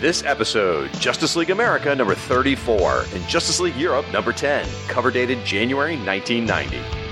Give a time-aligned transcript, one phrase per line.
[0.00, 5.44] This episode, Justice League America number 34 and Justice League Europe number 10, cover dated
[5.44, 7.07] January 1990.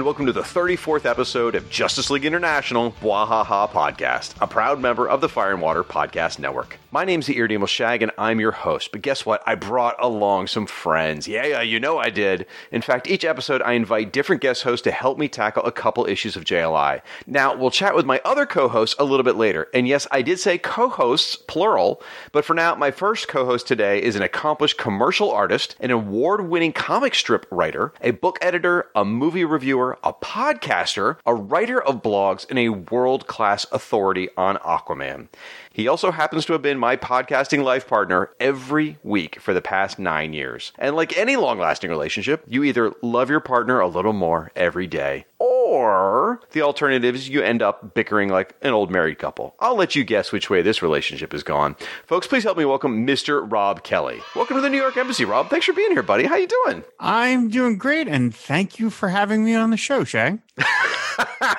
[0.00, 5.06] And welcome to the 34th episode of Justice League International Bwahaha Podcast, a proud member
[5.06, 6.78] of the Fire and Water Podcast Network.
[6.92, 8.90] My name's the Irredeemable Shag, and I'm your host.
[8.90, 9.42] But guess what?
[9.46, 11.28] I brought along some friends.
[11.28, 12.46] Yeah, yeah, you know I did.
[12.72, 16.04] In fact, each episode I invite different guest hosts to help me tackle a couple
[16.06, 17.00] issues of JLI.
[17.28, 19.68] Now, we'll chat with my other co hosts a little bit later.
[19.72, 23.68] And yes, I did say co hosts, plural, but for now, my first co host
[23.68, 28.88] today is an accomplished commercial artist, an award winning comic strip writer, a book editor,
[28.96, 34.56] a movie reviewer, a podcaster, a writer of blogs, and a world class authority on
[34.58, 35.28] Aquaman.
[35.72, 39.98] He also happens to have been my podcasting life partner every week for the past
[39.98, 40.72] nine years.
[40.78, 44.86] And like any long lasting relationship, you either love your partner a little more every
[44.86, 45.49] day, or
[46.50, 49.54] the alternative is you end up bickering like an old married couple.
[49.60, 51.76] I'll let you guess which way this relationship has gone.
[52.06, 53.50] Folks, please help me welcome Mr.
[53.50, 54.20] Rob Kelly.
[54.34, 55.48] Welcome to the New York Embassy, Rob.
[55.48, 56.24] Thanks for being here, buddy.
[56.24, 56.82] How you doing?
[56.98, 60.40] I'm doing great, and thank you for having me on the show, Shag.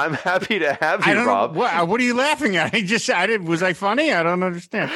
[0.00, 1.52] I'm happy to have you, Rob.
[1.52, 2.74] Know, what, what, are you laughing at?
[2.74, 3.46] I just, I did.
[3.46, 4.12] Was I funny?
[4.12, 4.90] I don't understand.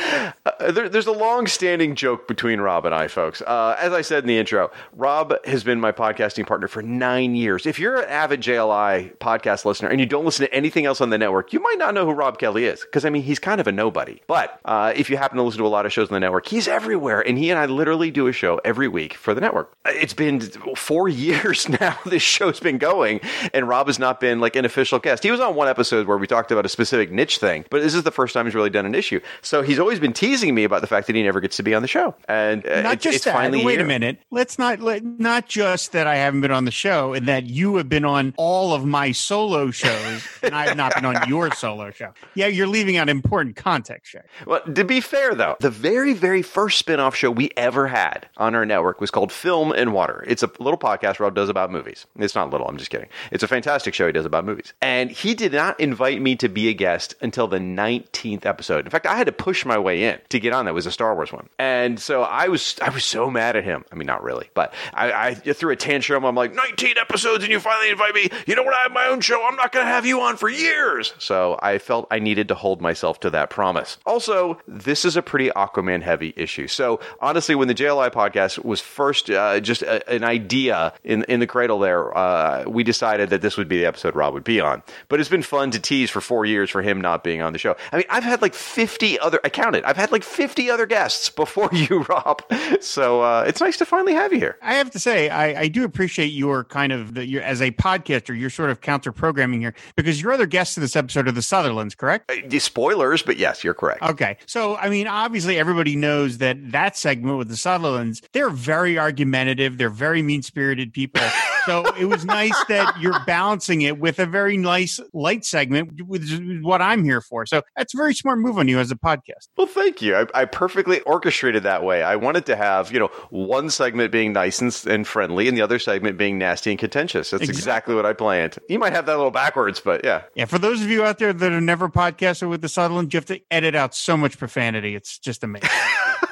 [0.46, 3.42] Uh, there, there's a long-standing joke between Rob and I, folks.
[3.42, 7.34] Uh, as I said in the intro, Rob has been my podcasting partner for nine
[7.34, 7.66] years.
[7.66, 11.10] If you're an avid JLI podcast listener and you don't listen to anything else on
[11.10, 13.60] the network, you might not know who Rob Kelly is because I mean he's kind
[13.60, 14.20] of a nobody.
[14.26, 16.48] But uh, if you happen to listen to a lot of shows on the network,
[16.48, 19.74] he's everywhere, and he and I literally do a show every week for the network.
[19.84, 20.40] It's been
[20.76, 21.98] four years now.
[22.06, 23.20] This show's been going,
[23.52, 25.22] and Rob has not been like an official guest.
[25.22, 27.94] He was on one episode where we talked about a specific niche thing, but this
[27.94, 29.20] is the first time he's really done an issue.
[29.42, 31.74] So he's always been teasing me about the fact that he never gets to be
[31.74, 32.14] on the show.
[32.28, 33.34] And uh, not it's, just it's that.
[33.34, 33.82] finally Wait here.
[33.82, 34.20] a minute.
[34.30, 37.76] Let's not let, not just that I haven't been on the show and that you
[37.76, 41.50] have been on all of my solo shows and I have not been on your
[41.52, 42.12] solo show.
[42.34, 44.24] Yeah, you're leaving out important context, Shag.
[44.46, 48.54] Well, to be fair though, the very very first spin-off show we ever had on
[48.54, 50.24] our network was called Film and Water.
[50.26, 52.06] It's a little podcast Rob does about movies.
[52.18, 53.08] It's not little, I'm just kidding.
[53.30, 54.72] It's a fantastic show he does about movies.
[54.84, 58.84] And he did not invite me to be a guest until the 19th episode.
[58.84, 60.66] In fact, I had to push my way in to get on.
[60.66, 61.48] That was a Star Wars one.
[61.58, 63.86] And so I was I was so mad at him.
[63.90, 66.24] I mean, not really, but I, I threw a tantrum.
[66.24, 68.28] I'm like, 19 episodes and you finally invite me.
[68.46, 68.74] You know what?
[68.74, 69.42] I have my own show.
[69.42, 71.14] I'm not going to have you on for years.
[71.18, 73.96] So I felt I needed to hold myself to that promise.
[74.04, 76.68] Also, this is a pretty Aquaman heavy issue.
[76.68, 81.40] So honestly, when the JLI podcast was first uh, just a, an idea in in
[81.40, 84.60] the cradle there, uh, we decided that this would be the episode Rob would be
[84.60, 84.63] on.
[85.08, 87.58] But it's been fun to tease for four years for him not being on the
[87.58, 87.76] show.
[87.92, 91.30] I mean, I've had like 50 other, I counted, I've had like 50 other guests
[91.30, 92.42] before you, Rob.
[92.80, 94.58] So uh, it's nice to finally have you here.
[94.62, 97.70] I have to say, I, I do appreciate your kind of the, your, as a
[97.70, 101.32] podcaster, you're sort of counter programming here because your other guests in this episode are
[101.32, 102.30] the Sutherlands, correct?
[102.30, 104.02] Uh, spoilers, but yes, you're correct.
[104.02, 104.38] Okay.
[104.46, 109.78] So, I mean, obviously everybody knows that that segment with the Sutherlands, they're very argumentative.
[109.78, 111.22] They're very mean spirited people.
[111.66, 116.30] so it was nice that you're balancing it with a very nice light segment, which
[116.30, 117.46] is what I'm here for.
[117.46, 119.48] So that's a very smart move on you as a podcast.
[119.56, 120.16] Well, thank you.
[120.16, 122.02] I, I perfectly orchestrated that way.
[122.02, 125.62] I wanted to have, you know, one segment being nice and, and friendly and the
[125.62, 127.30] other segment being nasty and contentious.
[127.30, 127.58] That's exactly.
[127.58, 128.58] exactly what I planned.
[128.68, 130.22] You might have that a little backwards, but yeah.
[130.34, 130.46] Yeah.
[130.46, 133.26] For those of you out there that have never podcasted with the Sutherland, you have
[133.26, 134.94] to edit out so much profanity.
[134.94, 135.70] It's just amazing.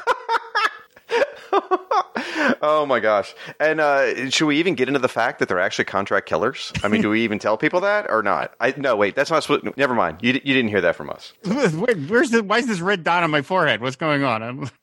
[2.62, 3.34] oh my gosh!
[3.60, 6.72] And uh, should we even get into the fact that they're actually contract killers?
[6.82, 8.54] I mean, do we even tell people that or not?
[8.60, 9.42] I no, wait, that's not.
[9.42, 10.18] Supposed, never mind.
[10.20, 11.32] You you didn't hear that from us.
[11.44, 12.42] Where, where's the?
[12.42, 13.80] Why is this red dot on my forehead?
[13.80, 14.70] What's going on?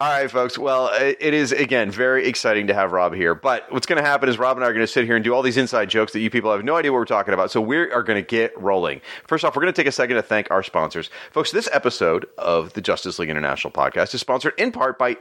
[0.00, 0.58] All right, folks.
[0.58, 3.34] Well, it is again very exciting to have Rob here.
[3.34, 5.24] But what's going to happen is Rob and I are going to sit here and
[5.24, 7.50] do all these inside jokes that you people have no idea what we're talking about.
[7.50, 9.00] So we are going to get rolling.
[9.26, 11.50] First off, we're going to take a second to thank our sponsors, folks.
[11.52, 15.16] This episode of the Justice League International podcast is sponsored in part by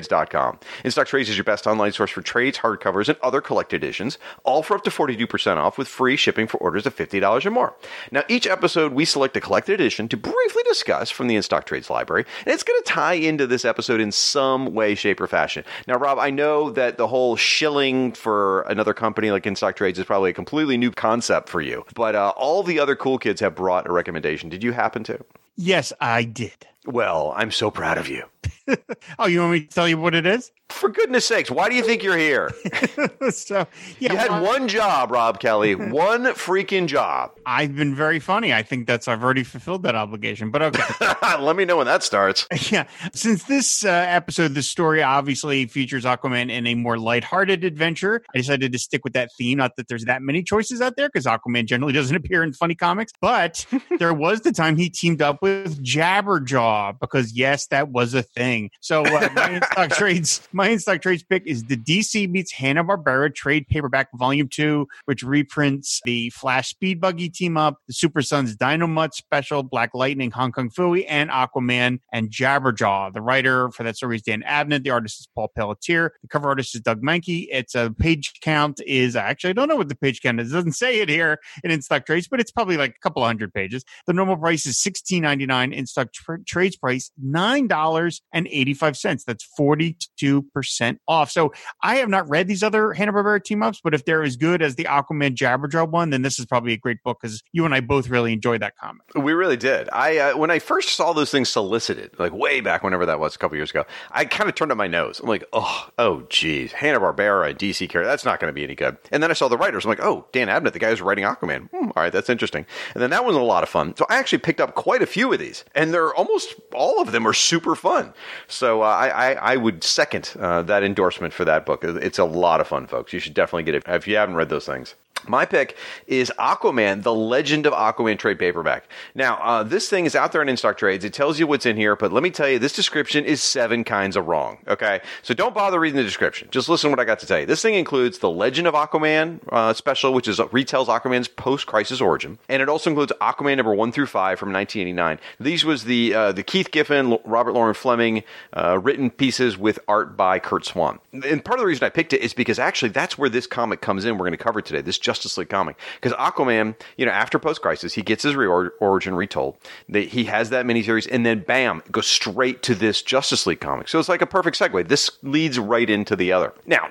[0.00, 0.58] InStockTrades.com.
[0.84, 4.62] InStock Trades is your best online source for trades, hardcovers, and other collected editions, all
[4.62, 7.74] for up to 42% off with free shipping for orders of $50 or more.
[8.10, 11.90] Now, each episode, we select a collected edition to briefly discuss from the InStock Trades
[11.90, 15.64] library, and it's going to tie into this episode in some way, shape, or fashion.
[15.86, 20.04] Now, Rob, I know that the whole shilling for another company like InStock Trades is
[20.04, 23.54] probably a completely new concept for you, but uh, all the other cool kids have
[23.54, 24.48] brought a recommendation.
[24.48, 25.24] Did you happen to?
[25.56, 26.66] Yes, I did.
[26.86, 28.24] Well, I'm so proud of you.
[29.18, 30.52] oh, you want me to tell you what it is?
[30.74, 32.50] For goodness sakes, why do you think you're here?
[33.30, 33.66] so
[34.00, 35.74] yeah, you had well, one job, Rob Kelly.
[35.74, 37.30] one freaking job.
[37.46, 38.52] I've been very funny.
[38.52, 40.50] I think that's I've already fulfilled that obligation.
[40.50, 40.82] But okay.
[41.40, 42.46] Let me know when that starts.
[42.72, 42.86] Yeah.
[43.14, 48.38] Since this uh, episode, this story obviously features Aquaman in a more lighthearted adventure, I
[48.38, 49.58] decided to stick with that theme.
[49.58, 52.74] Not that there's that many choices out there because Aquaman generally doesn't appear in funny
[52.74, 53.64] comics, but
[53.98, 58.70] there was the time he teamed up with Jabberjaw because yes, that was a thing.
[58.80, 62.84] So uh, my stock trades, my in stock trades pick is the DC meets Hanna
[62.84, 68.22] Barbera trade paperback volume two, which reprints the Flash Speed Buggy team up, the Super
[68.22, 73.12] Sons Dynomutt special, Black Lightning, Hong Kong Phooey, and Aquaman and Jabberjaw.
[73.12, 74.84] The writer for that story is Dan Abnett.
[74.84, 76.12] The artist is Paul Pelletier.
[76.22, 77.46] The cover artist is Doug Mahnke.
[77.50, 80.50] It's a page count is I actually I don't know what the page count is.
[80.50, 83.24] It doesn't say it here in in stock trades, but it's probably like a couple
[83.24, 83.84] hundred pages.
[84.06, 85.72] The normal price is sixteen ninety nine.
[85.72, 89.24] In stock tra- trades price nine dollars and eighty five cents.
[89.24, 91.30] That's forty two percent off.
[91.30, 91.52] So
[91.82, 94.62] I have not read these other Hanna Barbera team ups, but if they're as good
[94.62, 97.74] as the Aquaman Jabberjaw one, then this is probably a great book because you and
[97.74, 99.02] I both really enjoyed that comic.
[99.14, 99.88] We really did.
[99.92, 103.34] I uh, when I first saw those things solicited, like way back whenever that was
[103.34, 105.20] a couple years ago, I kind of turned up my nose.
[105.20, 108.64] I'm like, oh, oh, geez, Hanna Barbera and DC character, that's not going to be
[108.64, 108.96] any good.
[109.10, 109.84] And then I saw the writers.
[109.84, 111.68] I'm like, oh, Dan Abnett, the guy who's writing Aquaman.
[111.70, 112.66] Hmm, all right, that's interesting.
[112.94, 113.94] And then that was a lot of fun.
[113.96, 117.12] So I actually picked up quite a few of these, and they're almost all of
[117.12, 118.12] them are super fun.
[118.48, 121.84] So uh, I, I, I would second uh, that endorsement for that book.
[121.84, 123.12] It's a lot of fun, folks.
[123.12, 124.94] You should definitely get it if you haven't read those things.
[125.28, 125.76] My pick
[126.06, 128.88] is Aquaman, the Legend of Aquaman trade paperback.
[129.14, 131.04] Now, uh, this thing is out there in in stock trades.
[131.04, 133.84] It tells you what's in here, but let me tell you, this description is seven
[133.84, 134.58] kinds of wrong.
[134.68, 136.48] Okay, so don't bother reading the description.
[136.50, 137.46] Just listen to what I got to tell you.
[137.46, 142.38] This thing includes the Legend of Aquaman uh, special, which is retells Aquaman's post-crisis origin,
[142.48, 145.18] and it also includes Aquaman number one through five from 1989.
[145.40, 148.22] These was the uh, the Keith Giffen, Robert Loren Fleming
[148.52, 151.00] uh, written pieces with art by Curt Swan.
[151.12, 153.80] And part of the reason I picked it is because actually that's where this comic
[153.80, 154.14] comes in.
[154.14, 154.80] We're going to cover today.
[154.80, 155.78] This Justice League comic.
[156.00, 159.56] Because Aquaman, you know, after post crisis, he gets his origin retold.
[159.88, 163.88] They, he has that miniseries, and then bam, goes straight to this Justice League comic.
[163.88, 164.88] So it's like a perfect segue.
[164.88, 166.52] This leads right into the other.
[166.66, 166.88] Now,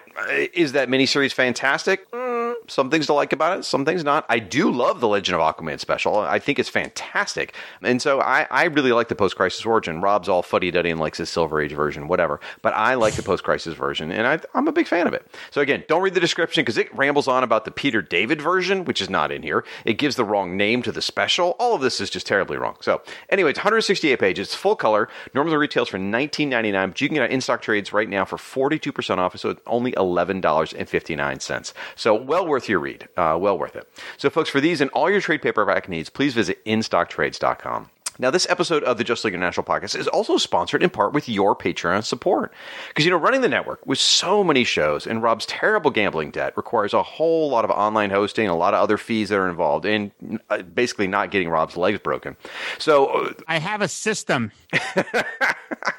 [0.54, 2.10] is that miniseries fantastic?
[2.12, 4.26] Mm, some things to like about it, some things not.
[4.30, 6.18] I do love the Legend of Aquaman special.
[6.18, 7.54] I think it's fantastic.
[7.82, 10.02] And so I, I really like the post crisis origin.
[10.02, 12.40] Rob's all fuddy duddy and likes his Silver Age version, whatever.
[12.62, 15.26] But I like the post crisis version, and I, I'm a big fan of it.
[15.52, 18.86] So again, don't read the description because it rambles on about the Peter David version,
[18.86, 19.66] which is not in here.
[19.86, 21.56] It gives the wrong name to the special.
[21.60, 22.78] All of this is just terribly wrong.
[22.82, 24.48] So anyway, it's 168 pages.
[24.48, 25.10] It's full color.
[25.34, 28.38] Normally retails for 19.99, but you can get it in stock trades right now for
[28.38, 29.38] 42% off.
[29.38, 31.74] So it's only $11.59.
[31.96, 33.10] So well worth your read.
[33.18, 33.90] Uh, well worth it.
[34.18, 37.90] So folks, for these and all your trade paperback needs, please visit instocktrades.com.
[38.20, 41.28] Now, this episode of the Just League International podcast is also sponsored in part with
[41.28, 42.54] your Patreon support.
[42.90, 46.56] Because, you know, running the network with so many shows and Rob's terrible gambling debt
[46.56, 49.86] requires a whole lot of online hosting, a lot of other fees that are involved,
[49.86, 50.12] and
[50.50, 52.38] uh, basically not getting Rob's legs broken.
[52.78, 54.52] So, uh, I have a system.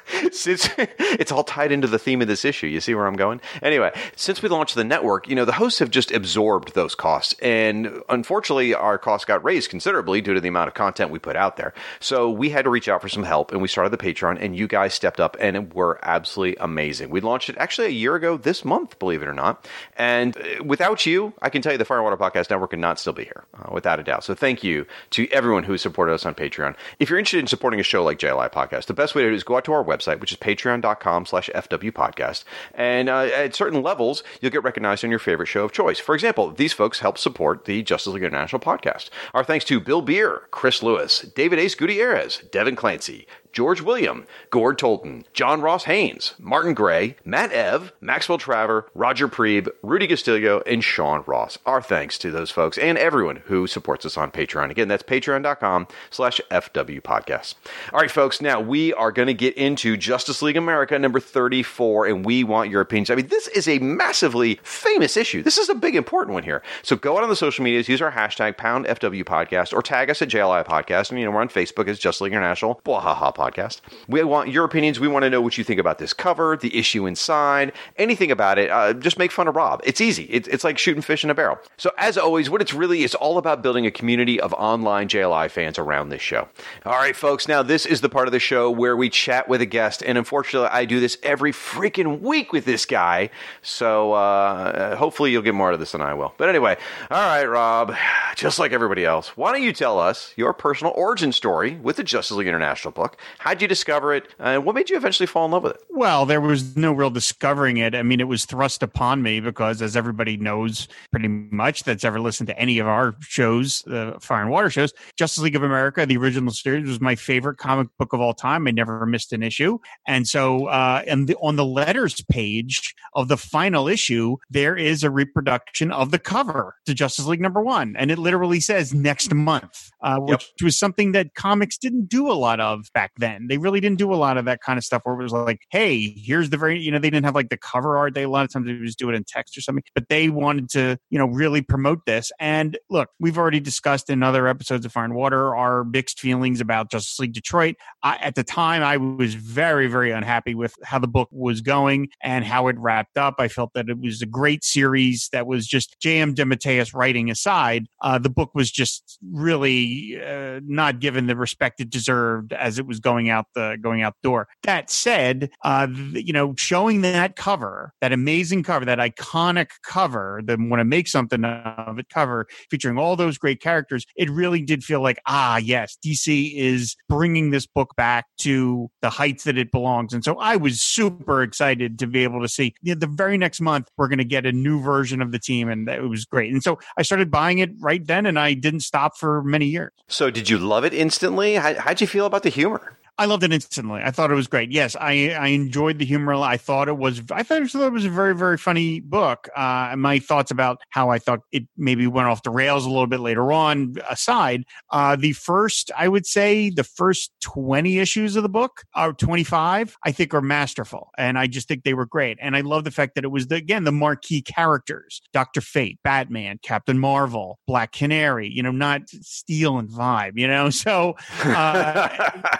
[0.07, 0.47] it's,
[0.77, 2.67] it's all tied into the theme of this issue.
[2.67, 3.41] You see where I'm going?
[3.61, 7.35] Anyway, since we launched the network, you know, the hosts have just absorbed those costs.
[7.41, 11.35] And unfortunately, our costs got raised considerably due to the amount of content we put
[11.35, 11.73] out there.
[12.05, 14.55] So we had to reach out for some help and we started the Patreon and
[14.55, 17.09] you guys stepped up and were absolutely amazing.
[17.09, 19.67] We launched it actually a year ago this month, believe it or not.
[19.97, 22.77] And uh, without you, I can tell you the Fire and Water Podcast Network could
[22.77, 24.23] not still be here, uh, without a doubt.
[24.23, 26.75] So thank you to everyone who supported us on Patreon.
[26.99, 29.35] If you're interested in supporting a show like JLI Podcast, the best way to do
[29.35, 32.43] is go out to our website, which is patreon.com slash FW Podcast.
[32.75, 35.99] And uh, at certain levels, you'll get recognized on your favorite show of choice.
[35.99, 39.09] For example, these folks help support the Justice League International podcast.
[39.33, 44.27] Our thanks to Bill Beer, Chris Lewis, David Ace Goody Gutierrez, Devin Clancy, George William,
[44.49, 50.61] Gord Tolton, John Ross Haynes, Martin Gray, Matt Ev, Maxwell Traver, Roger Preeb, Rudy Castillo,
[50.67, 51.57] and Sean Ross.
[51.65, 54.71] Our thanks to those folks and everyone who supports us on Patreon.
[54.71, 57.55] Again, that's patreon.com slash FW podcast.
[57.93, 62.07] All right, folks, now we are going to get into Justice League America number 34,
[62.07, 63.09] and we want your opinions.
[63.09, 65.41] I mean, this is a massively famous issue.
[65.41, 66.61] This is a big, important one here.
[66.81, 70.09] So go out on the social medias, use our hashtag pound FW podcast, or tag
[70.09, 71.09] us at JLI podcast.
[71.09, 73.81] And, you know, we're on Facebook as Justice League International, Bwahaha podcast podcast.
[74.07, 74.99] We want your opinions.
[74.99, 78.57] We want to know what you think about this cover, the issue inside, anything about
[78.57, 78.69] it.
[78.69, 79.81] Uh, just make fun of Rob.
[79.83, 80.23] It's easy.
[80.23, 81.59] It, it's like shooting fish in a barrel.
[81.77, 85.49] So, as always, what it's really is all about building a community of online JLI
[85.49, 86.47] fans around this show.
[86.85, 87.47] All right, folks.
[87.47, 90.17] Now, this is the part of the show where we chat with a guest, and
[90.17, 93.29] unfortunately, I do this every freaking week with this guy.
[93.61, 96.33] So, uh, hopefully, you'll get more out of this than I will.
[96.37, 96.77] But anyway,
[97.11, 97.95] all right, Rob.
[98.35, 102.03] Just like everybody else, why don't you tell us your personal origin story with the
[102.03, 103.17] Justice League International book?
[103.39, 104.27] How'd you discover it?
[104.39, 105.81] And what made you eventually fall in love with it?
[105.89, 107.95] Well, there was no real discovering it.
[107.95, 112.19] I mean, it was thrust upon me because, as everybody knows, pretty much that's ever
[112.19, 116.05] listened to any of our shows, the Fire and Water shows, Justice League of America,
[116.05, 118.67] the original series, was my favorite comic book of all time.
[118.67, 123.27] I never missed an issue, and so uh, and the, on the letters page of
[123.27, 127.95] the final issue, there is a reproduction of the cover to Justice League number one,
[127.97, 130.65] and it literally says next month, uh, which yep.
[130.65, 133.47] was something that comics didn't do a lot of back then.
[133.47, 135.61] They really didn't do a lot of that kind of stuff where it was like,
[135.69, 138.13] hey, here's the very, you know, they didn't have like the cover art.
[138.13, 140.29] They a lot of times they just do it in text or something, but they
[140.29, 142.31] wanted to, you know, really promote this.
[142.39, 146.61] And look, we've already discussed in other episodes of Fire and Water our mixed feelings
[146.61, 147.75] about Justice League Detroit.
[148.03, 152.09] I, at the time, I was very, very unhappy with how the book was going
[152.21, 153.35] and how it wrapped up.
[153.39, 156.35] I felt that it was a great series that was just J.M.
[156.35, 157.87] DeMatteis writing aside.
[158.01, 162.85] Uh, the book was just really uh, not given the respect it deserved as it
[162.85, 164.47] was going out the going out the door.
[164.63, 170.57] That said, uh, you know, showing that cover, that amazing cover, that iconic cover, the
[170.59, 174.83] want to make something of it cover featuring all those great characters, it really did
[174.83, 179.71] feel like ah yes, DC is bringing this book back to the heights that it
[179.71, 180.11] belongs.
[180.13, 183.37] And so I was super excited to be able to see you know, the very
[183.37, 186.25] next month we're going to get a new version of the team, and it was
[186.25, 186.51] great.
[186.51, 189.91] And so I started buying it right then, and I didn't stop for many years.
[190.07, 191.55] So did you love it instantly?
[191.55, 192.94] How, how'd you feel about the humor?
[193.17, 194.01] I loved it instantly.
[194.03, 194.71] I thought it was great.
[194.71, 196.33] Yes, I I enjoyed the humor.
[196.33, 199.47] I thought it was I thought it was a very very funny book.
[199.55, 203.07] Uh, my thoughts about how I thought it maybe went off the rails a little
[203.07, 208.43] bit later on aside, uh, the first I would say the first twenty issues of
[208.43, 212.05] the book or twenty five I think are masterful, and I just think they were
[212.05, 212.37] great.
[212.41, 215.99] And I love the fact that it was the, again the marquee characters: Doctor Fate,
[216.03, 218.49] Batman, Captain Marvel, Black Canary.
[218.49, 220.33] You know, not Steel and Vibe.
[220.35, 222.09] You know, so uh,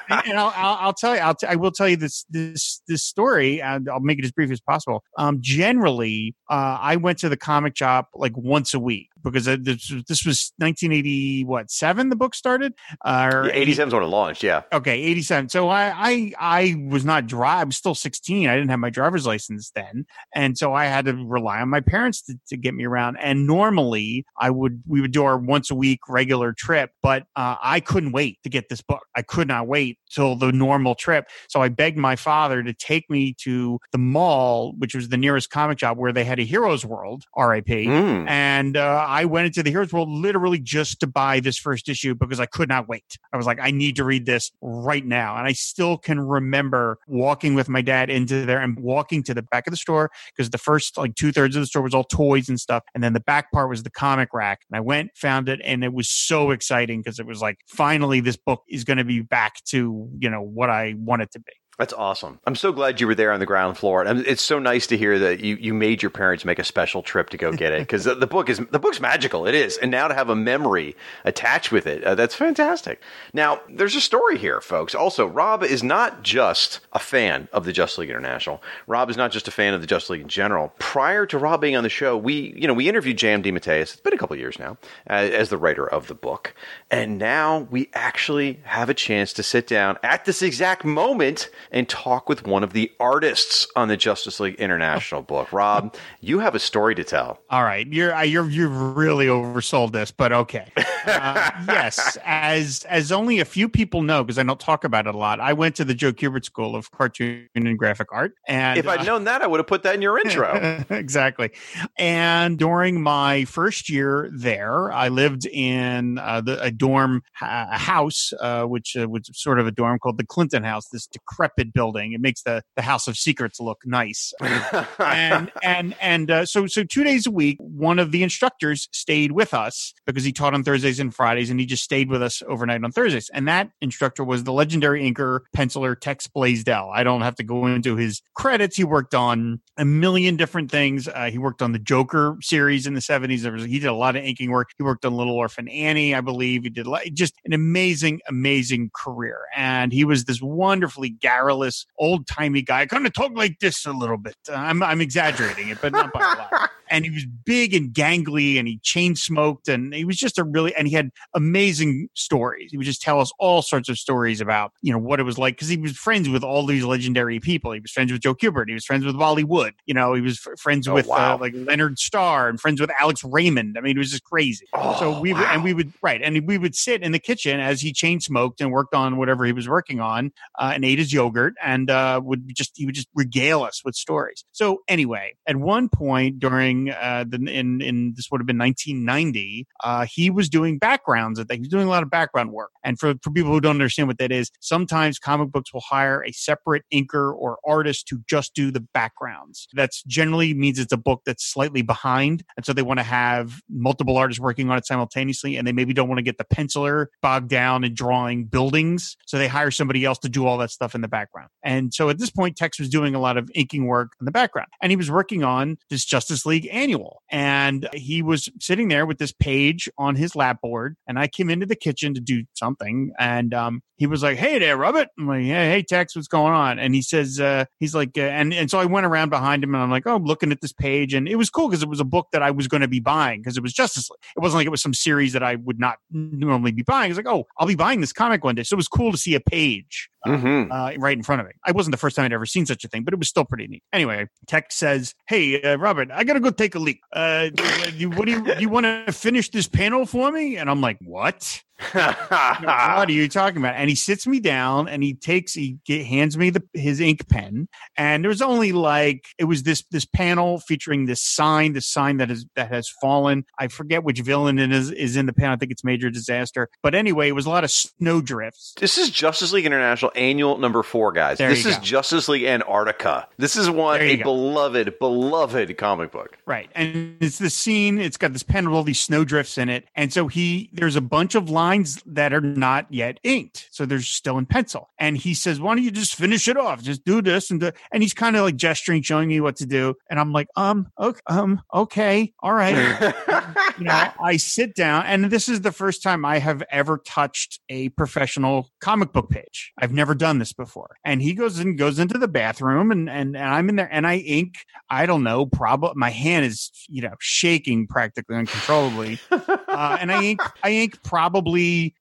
[0.10, 3.04] and I'll, I'll, I'll, tell you, I'll t- I will tell you this this this
[3.04, 5.04] story, and I'll make it as brief as possible.
[5.18, 9.94] Um, generally, uh, I went to the comic shop like once a week because this,
[10.08, 12.74] this was 1980 what seven the book started?
[13.04, 14.62] Uh, or 87 is when it launched yeah.
[14.72, 18.70] Okay 87 so I, I i was not drive i was still 16 i didn't
[18.70, 20.06] have my driver's license then.
[20.34, 23.18] And so i had to rely on my parents to, to get me around.
[23.18, 27.56] And normally i would we would do our once a week regular trip but uh,
[27.62, 29.02] i couldn't wait to get this book.
[29.16, 31.28] I could not wait till the normal trip.
[31.50, 35.50] So i begged my father to take me to the mall which was the nearest
[35.50, 38.30] comic shop where they had a heroes world rip mm.
[38.30, 42.16] and uh, I went into the Heroes World literally just to buy this first issue
[42.16, 43.18] because I could not wait.
[43.32, 45.38] I was like, I need to read this right now.
[45.38, 49.42] And I still can remember walking with my dad into there and walking to the
[49.42, 52.04] back of the store because the first like two thirds of the store was all
[52.04, 52.84] toys and stuff.
[52.94, 54.64] And then the back part was the comic rack.
[54.70, 58.20] And I went, found it, and it was so exciting because it was like, finally,
[58.20, 61.40] this book is going to be back to, you know, what I want it to
[61.40, 61.54] be.
[61.78, 62.40] That's awesome.
[62.48, 64.04] I'm so glad you were there on the ground floor.
[64.04, 67.02] And it's so nice to hear that you, you made your parents make a special
[67.02, 69.46] trip to go get it because the, the, book is the book's magical.
[69.46, 73.02] It is, and now to have a memory attached with it, uh, that's fantastic.
[73.34, 74.96] Now, there's a story here, folks.
[74.96, 78.64] Also, Rob is not just a fan of the Justice League International.
[78.88, 80.74] Rob is not just a fan of the Justice League in general.
[80.80, 83.44] Prior to Rob being on the show, we you know we interviewed J.M.
[83.44, 83.82] DeMatteis.
[83.82, 84.78] It's been a couple years now
[85.08, 86.56] as, as the writer of the book,
[86.90, 91.88] and now we actually have a chance to sit down at this exact moment and
[91.88, 95.52] talk with one of the artists on the Justice League International book.
[95.52, 97.40] Rob, you have a story to tell.
[97.50, 100.72] All right, you're uh, you're you've really oversold this, but okay.
[101.06, 105.16] Uh, yes, as as only a few people know because I don't talk about it
[105.16, 105.40] a lot.
[105.40, 109.02] I went to the Joe Kubert School of Cartoon and Graphic Art, and if I'd
[109.02, 110.84] uh, known that, I would have put that in your intro.
[110.90, 111.52] exactly.
[111.98, 118.34] And during my first year there, I lived in uh, the, a dorm a house,
[118.40, 122.14] uh, which uh, was sort of a dorm called the Clinton House, this decrepit building.
[122.14, 124.34] It makes the, the House of Secrets look nice.
[125.00, 129.32] and and and uh, so so two days a week, one of the instructors stayed
[129.32, 132.44] with us because he taught on Thursdays and Fridays, and he just stayed with us
[132.48, 133.30] overnight on Thursdays.
[133.34, 136.92] And that instructor was the legendary inker penciler Tex Blaisdell.
[136.94, 138.76] I don't have to go into his credits.
[138.76, 141.08] He worked on a million different things.
[141.08, 143.44] Uh, he worked on the Joker series in the seventies.
[143.44, 144.70] He did a lot of inking work.
[144.78, 146.64] He worked on Little Orphan Annie, I believe.
[146.64, 152.28] He did just an amazing, amazing career, and he was this wonderfully Gary garrulous, old
[152.28, 152.82] timey guy.
[152.82, 154.36] I kind of talk like this a little bit.
[154.50, 156.70] Uh, I'm I'm exaggerating it, but not by a lot.
[156.92, 160.44] And he was big and gangly, and he chain smoked, and he was just a
[160.44, 162.70] really and he had amazing stories.
[162.70, 165.40] He would just tell us all sorts of stories about you know what it was
[165.40, 167.72] like because he was friends with all these legendary people.
[167.72, 168.68] He was friends with Joe Kubert.
[168.68, 169.74] He was friends with Wally Wood.
[169.88, 171.34] You know, he was f- friends Oh, with wow.
[171.34, 173.78] uh, like Leonard Starr and friends with Alex Raymond.
[173.80, 174.68] I mean, it was just crazy.
[174.74, 175.50] Oh, so we wow.
[175.52, 178.62] and we would right, and we would sit in the kitchen as he chain smoked
[178.62, 181.26] and worked on whatever he was working on, uh, and ate his yogurt,
[181.64, 184.46] and uh, would just he would just regale us with stories.
[184.52, 189.68] So anyway, at one point during uh, the in in this would have been 1990,
[189.84, 191.40] uh, he was doing backgrounds.
[191.52, 192.72] He was doing a lot of background work.
[192.84, 196.24] And for for people who don't understand what that is, sometimes comic books will hire
[196.24, 199.68] a separate inker or artist to just do the backgrounds.
[199.74, 203.62] That's generally means it's a book that's slightly behind, and so they want to have
[203.70, 207.08] multiple artists working on it simultaneously, and they maybe don't want to get the penciler
[207.22, 210.96] bogged down in drawing buildings, so they hire somebody else to do all that stuff
[210.96, 211.25] in the background.
[211.64, 214.32] And so at this point, Tex was doing a lot of inking work in the
[214.32, 219.06] background, and he was working on this Justice League annual, and he was sitting there
[219.06, 222.44] with this page on his lap board, and I came into the kitchen to do
[222.54, 226.28] something, and um, he was like, "Hey there, Robert." I'm like, "Hey, hey, Tex, what's
[226.28, 229.30] going on?" And he says, uh, "He's like," uh, and and so I went around
[229.30, 231.68] behind him, and I'm like, "Oh, I'm looking at this page," and it was cool
[231.70, 233.74] because it was a book that I was going to be buying because it was
[233.74, 234.20] Justice League.
[234.36, 237.10] It wasn't like it was some series that I would not normally be buying.
[237.12, 239.18] It's like, oh, I'll be buying this comic one day, so it was cool to
[239.18, 240.72] see a page Mhm.
[240.72, 241.54] uh, right in front of me.
[241.66, 243.46] I wasn't the first time I'd ever seen such a thing, but it was still
[243.46, 243.84] pretty neat.
[243.94, 247.00] Anyway, Tex says, "Hey, uh, Robert, I gotta go take a leak.
[247.14, 247.64] Uh, do,
[247.96, 248.54] you, what do you do?
[248.60, 251.62] You want to finish this panel for me?" And I'm like, "What?
[251.92, 256.06] What are you talking about?" And he sits me down and he takes, he get,
[256.06, 257.68] hands me the his ink pen,
[257.98, 262.18] and there was only like it was this this panel featuring this sign, this sign
[262.18, 263.46] that is that has fallen.
[263.60, 265.54] I forget which villain is is in the panel.
[265.54, 266.70] I think it's Major Disaster.
[266.82, 268.74] But anyway, it was a lot of snow drifts.
[268.80, 271.38] This is Justice League International annual number four, guys.
[271.38, 271.82] There this is go.
[271.82, 273.28] Justice League Antarctica.
[273.38, 274.24] This is one a go.
[274.24, 276.38] beloved, beloved comic book.
[276.46, 276.70] Right.
[276.76, 279.86] And it's the scene, it's got this pen with all these snowdrifts in it.
[279.96, 281.65] And so he, there's a bunch of lines
[282.06, 283.68] that are not yet inked.
[283.72, 284.90] So they're still in pencil.
[285.00, 286.82] And he says, why don't you just finish it off?
[286.82, 287.52] Just do this.
[287.52, 289.96] And, do, and he's kind of like gesturing, showing me what to do.
[290.10, 292.34] And I'm like, um, okay, um, okay.
[292.40, 292.76] All right.
[293.78, 297.60] you know, I sit down, and this is the first time I have ever touched
[297.70, 299.74] a professional comic book page.
[299.78, 300.98] I've never done this before.
[301.04, 304.08] And he goes and goes into the bathroom, and and, and I'm in there, and
[304.08, 304.56] I ink.
[304.90, 310.24] I don't know, probably my hand is you know shaking practically uncontrollably, uh, and I
[310.24, 310.42] ink.
[310.64, 311.55] I ink probably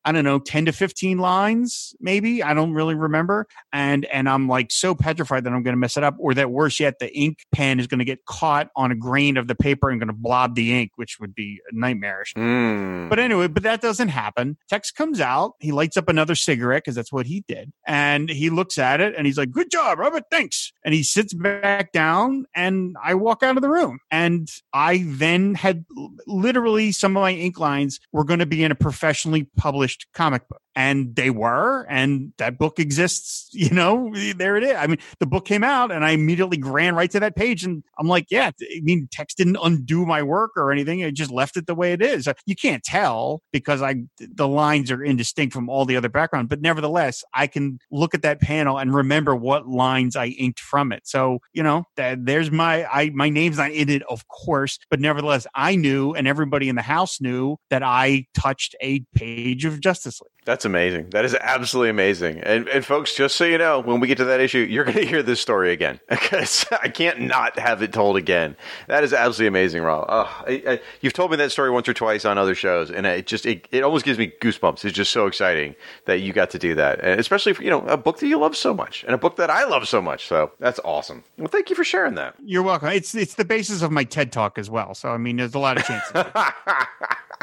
[0.04, 2.42] I don't know ten to fifteen lines, maybe.
[2.42, 3.46] I don't really remember.
[3.72, 6.50] And and I'm like so petrified that I'm going to mess it up, or that
[6.50, 9.54] worse yet, the ink pen is going to get caught on a grain of the
[9.54, 12.34] paper and going to blob the ink, which would be nightmarish.
[12.34, 13.08] Mm.
[13.08, 14.56] But anyway, but that doesn't happen.
[14.68, 15.52] Tex comes out.
[15.60, 17.72] He lights up another cigarette because that's what he did.
[17.86, 20.24] And he looks at it and he's like, Good job, Robert.
[20.30, 20.72] Thanks.
[20.84, 23.98] And he sits back down and I walk out of the room.
[24.10, 25.84] And I then had
[26.26, 30.48] literally some of my ink lines were going to be in a professionally published comic
[30.48, 30.60] book.
[30.76, 34.74] And they were, and that book exists, you know, there it is.
[34.76, 37.84] I mean, the book came out and I immediately ran right to that page and
[37.98, 41.04] I'm like, yeah, I mean, Tex didn't undo my work or anything.
[41.04, 42.28] I just left it the way it is.
[42.46, 46.60] You can't tell because I, the lines are indistinct from all the other background, but
[46.60, 51.06] nevertheless, I can look at that panel and remember what lines I inked from it.
[51.06, 55.00] So, you know, that there's my, I, my name's not in it, of course, but
[55.00, 59.33] nevertheless, I knew and everybody in the house knew that I touched a page
[59.64, 60.30] of Justice League.
[60.44, 61.10] That's amazing.
[61.10, 62.40] That is absolutely amazing.
[62.40, 64.96] And, and folks, just so you know, when we get to that issue, you're going
[64.98, 68.56] to hear this story again because I can't not have it told again.
[68.88, 70.06] That is absolutely amazing, Rob.
[70.08, 73.06] Oh, I, I, you've told me that story once or twice on other shows, and
[73.06, 74.84] it just it, it almost gives me goosebumps.
[74.84, 75.74] It's just so exciting
[76.06, 78.38] that you got to do that, and especially for you know a book that you
[78.38, 80.26] love so much and a book that I love so much.
[80.26, 81.24] So that's awesome.
[81.38, 82.34] Well, thank you for sharing that.
[82.44, 82.88] You're welcome.
[82.88, 84.94] It's it's the basis of my TED talk as well.
[84.94, 86.12] So I mean, there's a lot of chances.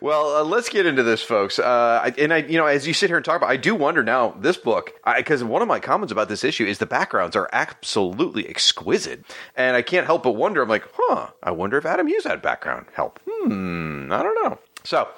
[0.00, 1.58] well, uh, let's get into this, folks.
[1.58, 3.74] Uh, I- and I, you know, as you sit here and talk about, I do
[3.74, 7.34] wonder now this book because one of my comments about this issue is the backgrounds
[7.36, 9.24] are absolutely exquisite,
[9.56, 10.62] and I can't help but wonder.
[10.62, 11.28] I'm like, huh?
[11.42, 13.20] I wonder if Adam Hughes had background help.
[13.28, 14.10] Hmm.
[14.12, 14.58] I don't know.
[14.84, 15.08] So,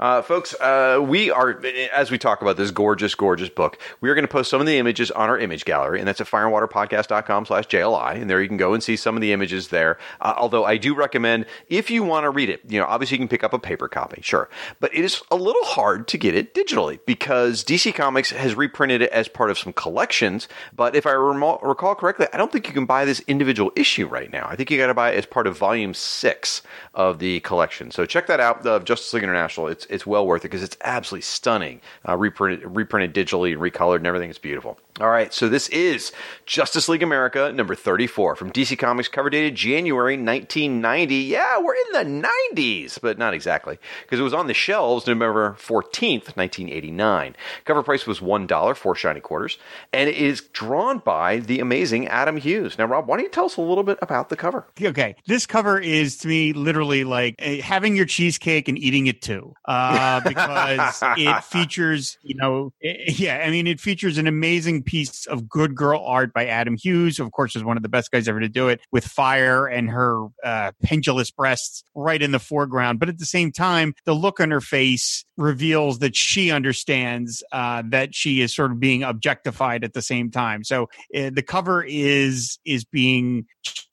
[0.00, 4.14] uh, folks, uh, we are, as we talk about this gorgeous, gorgeous book, we are
[4.14, 7.46] going to post some of the images on our image gallery, and that's at fireandwaterpodcast.com
[7.46, 9.96] slash JLI, and there you can go and see some of the images there.
[10.20, 13.20] Uh, although I do recommend, if you want to read it, you know, obviously you
[13.20, 14.48] can pick up a paper copy, sure,
[14.80, 19.02] but it is a little hard to get it digitally because DC Comics has reprinted
[19.02, 22.74] it as part of some collections, but if I recall correctly, I don't think you
[22.74, 24.48] can buy this individual issue right now.
[24.48, 26.62] I think you got to buy it as part of volume six
[26.94, 27.92] of the collection.
[27.92, 29.68] So check that out, the Justice International.
[29.68, 33.96] It's it's well worth it because it's absolutely stunning, uh, reprinted reprinted digitally and recolored
[33.96, 34.30] and everything.
[34.30, 34.78] It's beautiful.
[35.02, 36.12] All right, so this is
[36.46, 41.16] Justice League America number 34 from DC Comics, cover dated January 1990.
[41.16, 45.56] Yeah, we're in the 90s, but not exactly, because it was on the shelves November
[45.58, 47.34] 14th, 1989.
[47.64, 49.58] Cover price was $1, four shiny quarters,
[49.92, 52.78] and it is drawn by the amazing Adam Hughes.
[52.78, 54.68] Now, Rob, why don't you tell us a little bit about the cover?
[54.80, 59.20] Okay, this cover is to me literally like uh, having your cheesecake and eating it
[59.20, 64.84] too, uh, because it features, you know, it, yeah, I mean, it features an amazing
[64.92, 67.88] piece of good girl art by Adam Hughes, who of course is one of the
[67.88, 72.30] best guys ever to do it, with fire and her uh, pendulous breasts right in
[72.30, 73.00] the foreground.
[73.00, 77.82] But at the same time, the look on her face reveals that she understands uh,
[77.86, 80.62] that she is sort of being objectified at the same time.
[80.62, 83.46] So uh, the cover is is being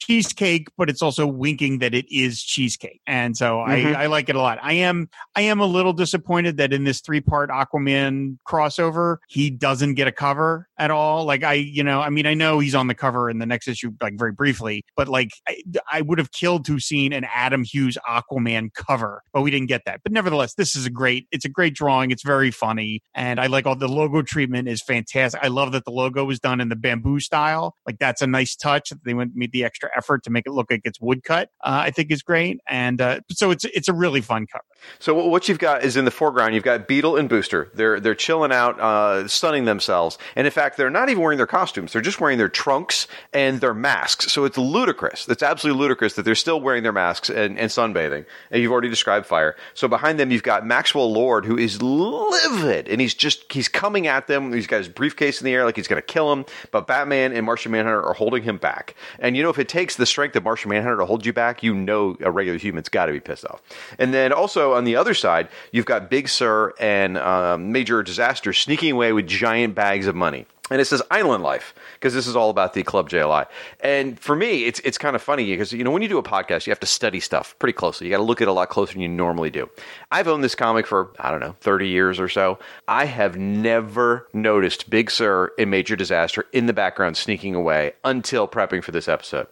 [0.09, 2.99] cheesecake, but it's also winking that it is cheesecake.
[3.05, 3.95] And so mm-hmm.
[3.95, 4.57] I, I like it a lot.
[4.61, 9.51] I am I am a little disappointed that in this three part Aquaman crossover, he
[9.51, 11.25] doesn't get a cover at all.
[11.25, 13.67] Like I, you know, I mean, I know he's on the cover in the next
[13.67, 17.63] issue, like very briefly, but like I, I would have killed to seen an Adam
[17.63, 20.01] Hughes Aquaman cover, but we didn't get that.
[20.01, 22.09] But nevertheless, this is a great, it's a great drawing.
[22.09, 25.39] It's very funny, and I like all the logo treatment is fantastic.
[25.43, 27.75] I love that the logo was done in the bamboo style.
[27.85, 28.91] Like that's a nice touch.
[29.05, 31.49] They went made the extra effort to make it look like it's woodcut.
[31.61, 34.63] Uh, I think is great, and uh, so it's it's a really fun cover.
[34.99, 36.55] So what you've got is in the foreground.
[36.55, 37.69] You've got Beetle and Booster.
[37.73, 41.47] They're they're chilling out, uh, stunning themselves, and in fact, they're not even wearing their
[41.47, 41.93] costumes.
[41.93, 44.31] They're just wearing their trunks and their masks.
[44.31, 45.27] So it's ludicrous.
[45.27, 48.25] It's absolutely ludicrous that they're still wearing their masks and, and sunbathing.
[48.51, 49.55] And you've already described fire.
[49.73, 54.07] So behind them, you've got Maxwell Lord, who is livid, and he's just he's coming
[54.07, 54.51] at them.
[54.53, 56.45] He's got his briefcase in the air like he's going to kill him.
[56.71, 58.95] But Batman and Martian Manhunter are holding him back.
[59.19, 61.63] And you know, if it takes the strength of Martian Manhunter to hold you back,
[61.63, 63.61] you know a regular human's got to be pissed off.
[63.97, 68.53] And then also on the other side, you've got Big Sir and um, Major Disaster
[68.53, 72.35] sneaking away with giant bags of money and it says Island Life because this is
[72.35, 73.47] all about the Club JLI.
[73.79, 76.23] And for me, it's it's kind of funny because you know when you do a
[76.23, 78.07] podcast, you have to study stuff pretty closely.
[78.07, 79.69] You got to look at it a lot closer than you normally do.
[80.11, 82.59] I've owned this comic for I don't know thirty years or so.
[82.87, 88.47] I have never noticed Big Sir in Major Disaster in the background sneaking away until
[88.47, 89.47] prepping for this episode.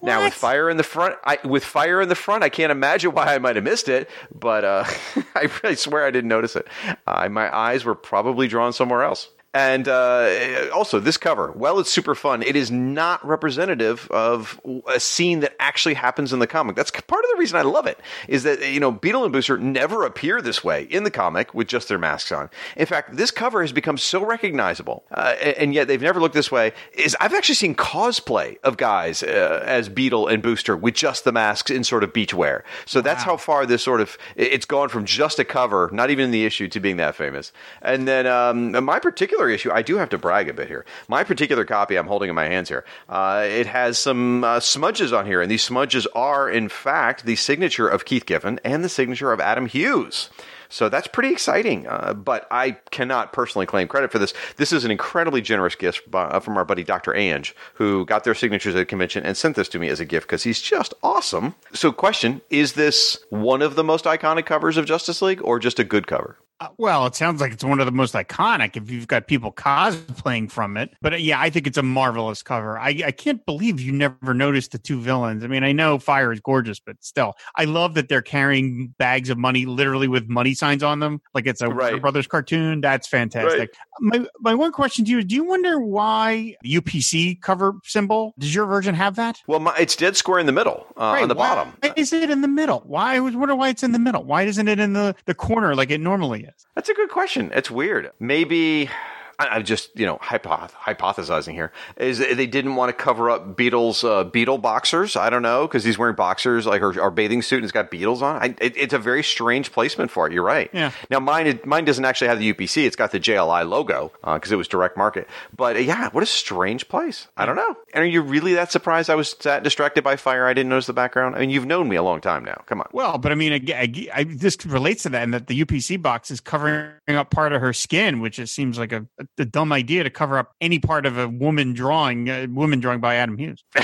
[0.00, 0.10] What?
[0.10, 3.12] Now with fire in the front, I, with fire in the front, I can't imagine
[3.12, 4.10] why I might have missed it.
[4.34, 4.84] But uh,
[5.34, 6.66] I, I, swear I didn't notice it.
[7.06, 9.28] Uh, my eyes were probably drawn somewhere else.
[9.56, 12.42] And uh, also, this cover, well, it's super fun.
[12.42, 16.76] It is not representative of a scene that actually happens in the comic.
[16.76, 17.98] That's part of the reason I love it.
[18.28, 21.68] Is that you know Beetle and Booster never appear this way in the comic with
[21.68, 22.50] just their masks on.
[22.76, 26.52] In fact, this cover has become so recognizable, uh, and yet they've never looked this
[26.52, 26.72] way.
[26.92, 31.32] Is I've actually seen cosplay of guys uh, as Beetle and Booster with just the
[31.32, 32.62] masks in sort of beach wear.
[32.84, 33.04] So wow.
[33.04, 36.30] that's how far this sort of it's gone from just a cover, not even in
[36.30, 37.52] the issue, to being that famous.
[37.80, 40.84] And then um, my particular particular issue, I do have to brag a bit here.
[41.08, 45.12] My particular copy I'm holding in my hands here, uh, it has some uh, smudges
[45.12, 48.88] on here, and these smudges are, in fact, the signature of Keith Giffen and the
[48.88, 50.30] signature of Adam Hughes.
[50.68, 51.86] So that's pretty exciting.
[51.86, 54.34] Uh, but I cannot personally claim credit for this.
[54.56, 57.14] This is an incredibly generous gift by, uh, from our buddy Dr.
[57.14, 60.04] Ange, who got their signatures at a convention and sent this to me as a
[60.04, 61.54] gift because he's just awesome.
[61.72, 65.78] So, question Is this one of the most iconic covers of Justice League or just
[65.78, 66.36] a good cover?
[66.58, 69.52] Uh, well, it sounds like it's one of the most iconic if you've got people
[69.52, 70.90] cosplaying from it.
[71.02, 72.78] But uh, yeah, I think it's a marvelous cover.
[72.78, 75.44] I, I can't believe you never noticed the two villains.
[75.44, 79.28] I mean, I know Fire is gorgeous, but still, I love that they're carrying bags
[79.28, 82.00] of money literally with money signs on them, like it's a right.
[82.00, 82.80] Brothers cartoon.
[82.80, 83.58] That's fantastic.
[83.58, 83.68] Right.
[84.00, 88.32] My my one question to you is: Do you wonder why UPC cover symbol?
[88.38, 89.42] Does your version have that?
[89.46, 91.22] Well, my, it's dead square in the middle uh, right.
[91.22, 91.74] on the why bottom.
[91.96, 92.82] Is it in the middle?
[92.86, 93.16] Why?
[93.16, 94.24] I was wondering why it's in the middle.
[94.24, 97.50] Why isn't it in the the corner like it normally That's a good question.
[97.54, 98.12] It's weird.
[98.18, 98.90] Maybe
[99.38, 104.02] I'm just you know hypoth- hypothesizing here is they didn't want to cover up Beatles
[104.08, 105.16] uh, beetle boxers.
[105.16, 108.22] I don't know because he's wearing boxers like our, bathing suit and it's got beetles
[108.22, 108.42] on.
[108.42, 110.32] I, it, it's a very strange placement for it.
[110.32, 110.70] You're right.
[110.72, 110.92] Yeah.
[111.10, 112.86] Now mine mine doesn't actually have the UPC.
[112.86, 115.28] It's got the JLI logo because uh, it was direct market.
[115.54, 117.28] But uh, yeah, what a strange place.
[117.36, 117.76] I don't know.
[117.94, 119.10] And are you really that surprised?
[119.10, 120.46] I was that distracted by fire.
[120.46, 121.36] I didn't notice the background.
[121.36, 122.62] I mean, you've known me a long time now.
[122.66, 122.88] Come on.
[122.92, 126.00] Well, but I mean, I, I, I, this relates to that, and that the UPC
[126.00, 129.72] box is covering up part of her skin, which it seems like a, a dumb
[129.72, 133.38] idea to cover up any part of a woman drawing, a woman drawing by Adam
[133.38, 133.64] Hughes.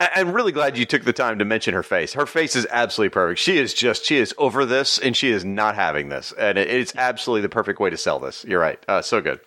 [0.00, 2.12] I'm really glad you took the time to mention her face.
[2.12, 3.40] Her face is absolutely perfect.
[3.40, 6.32] She is just, she is over this and she is not having this.
[6.38, 8.44] And it's absolutely the perfect way to sell this.
[8.44, 8.78] You're right.
[8.88, 9.40] Uh, so good.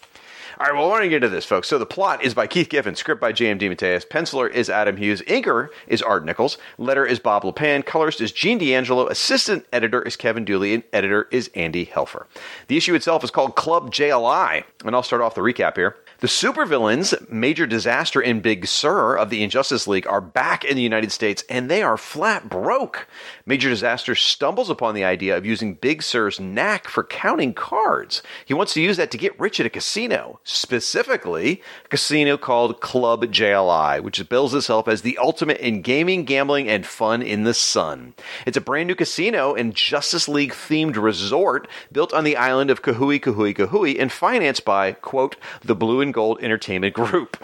[0.61, 1.67] All right, well, I want to get into this, folks.
[1.67, 3.57] So the plot is by Keith Giffen, script by J.M.
[3.57, 8.31] DeMatteis, penciler is Adam Hughes, inker is Art Nichols, letter is Bob Lappan, colorist is
[8.31, 12.27] Gene D'Angelo, assistant editor is Kevin Dooley, and editor is Andy Helfer.
[12.67, 15.95] The issue itself is called Club JLI, and I'll start off the recap here.
[16.21, 20.83] The supervillains, Major Disaster and Big Sir of the Injustice League, are back in the
[20.83, 23.07] United States and they are flat broke.
[23.47, 28.21] Major Disaster stumbles upon the idea of using Big Sir's knack for counting cards.
[28.45, 32.81] He wants to use that to get rich at a casino, specifically a casino called
[32.81, 37.55] Club JLI, which bills itself as the ultimate in gaming, gambling, and fun in the
[37.55, 38.13] sun.
[38.45, 42.83] It's a brand new casino and Justice League themed resort built on the island of
[42.83, 47.37] Kahui Kahui Kahui and financed by, quote, the Blue and Gold Entertainment Group.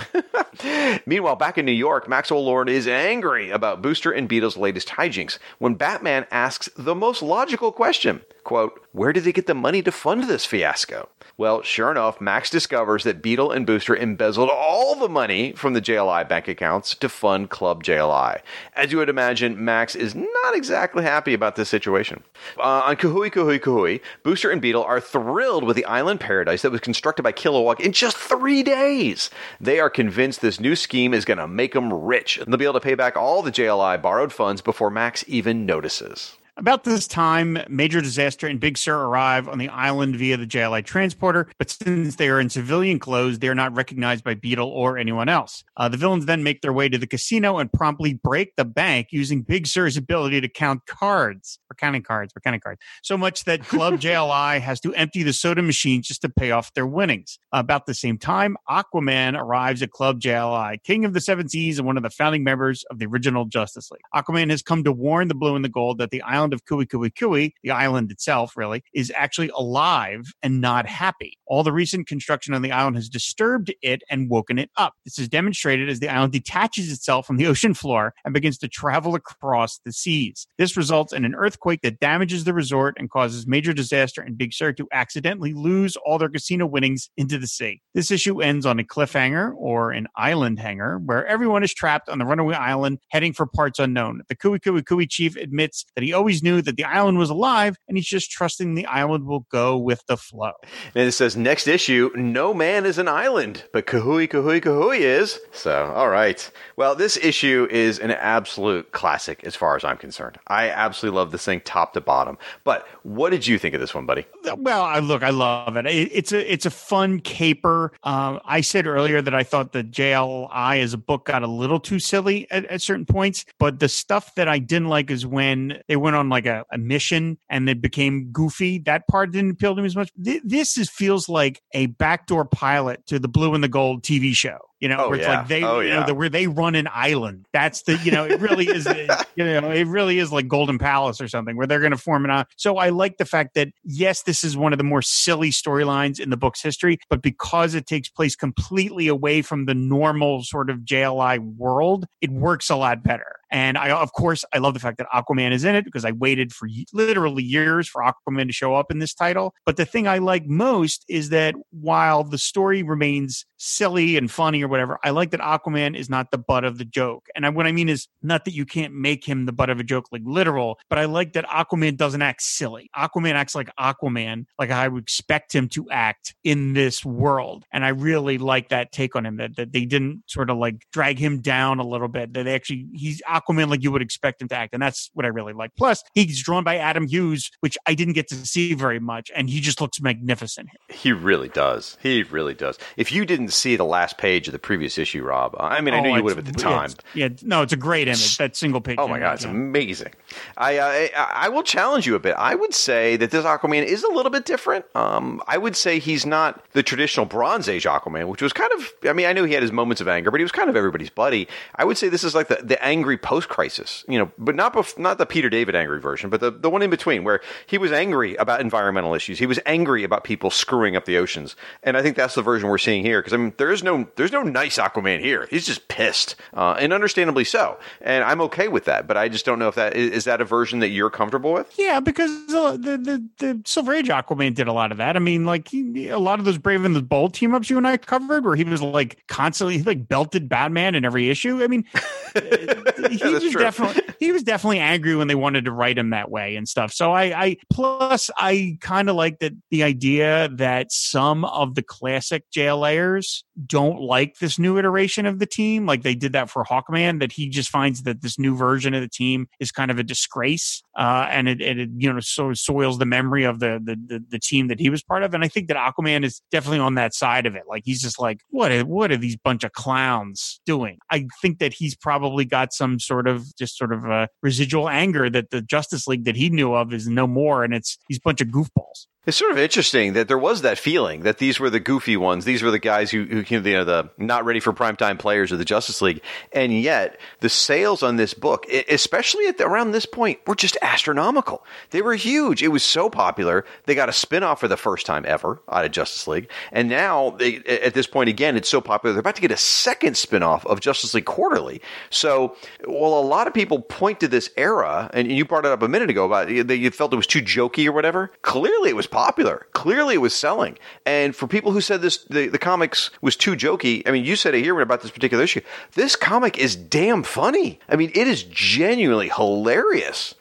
[1.06, 5.38] Meanwhile, back in New York, Maxwell Lord is angry about Booster and Beetle's latest hijinks
[5.60, 9.92] when Batman asks the most logical question quote, Where did they get the money to
[9.92, 11.10] fund this fiasco?
[11.36, 15.82] Well, sure enough, Max discovers that Beetle and Booster embezzled all the money from the
[15.82, 18.42] JLI bank accounts to fund Club JLI.
[18.74, 22.24] As you would imagine, Max is not exactly happy about this situation.
[22.58, 26.72] Uh, on Kahui Kahui Kahui, Booster and Beetle are thrilled with the island paradise that
[26.72, 29.30] was constructed by Kilowog in just three days.
[29.60, 32.74] They are convinced this new scheme is going to make them rich, they'll be able
[32.74, 36.38] to pay back all the JLI borrowed funds before Max even notices.
[36.60, 40.84] About this time, Major Disaster and Big Sir arrive on the island via the JLI
[40.84, 44.98] transporter, but since they are in civilian clothes, they are not recognized by Beetle or
[44.98, 45.64] anyone else.
[45.78, 49.10] Uh, the villains then make their way to the casino and promptly break the bank
[49.12, 51.60] using Big Sir's ability to count cards.
[51.70, 52.82] We're counting cards, we're counting cards.
[53.04, 56.74] So much that Club JLI has to empty the soda machine just to pay off
[56.74, 57.38] their winnings.
[57.52, 61.86] About the same time, Aquaman arrives at Club JLI, King of the Seven Seas and
[61.86, 64.02] one of the founding members of the original Justice League.
[64.16, 66.66] Aquaman has come to warn the Blue and the Gold that the island island of
[66.66, 71.38] Kooey Kooey Kooey, the island itself really, is actually alive and not happy.
[71.48, 74.94] All the recent construction on the island has disturbed it and woken it up.
[75.04, 78.68] This is demonstrated as the island detaches itself from the ocean floor and begins to
[78.68, 80.48] travel across the seas.
[80.58, 84.54] This results in an earthquake that damages the resort and causes major disaster and Big
[84.54, 87.82] Sir to accidentally lose all their casino winnings into the sea.
[87.94, 92.20] This issue ends on a cliffhanger or an island hanger where everyone is trapped on
[92.20, 94.22] the runaway island heading for parts unknown.
[94.30, 97.78] The Kooey Kooey Kooey chief admits that he always knew that the island was alive
[97.88, 100.54] and he's just trusting the island will go with the flow.
[100.96, 105.40] And it says next issue, no man is an island, but Kahui Kahui Kahui is.
[105.52, 106.50] So, all right.
[106.76, 110.38] Well, this issue is an absolute classic as far as I'm concerned.
[110.48, 112.38] I absolutely love this thing top to bottom.
[112.64, 114.26] But what did you think of this one, buddy?
[114.58, 115.86] Well, I look, I love it.
[115.86, 117.92] it it's a it's a fun caper.
[118.04, 121.80] Uh, I said earlier that I thought the JLI as a book got a little
[121.80, 125.82] too silly at, at certain points, but the stuff that I didn't like is when
[125.88, 128.80] they went on like a, a mission and it became goofy.
[128.80, 130.12] That part didn't appeal to me as much.
[130.16, 134.58] This is feels like a backdoor pilot to the Blue and the Gold TV show.
[134.80, 135.40] You know, oh, where it's yeah.
[135.40, 136.00] like they, oh, you yeah.
[136.02, 137.46] know, the, where they run an island.
[137.54, 138.86] That's the, you know, it really is,
[139.36, 142.26] you know, it really is like Golden Palace or something where they're going to form
[142.30, 142.46] an.
[142.58, 146.20] So I like the fact that yes, this is one of the more silly storylines
[146.20, 150.70] in the book's history, but because it takes place completely away from the normal sort
[150.70, 153.38] of JLI world, it works a lot better.
[153.50, 156.12] And I, of course, I love the fact that Aquaman is in it because I
[156.12, 159.54] waited for literally years for Aquaman to show up in this title.
[159.66, 164.64] But the thing I like most is that while the story remains silly and funny
[164.64, 167.28] or whatever, I like that Aquaman is not the butt of the joke.
[167.36, 169.84] And what I mean is not that you can't make him the butt of a
[169.84, 172.90] joke like literal, but I like that Aquaman doesn't act silly.
[172.96, 177.66] Aquaman acts like Aquaman, like I would expect him to act in this world.
[177.72, 180.86] And I really like that take on him that, that they didn't sort of like
[180.92, 184.42] drag him down a little bit, that they actually, he's Aquaman like you would expect
[184.42, 184.74] him to act.
[184.74, 185.72] And that's what I really like.
[185.78, 189.32] Plus, he's drawn by Adam Hughes, which I didn't get to see very much.
[189.36, 190.70] And he just looks magnificent.
[190.90, 191.98] He really does.
[192.02, 192.78] He really does.
[192.96, 196.00] If you didn't see the last page of the previous issue, Rob, I mean, I
[196.00, 196.92] Oh, knew you would have at the time.
[197.14, 198.38] Yeah, no, it's a great image.
[198.38, 198.98] That single page.
[199.00, 199.52] Oh my god, it's yeah.
[199.52, 200.14] amazing!
[200.58, 202.36] I, I I will challenge you a bit.
[202.38, 204.86] I would say that this Aquaman is a little bit different.
[204.96, 208.92] Um, I would say he's not the traditional Bronze Age Aquaman, which was kind of.
[209.10, 210.76] I mean, I knew he had his moments of anger, but he was kind of
[210.76, 211.48] everybody's buddy.
[211.76, 214.74] I would say this is like the, the angry post crisis, you know, but not
[214.74, 217.78] bef- not the Peter David angry version, but the the one in between where he
[217.78, 219.40] was angry about environmental issues.
[219.40, 222.70] He was angry about people screwing up the oceans, and I think that's the version
[222.70, 223.20] we're seeing here.
[223.22, 225.48] Because There is no there's no nice Aquaman here.
[225.50, 227.78] He's just pissed, uh, and understandably so.
[228.02, 229.08] And I'm okay with that.
[229.08, 231.54] But I just don't know if that is, is that a version that you're comfortable
[231.54, 231.74] with.
[231.78, 235.16] Yeah, because uh, the, the the Silver Age Aquaman did a lot of that.
[235.16, 237.78] I mean, like he, a lot of those Brave and the Bold team ups you
[237.78, 241.64] and I covered, where he was like constantly he, like belted Batman in every issue.
[241.64, 241.84] I mean,
[242.34, 243.62] he was true.
[243.62, 246.92] definitely he was definitely angry when they wanted to write him that way and stuff.
[246.92, 251.84] So I, I plus I kind of like that the idea that some of the
[251.84, 253.27] classic JLAers
[253.66, 257.32] don't like this new iteration of the team, like they did that for Hawkman, that
[257.32, 260.82] he just finds that this new version of the team is kind of a disgrace,
[260.98, 264.40] uh, and it, it, you know so soils the memory of the, the, the the
[264.40, 265.34] team that he was part of.
[265.34, 267.64] And I think that Aquaman is definitely on that side of it.
[267.68, 270.98] Like he's just like, what are, what are these bunch of clowns doing?
[271.12, 275.30] I think that he's probably got some sort of just sort of a residual anger
[275.30, 278.42] that the Justice League that he knew of is no more, and it's these bunch
[278.42, 279.08] of goofballs.
[279.28, 282.46] It's sort of interesting that there was that feeling that these were the goofy ones.
[282.46, 285.60] These were the guys who, who you know, the not ready for primetime players of
[285.60, 286.22] the Justice League.
[286.54, 290.78] And yet, the sales on this book, especially at the, around this point, were just
[290.82, 291.66] astronomical.
[291.90, 292.64] They were huge.
[292.64, 293.66] It was so popular.
[293.84, 296.50] They got a spinoff for the first time ever out of Justice League.
[296.72, 299.58] And now, they, at this point, again, it's so popular, they're about to get a
[299.58, 301.82] second spinoff of Justice League Quarterly.
[302.12, 305.82] So, while a lot of people point to this era, and you brought it up
[305.82, 309.08] a minute ago about you felt it was too jokey or whatever, clearly it was
[309.18, 309.66] popular.
[309.74, 310.78] Clearly, it was selling.
[311.04, 314.08] And for people who said this, the, the comics was too jokey.
[314.08, 315.62] I mean, you said it here about this particular issue.
[315.94, 317.80] This comic is damn funny.
[317.90, 320.36] I mean, it is genuinely hilarious.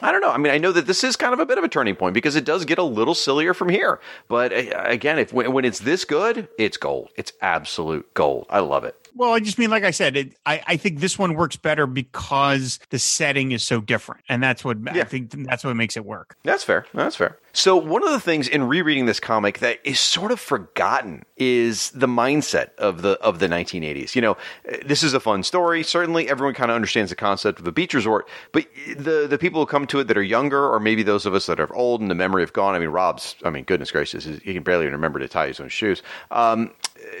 [0.00, 0.30] I don't know.
[0.30, 2.14] I mean, I know that this is kind of a bit of a turning point
[2.14, 4.00] because it does get a little sillier from here.
[4.28, 7.10] But again, if when it's this good, it's gold.
[7.16, 8.46] It's absolute gold.
[8.48, 8.96] I love it.
[9.14, 11.86] Well, I just mean, like I said, it, I, I think this one works better
[11.86, 15.02] because the setting is so different, and that's what yeah.
[15.02, 16.36] I think that's what makes it work.
[16.44, 16.86] That's fair.
[16.94, 17.38] That's fair.
[17.52, 21.90] So one of the things in rereading this comic that is sort of forgotten is
[21.90, 24.14] the mindset of the of the 1980s.
[24.14, 24.36] You know,
[24.84, 25.82] this is a fun story.
[25.82, 29.60] Certainly, everyone kind of understands the concept of a beach resort, but the the people
[29.60, 32.00] who come to it that are younger, or maybe those of us that are old
[32.00, 32.74] and the memory of gone.
[32.74, 33.36] I mean, Rob's.
[33.44, 36.02] I mean, goodness gracious, he can barely even remember to tie his own shoes.
[36.30, 36.72] Um,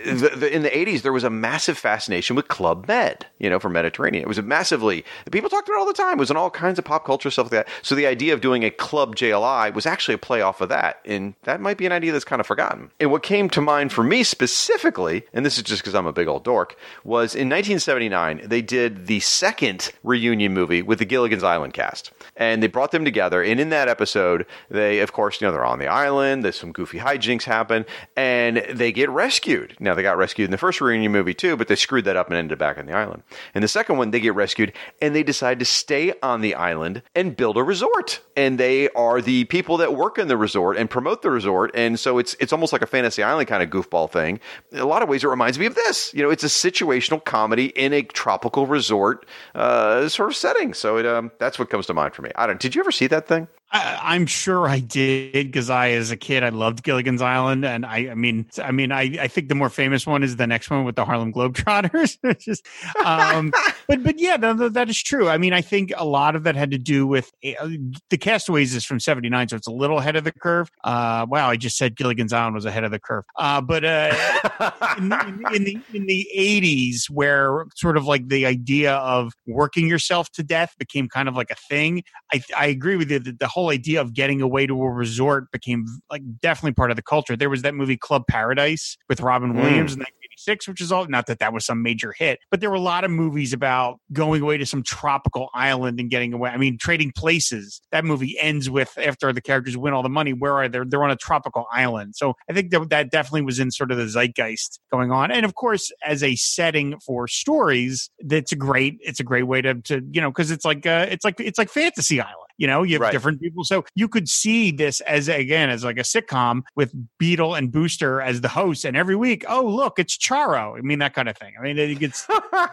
[0.04, 3.58] the, the, in the 80s, there was a massive fascination with Club Med, you know,
[3.58, 4.22] for Mediterranean.
[4.22, 6.18] It was a massively, people talked about it all the time.
[6.18, 7.68] It was in all kinds of pop culture stuff like that.
[7.82, 11.00] So the idea of doing a Club JLI was actually a play off of that.
[11.04, 12.90] And that might be an idea that's kind of forgotten.
[13.00, 16.12] And what came to mind for me specifically, and this is just because I'm a
[16.12, 21.44] big old dork, was in 1979, they did the second reunion movie with the Gilligan's
[21.44, 22.12] Island cast.
[22.36, 23.42] And they brought them together.
[23.42, 26.44] And in that episode, they, of course, you know, they're on the island.
[26.44, 27.84] There's some goofy hijinks happen.
[28.16, 29.71] And they get rescued.
[29.80, 32.28] Now, they got rescued in the first reunion movie too, but they screwed that up
[32.28, 33.22] and ended back on the island.
[33.54, 37.02] In the second one, they get rescued and they decide to stay on the island
[37.14, 38.20] and build a resort.
[38.36, 41.70] And they are the people that work in the resort and promote the resort.
[41.74, 44.40] And so it's it's almost like a fantasy island kind of goofball thing.
[44.70, 46.12] In a lot of ways, it reminds me of this.
[46.14, 50.74] You know, it's a situational comedy in a tropical resort uh, sort of setting.
[50.74, 52.30] So it, um, that's what comes to mind for me.
[52.36, 52.60] I don't.
[52.60, 53.48] Did you ever see that thing?
[53.72, 57.86] I, am sure I did because I, as a kid, I loved Gilligan's Island, and
[57.86, 60.68] I, I mean, I mean, I, I think the more famous one is the next
[60.70, 62.18] one with the Harlem Globetrotters.
[62.38, 62.66] just,
[63.02, 63.50] um,
[63.88, 65.28] but, but yeah, that, that is true.
[65.28, 67.68] I mean, I think a lot of that had to do with uh,
[68.10, 70.70] the Castaways is from '79, so it's a little ahead of the curve.
[70.84, 73.24] Uh, wow, I just said Gilligan's Island was ahead of the curve.
[73.38, 78.44] Uh, but uh, in, in, in, the in the '80s, where sort of like the
[78.44, 82.02] idea of working yourself to death became kind of like a thing,
[82.34, 84.90] I, I agree with you that the whole whole idea of getting away to a
[84.90, 87.36] resort became like definitely part of the culture.
[87.36, 89.98] There was that movie Club Paradise with Robin Williams mm.
[89.98, 92.76] in 1986, which is all not that that was some major hit, but there were
[92.76, 96.50] a lot of movies about going away to some tropical island and getting away.
[96.50, 97.80] I mean, Trading Places.
[97.92, 100.32] That movie ends with after the characters win all the money.
[100.32, 100.80] Where are they?
[100.84, 102.16] They're on a tropical island.
[102.16, 105.30] So I think that that definitely was in sort of the zeitgeist going on.
[105.30, 108.98] And of course, as a setting for stories, that's a great.
[109.00, 111.58] It's a great way to to you know because it's like uh, it's like it's
[111.58, 112.41] like Fantasy Island.
[112.58, 113.12] You know, you have right.
[113.12, 113.64] different people.
[113.64, 118.20] So you could see this as again as like a sitcom with Beetle and Booster
[118.20, 120.76] as the hosts, and every week, oh look, it's Charo.
[120.76, 121.54] I mean that kind of thing.
[121.58, 122.26] I mean it gets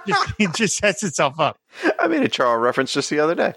[0.08, 1.58] just, it just sets itself up.
[2.00, 3.54] I made a Charo reference just the other day.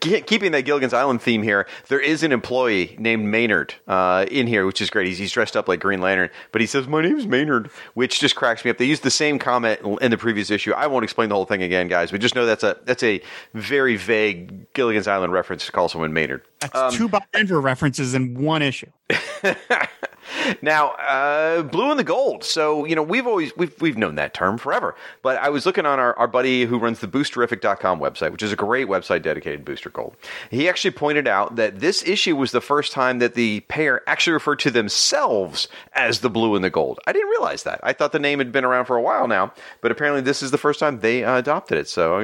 [0.00, 4.66] Keeping that Gilligan's Island theme here, there is an employee named Maynard uh, in here,
[4.66, 5.06] which is great.
[5.06, 8.36] He's, he's dressed up like Green Lantern, but he says, My name's Maynard, which just
[8.36, 8.78] cracks me up.
[8.78, 10.72] They used the same comment in the previous issue.
[10.72, 13.20] I won't explain the whole thing again, guys, but just know that's a that's a
[13.54, 16.42] very vague Gilligan's Island reference to call someone Maynard.
[16.72, 18.90] That's um, two Bob Denver references in one issue.
[20.62, 22.44] now, uh, blue and the gold.
[22.44, 24.94] So, you know, we've always, we've, we've known that term forever.
[25.22, 28.52] But I was looking on our, our buddy who runs the boosterrific.com website, which is
[28.52, 30.16] a great website dedicated to Booster Gold.
[30.50, 34.34] He actually pointed out that this issue was the first time that the pair actually
[34.34, 37.00] referred to themselves as the blue and the gold.
[37.06, 37.80] I didn't realize that.
[37.82, 40.50] I thought the name had been around for a while now, but apparently this is
[40.50, 41.88] the first time they uh, adopted it.
[41.88, 42.18] So,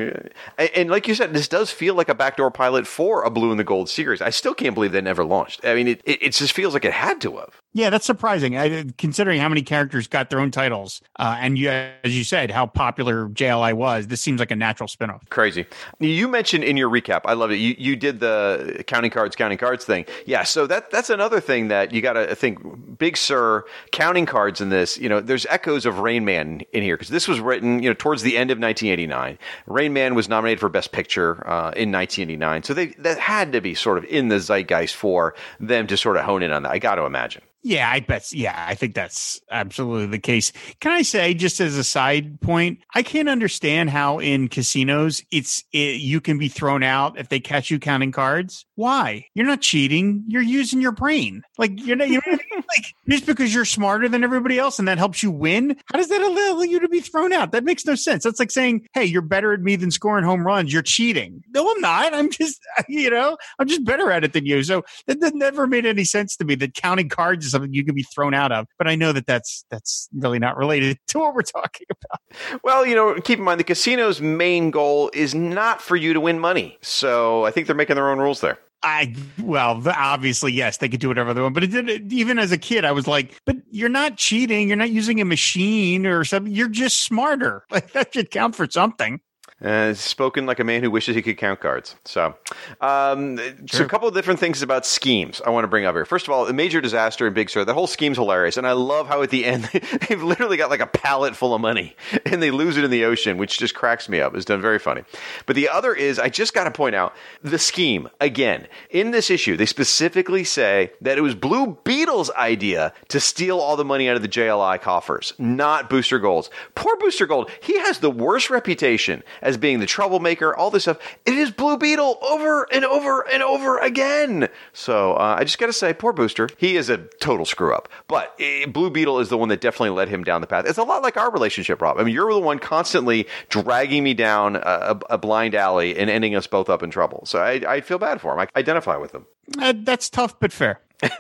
[0.59, 3.51] and, and like you said, this does feel like a backdoor pilot for a blue
[3.51, 4.21] and the gold series.
[4.21, 5.65] I still can't believe they never launched.
[5.65, 7.63] I mean, it, it, it just feels like it had to have.
[7.75, 8.57] Yeah, that's surprising.
[8.59, 12.51] I, considering how many characters got their own titles, uh, and you, as you said,
[12.51, 14.09] how popular JLI was.
[14.09, 15.27] This seems like a natural spinoff.
[15.31, 15.65] Crazy.
[15.65, 15.67] crazy.
[15.99, 17.57] You mentioned in your recap, I love it.
[17.57, 20.05] You you did the counting cards, counting cards thing.
[20.27, 22.99] Yeah, so that that's another thing that you got to think.
[22.99, 24.99] Big Sir counting cards in this.
[24.99, 27.95] You know, there's echoes of Rain Man in here because this was written you know
[27.95, 29.39] towards the end of 1989.
[29.67, 33.63] Rain Man was nominated for Best Picture uh, in 1989, so they that had to
[33.63, 36.73] be sort of in the zeitgeist for them to sort of hone in on that.
[36.73, 37.43] I got to imagine.
[37.65, 38.33] Yeah, I bet.
[38.33, 40.53] Yeah, I think that's absolutely the case.
[40.81, 45.63] Can I say, just as a side point, I can't understand how in casinos it's
[45.73, 48.67] it, you can be thrown out if they catch you counting cards.
[48.83, 49.27] Why?
[49.35, 50.25] You're not cheating.
[50.27, 51.45] You're using your brain.
[51.57, 52.09] Like you're not.
[52.09, 55.77] You're like just because you're smarter than everybody else and that helps you win.
[55.93, 57.53] How does that allow you to be thrown out?
[57.53, 58.25] That makes no sense.
[58.25, 60.73] That's like saying, "Hey, you're better at me than scoring home runs.
[60.73, 62.13] You're cheating." No, I'm not.
[62.13, 62.59] I'm just,
[62.89, 64.65] you know, I'm just better at it than you.
[64.65, 66.57] So that, that never made any sense to me.
[66.57, 68.67] That counting cards is something you can be thrown out of.
[68.79, 72.61] But I know that that's that's really not related to what we're talking about.
[72.65, 76.21] Well, you know, keep in mind the casino's main goal is not for you to
[76.21, 76.79] win money.
[76.83, 78.59] So I think they're making their own rules there.
[78.83, 81.55] I well, obviously, yes, they could do whatever they want.
[81.55, 84.69] But it did, even as a kid, I was like, "But you're not cheating.
[84.69, 86.53] You're not using a machine or something.
[86.53, 87.65] You're just smarter.
[87.71, 89.21] Like that should count for something."
[89.63, 91.95] Uh, spoken like a man who wishes he could count cards.
[92.05, 92.35] So,
[92.81, 93.55] um, sure.
[93.71, 96.05] so a couple of different things about schemes I want to bring up here.
[96.05, 97.65] First of all, the major disaster in Big Sir.
[97.65, 99.65] The whole scheme's hilarious, and I love how at the end
[100.09, 101.95] they've literally got like a pallet full of money
[102.27, 104.35] and they lose it in the ocean, which just cracks me up.
[104.35, 105.05] It's done very funny.
[105.47, 109.31] But the other is I just got to point out the scheme again in this
[109.31, 109.57] issue.
[109.57, 114.17] They specifically say that it was Blue Beetle's idea to steal all the money out
[114.17, 116.51] of the JLI coffers, not Booster Gold's.
[116.75, 117.51] Poor Booster Gold.
[117.61, 120.99] He has the worst reputation as as being the troublemaker, all this stuff.
[121.27, 124.49] It is Blue Beetle over and over and over again.
[124.73, 126.49] So uh, I just got to say, poor Booster.
[126.57, 127.89] He is a total screw up.
[128.09, 130.65] But uh, Blue Beetle is the one that definitely led him down the path.
[130.67, 131.99] It's a lot like our relationship, Rob.
[131.99, 136.35] I mean, you're the one constantly dragging me down a, a blind alley and ending
[136.35, 137.25] us both up in trouble.
[137.27, 138.41] So I, I feel bad for him.
[138.41, 139.27] I identify with him.
[139.59, 140.81] Uh, that's tough, but fair.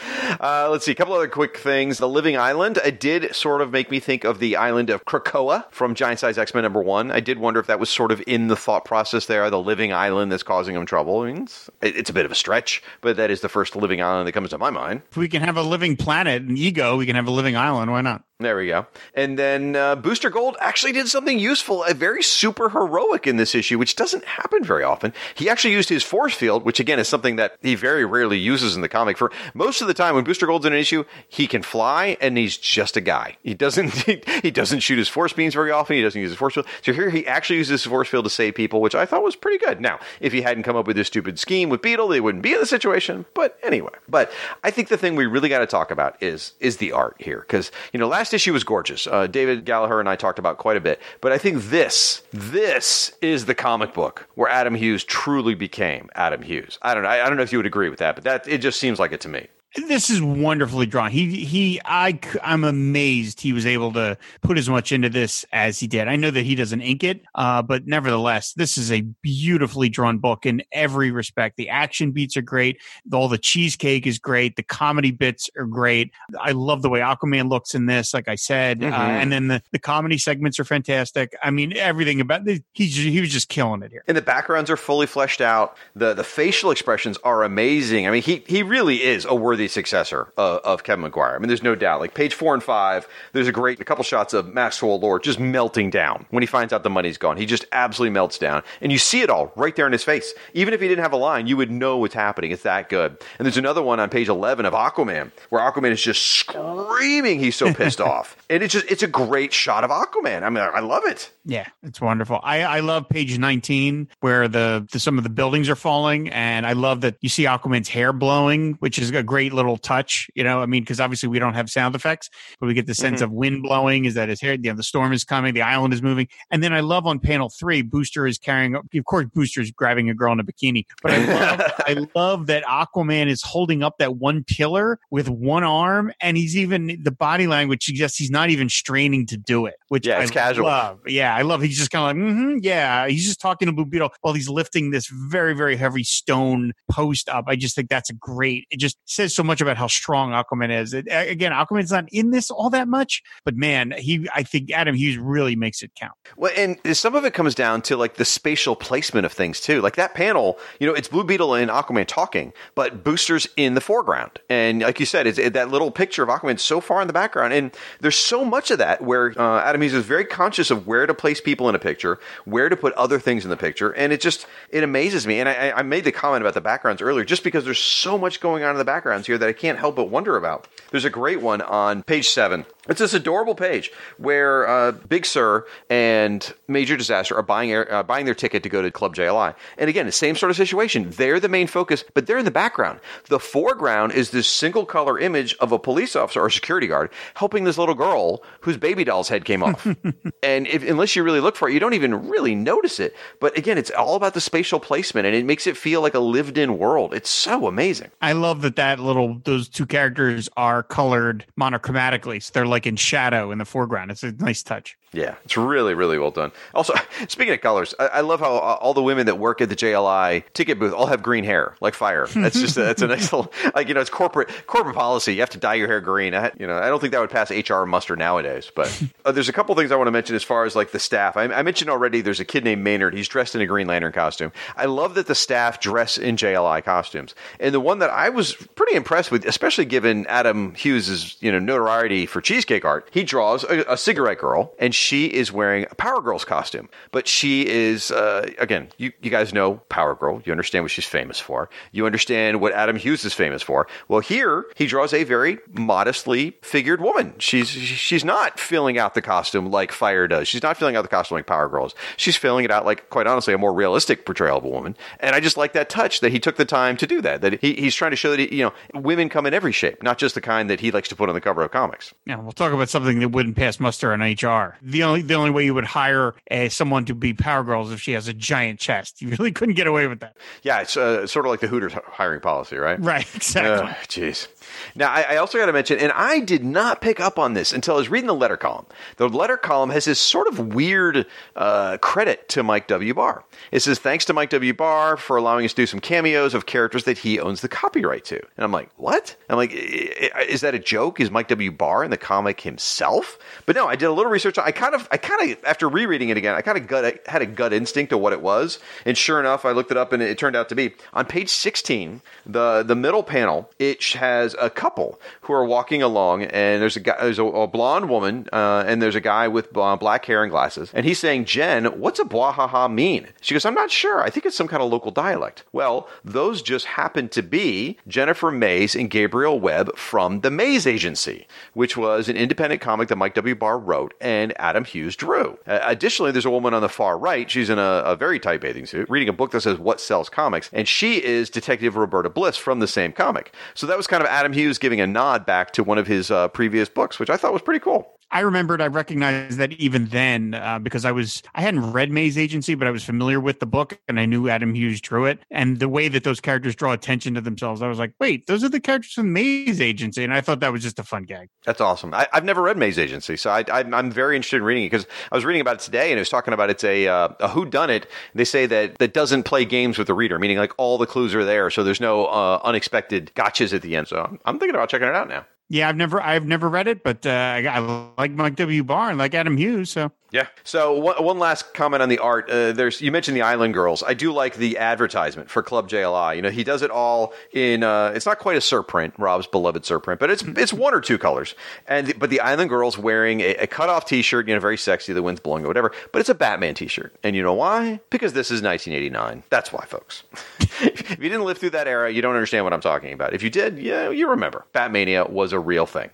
[0.40, 1.98] Uh, let's see, a couple other quick things.
[1.98, 5.70] The Living Island it did sort of make me think of the island of Krakoa
[5.70, 7.10] from Giant Size X Men number one.
[7.10, 9.92] I did wonder if that was sort of in the thought process there, the living
[9.92, 11.20] island that's causing him trouble.
[11.20, 11.48] I mean,
[11.82, 14.50] it's, a bit of a stretch, but that is the first living island that comes
[14.50, 15.02] to my mind.
[15.10, 17.90] If we can have a living planet, and ego, we can have a living island.
[17.90, 18.22] Why not?
[18.40, 18.86] There we go.
[19.14, 23.54] And then uh, Booster Gold actually did something useful, a very super heroic in this
[23.54, 25.12] issue, which doesn't happen very often.
[25.34, 28.74] He actually used his force field, which again is something that he very rarely uses
[28.74, 29.18] in the comic.
[29.18, 32.38] For most of the time, when Booster Gold's in an issue, he can fly, and
[32.38, 33.36] he's just a guy.
[33.42, 35.96] He doesn't he, he doesn't shoot his force beams very often.
[35.96, 36.66] He doesn't use his force field.
[36.80, 39.36] So here he actually uses his force field to save people, which I thought was
[39.36, 39.82] pretty good.
[39.82, 42.54] Now, if he hadn't come up with this stupid scheme with Beetle, they wouldn't be
[42.54, 43.26] in the situation.
[43.34, 44.32] But anyway, but
[44.64, 47.40] I think the thing we really got to talk about is is the art here,
[47.40, 50.76] because you know last issue was gorgeous uh, David Gallagher and I talked about quite
[50.76, 51.00] a bit.
[51.20, 56.42] But I think this, this is the comic book where Adam Hughes truly became Adam
[56.42, 56.78] Hughes.
[56.82, 57.08] I don't know.
[57.08, 58.98] I, I don't know if you would agree with that, but that it just seems
[58.98, 59.48] like it to me.
[59.76, 61.12] This is wonderfully drawn.
[61.12, 65.78] He he I I'm amazed he was able to put as much into this as
[65.78, 66.08] he did.
[66.08, 70.18] I know that he doesn't ink it, uh, but nevertheless, this is a beautifully drawn
[70.18, 71.56] book in every respect.
[71.56, 72.80] The action beats are great.
[73.12, 74.56] All the cheesecake is great.
[74.56, 76.12] The comedy bits are great.
[76.40, 78.12] I love the way Aquaman looks in this.
[78.12, 79.00] Like I said, uh, mm-hmm.
[79.00, 81.36] uh, and then the the comedy segments are fantastic.
[81.44, 84.02] I mean, everything about the, he's he was just killing it here.
[84.08, 85.76] And the backgrounds are fully fleshed out.
[85.94, 88.08] the The facial expressions are amazing.
[88.08, 91.34] I mean, he he really is a worthy successor of, of, Kevin Maguire.
[91.34, 92.00] I mean, there's no doubt.
[92.00, 95.38] Like page four and five, there's a great a couple shots of Maxwell Lord just
[95.38, 97.36] melting down when he finds out the money's gone.
[97.36, 100.32] He just absolutely melts down, and you see it all right there in his face.
[100.54, 102.50] Even if he didn't have a line, you would know what's happening.
[102.50, 103.16] It's that good.
[103.38, 107.38] And there's another one on page 11 of Aquaman where Aquaman is just screaming.
[107.38, 110.42] He's so pissed off, and it's just it's a great shot of Aquaman.
[110.42, 111.30] I mean, I love it.
[111.44, 112.40] Yeah, it's wonderful.
[112.42, 116.66] I I love page 19 where the, the some of the buildings are falling, and
[116.66, 120.28] I love that you see Aquaman's hair blowing, which is a great little touch.
[120.34, 122.94] You know, I mean, because obviously we don't have sound effects, but we get the
[122.94, 123.24] sense mm-hmm.
[123.24, 124.04] of wind blowing.
[124.04, 124.54] Is that his hair?
[124.54, 127.18] You know, the storm is coming, the island is moving, and then I love on
[127.18, 128.74] panel three, Booster is carrying.
[128.74, 132.46] Of course, Booster is grabbing a girl in a bikini, but I love, I love
[132.46, 137.10] that Aquaman is holding up that one pillar with one arm, and he's even the
[137.10, 140.66] body language suggests he's not even straining to do it, which yeah, it's I casual.
[140.66, 141.00] Love.
[141.06, 141.62] Yeah, I love.
[141.62, 144.48] He's just kind of like, mm-hmm, yeah, he's just talking to Blue Beetle while he's
[144.48, 147.44] lifting this very very heavy stone post up.
[147.48, 148.66] I just think that's a great.
[148.70, 150.92] It just says so so much about how strong Aquaman is.
[150.92, 154.94] It, again, Aquaman's not in this all that much, but man, he I think Adam
[154.94, 156.12] Hughes really makes it count.
[156.36, 159.80] Well, and some of it comes down to like the spatial placement of things too.
[159.80, 163.80] Like that panel, you know, it's Blue Beetle and Aquaman talking, but Booster's in the
[163.80, 167.06] foreground, and like you said, it's it, that little picture of Aquaman so far in
[167.06, 170.70] the background, and there's so much of that where uh, Adam Hughes is very conscious
[170.70, 173.56] of where to place people in a picture, where to put other things in the
[173.56, 175.40] picture, and it just it amazes me.
[175.40, 178.40] And I, I made the comment about the backgrounds earlier, just because there's so much
[178.40, 180.66] going on in the backgrounds here that I can't help but wonder about.
[180.90, 182.66] There's a great one on page seven.
[182.90, 188.24] It's this adorable page where uh, Big Sir and Major Disaster are buying uh, buying
[188.24, 189.54] their ticket to go to Club JLI.
[189.78, 191.10] And again, the same sort of situation.
[191.10, 193.00] They're the main focus, but they're in the background.
[193.28, 197.64] The foreground is this single color image of a police officer or security guard helping
[197.64, 199.86] this little girl whose baby doll's head came off.
[200.42, 203.14] and if, unless you really look for it, you don't even really notice it.
[203.40, 206.20] But again, it's all about the spatial placement, and it makes it feel like a
[206.20, 207.14] lived-in world.
[207.14, 208.10] It's so amazing.
[208.20, 212.96] I love that that little those two characters are colored monochromatically, so they're like in
[212.96, 214.10] shadow in the foreground.
[214.10, 214.96] It's a nice touch.
[215.12, 216.52] Yeah, it's really, really well done.
[216.72, 216.94] Also,
[217.28, 220.44] speaking of colors, I, I, love how all the women that work at the JLI
[220.54, 222.28] ticket booth all have green hair, like fire.
[222.28, 225.34] That's just a, that's a nice little, like you know, it's corporate corporate policy.
[225.34, 226.32] You have to dye your hair green.
[226.32, 228.70] I, you know, I don't think that would pass HR muster nowadays.
[228.72, 231.00] But uh, there's a couple things I want to mention as far as like the
[231.00, 231.36] staff.
[231.36, 232.20] I, I, mentioned already.
[232.20, 233.12] There's a kid named Maynard.
[233.12, 234.52] He's dressed in a Green Lantern costume.
[234.76, 237.34] I love that the staff dress in JLI costumes.
[237.58, 241.58] And the one that I was pretty impressed with, especially given Adam Hughes's you know
[241.58, 245.94] notoriety for cheesecake art, he draws a, a cigarette girl and she is wearing a
[245.94, 248.88] Power Girls costume, but she is uh, again.
[248.98, 250.42] You you guys know Power Girl.
[250.44, 251.68] You understand what she's famous for.
[251.92, 253.86] You understand what Adam Hughes is famous for.
[254.08, 257.34] Well, here he draws a very modestly figured woman.
[257.38, 260.48] She's she's not filling out the costume like Fire does.
[260.48, 261.94] She's not filling out the costume like Power Girls.
[262.16, 264.96] She's filling it out like, quite honestly, a more realistic portrayal of a woman.
[265.20, 267.40] And I just like that touch that he took the time to do that.
[267.40, 270.02] That he, he's trying to show that he, you know women come in every shape,
[270.02, 272.14] not just the kind that he likes to put on the cover of comics.
[272.26, 274.76] Yeah, we'll talk about something that wouldn't pass muster on HR.
[274.90, 278.00] The only the only way you would hire a, someone to be Power Girls if
[278.00, 279.22] she has a giant chest.
[279.22, 280.36] You really couldn't get away with that.
[280.62, 283.00] Yeah, it's uh, sort of like the Hooters hiring policy, right?
[283.00, 283.88] Right, exactly.
[284.08, 284.46] Jeez.
[284.46, 284.48] Uh,
[284.94, 287.72] now, I, I also got to mention, and I did not pick up on this
[287.72, 288.86] until I was reading the letter column.
[289.16, 291.26] The letter column has this sort of weird
[291.56, 293.14] uh, credit to Mike W.
[293.14, 293.44] Barr.
[293.72, 294.72] It says, thanks to Mike W.
[294.72, 298.24] Barr for allowing us to do some cameos of characters that he owns the copyright
[298.26, 298.36] to.
[298.56, 299.36] And I'm like, what?
[299.48, 301.20] I'm like, is that a joke?
[301.20, 301.70] Is Mike W.
[301.70, 303.38] Barr in the comic himself?
[303.66, 304.58] But no, I did a little research.
[304.58, 307.42] I kind of, I kind of, after rereading it again, I kind of gut, had
[307.42, 308.78] a gut instinct of what it was.
[309.04, 311.50] And sure enough, I looked it up and it turned out to be on page
[311.50, 315.20] 16, the, the middle panel, it has a couple
[315.50, 319.02] who are walking along, and there's a guy, there's a, a blonde woman, uh, and
[319.02, 322.24] there's a guy with uh, black hair and glasses, and he's saying, "Jen, what's a
[322.24, 324.22] bwahaha mean?" She goes, "I'm not sure.
[324.22, 328.52] I think it's some kind of local dialect." Well, those just happen to be Jennifer
[328.52, 333.34] Mace and Gabriel Webb from the Maze Agency, which was an independent comic that Mike
[333.34, 333.56] W.
[333.56, 335.58] Barr wrote and Adam Hughes drew.
[335.66, 337.50] Uh, additionally, there's a woman on the far right.
[337.50, 340.28] She's in a, a very tight bathing suit, reading a book that says "What Sells
[340.28, 343.52] Comics," and she is Detective Roberta Bliss from the same comic.
[343.74, 346.30] So that was kind of Adam Hughes giving a nod back to one of his
[346.30, 348.19] uh, previous books, which I thought was pretty cool.
[348.32, 352.38] I remembered I recognized that even then uh, because I was I hadn't read Maze
[352.38, 355.40] Agency, but I was familiar with the book and I knew Adam Hughes drew it.
[355.50, 358.62] And the way that those characters draw attention to themselves, I was like, wait, those
[358.62, 361.48] are the characters from Maze Agency, and I thought that was just a fun gag.
[361.64, 362.14] That's awesome.
[362.14, 365.06] I, have never read Maze Agency, so I, am very interested in reading it because
[365.32, 367.48] I was reading about it today and it was talking about it's a uh, a
[367.48, 368.08] who done it.
[368.34, 371.34] They say that that doesn't play games with the reader, meaning like all the clues
[371.34, 374.08] are there, so there's no uh, unexpected gotchas at the end.
[374.08, 375.46] So I'm thinking about checking it out now.
[375.72, 377.78] Yeah, I've never I've never read it, but uh, I, I,
[378.18, 378.82] like Mike W.
[378.82, 379.90] Barr and like Adam Hughes.
[379.90, 380.46] So yeah.
[380.64, 382.48] So one, one last comment on the art.
[382.48, 384.02] Uh, there's you mentioned the Island Girls.
[384.02, 386.36] I do like the advertisement for Club JLI.
[386.36, 387.82] You know, he does it all in.
[387.82, 391.18] Uh, it's not quite a surprint, Rob's beloved surprint, but it's it's one or two
[391.18, 391.54] colors.
[391.86, 394.78] And the, but the Island Girls wearing a, a cut off T-shirt, you know, very
[394.78, 395.12] sexy.
[395.12, 395.92] The wind's blowing or whatever.
[396.12, 398.00] But it's a Batman T-shirt, and you know why?
[398.10, 399.44] Because this is 1989.
[399.50, 400.22] That's why, folks.
[400.80, 403.34] if you didn't live through that era, you don't understand what I'm talking about.
[403.34, 404.64] If you did, yeah, you remember.
[404.74, 406.10] Batmania was a real thing.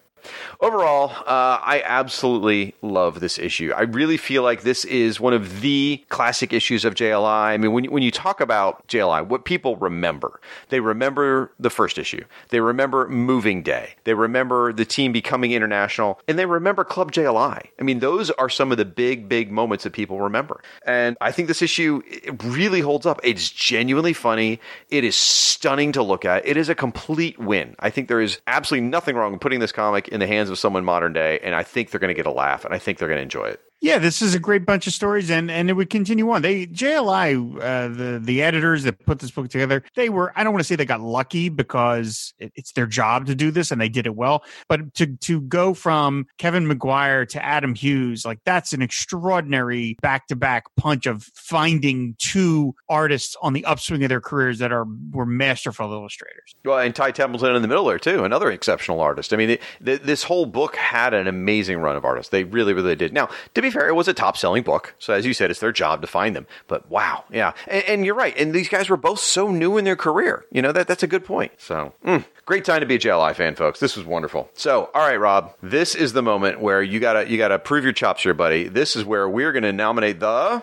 [0.61, 3.73] Overall, uh, I absolutely love this issue.
[3.77, 7.27] I really feel like this is one of the classic issues of JLI.
[7.27, 10.41] I mean, when, when you talk about JLI, what people remember,
[10.71, 12.25] they remember the first issue.
[12.49, 13.95] They remember Moving Day.
[14.05, 17.69] They remember the team becoming international, and they remember Club JLI.
[17.79, 20.63] I mean, those are some of the big, big moments that people remember.
[20.87, 22.03] And I think this issue
[22.43, 23.21] really holds up.
[23.23, 24.61] It's genuinely funny.
[24.91, 26.47] It is stunning to look at.
[26.47, 27.77] It is a complete win.
[27.79, 30.59] I think there is absolutely nothing wrong with putting this comic in the hands of
[30.59, 32.99] someone modern day, and I think they're going to get a laugh, and I think
[32.99, 33.61] they're going to enjoy it.
[33.83, 36.41] Yeah, this is a great bunch of stories, and and it would continue on.
[36.41, 40.55] They JLI, uh, the the editors that put this book together, they were I don't
[40.55, 43.81] want to say they got lucky because it, it's their job to do this, and
[43.81, 44.45] they did it well.
[44.69, 50.27] But to to go from Kevin Maguire to Adam Hughes, like that's an extraordinary back
[50.29, 54.87] to back punch of finding two artists on the upswing of their careers that are
[55.13, 56.55] were masterful illustrators.
[56.65, 59.35] Well, and Ty Templeton in the middle there too, another exceptional artist.
[59.35, 62.31] I mean, the, the, this whole book had an amazing run of artists.
[62.31, 63.13] They really, really did.
[63.13, 64.95] Now, to be fair, it was a top selling book.
[64.99, 66.47] So, as you said, it's their job to find them.
[66.67, 67.53] But wow, yeah.
[67.67, 68.37] And, and, you're right.
[68.39, 70.45] And these guys were both so new in their career.
[70.51, 71.53] You know, that that's a good point.
[71.59, 73.81] So, mm, great time to be a JLI fan, folks.
[73.81, 74.49] This was wonderful.
[74.55, 77.93] So, all right, Rob, this is the moment where you gotta you gotta prove your
[77.93, 78.69] chops here, buddy.
[78.69, 80.63] This is where we're gonna nominate the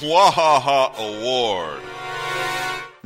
[0.00, 1.95] Bwahaha Award.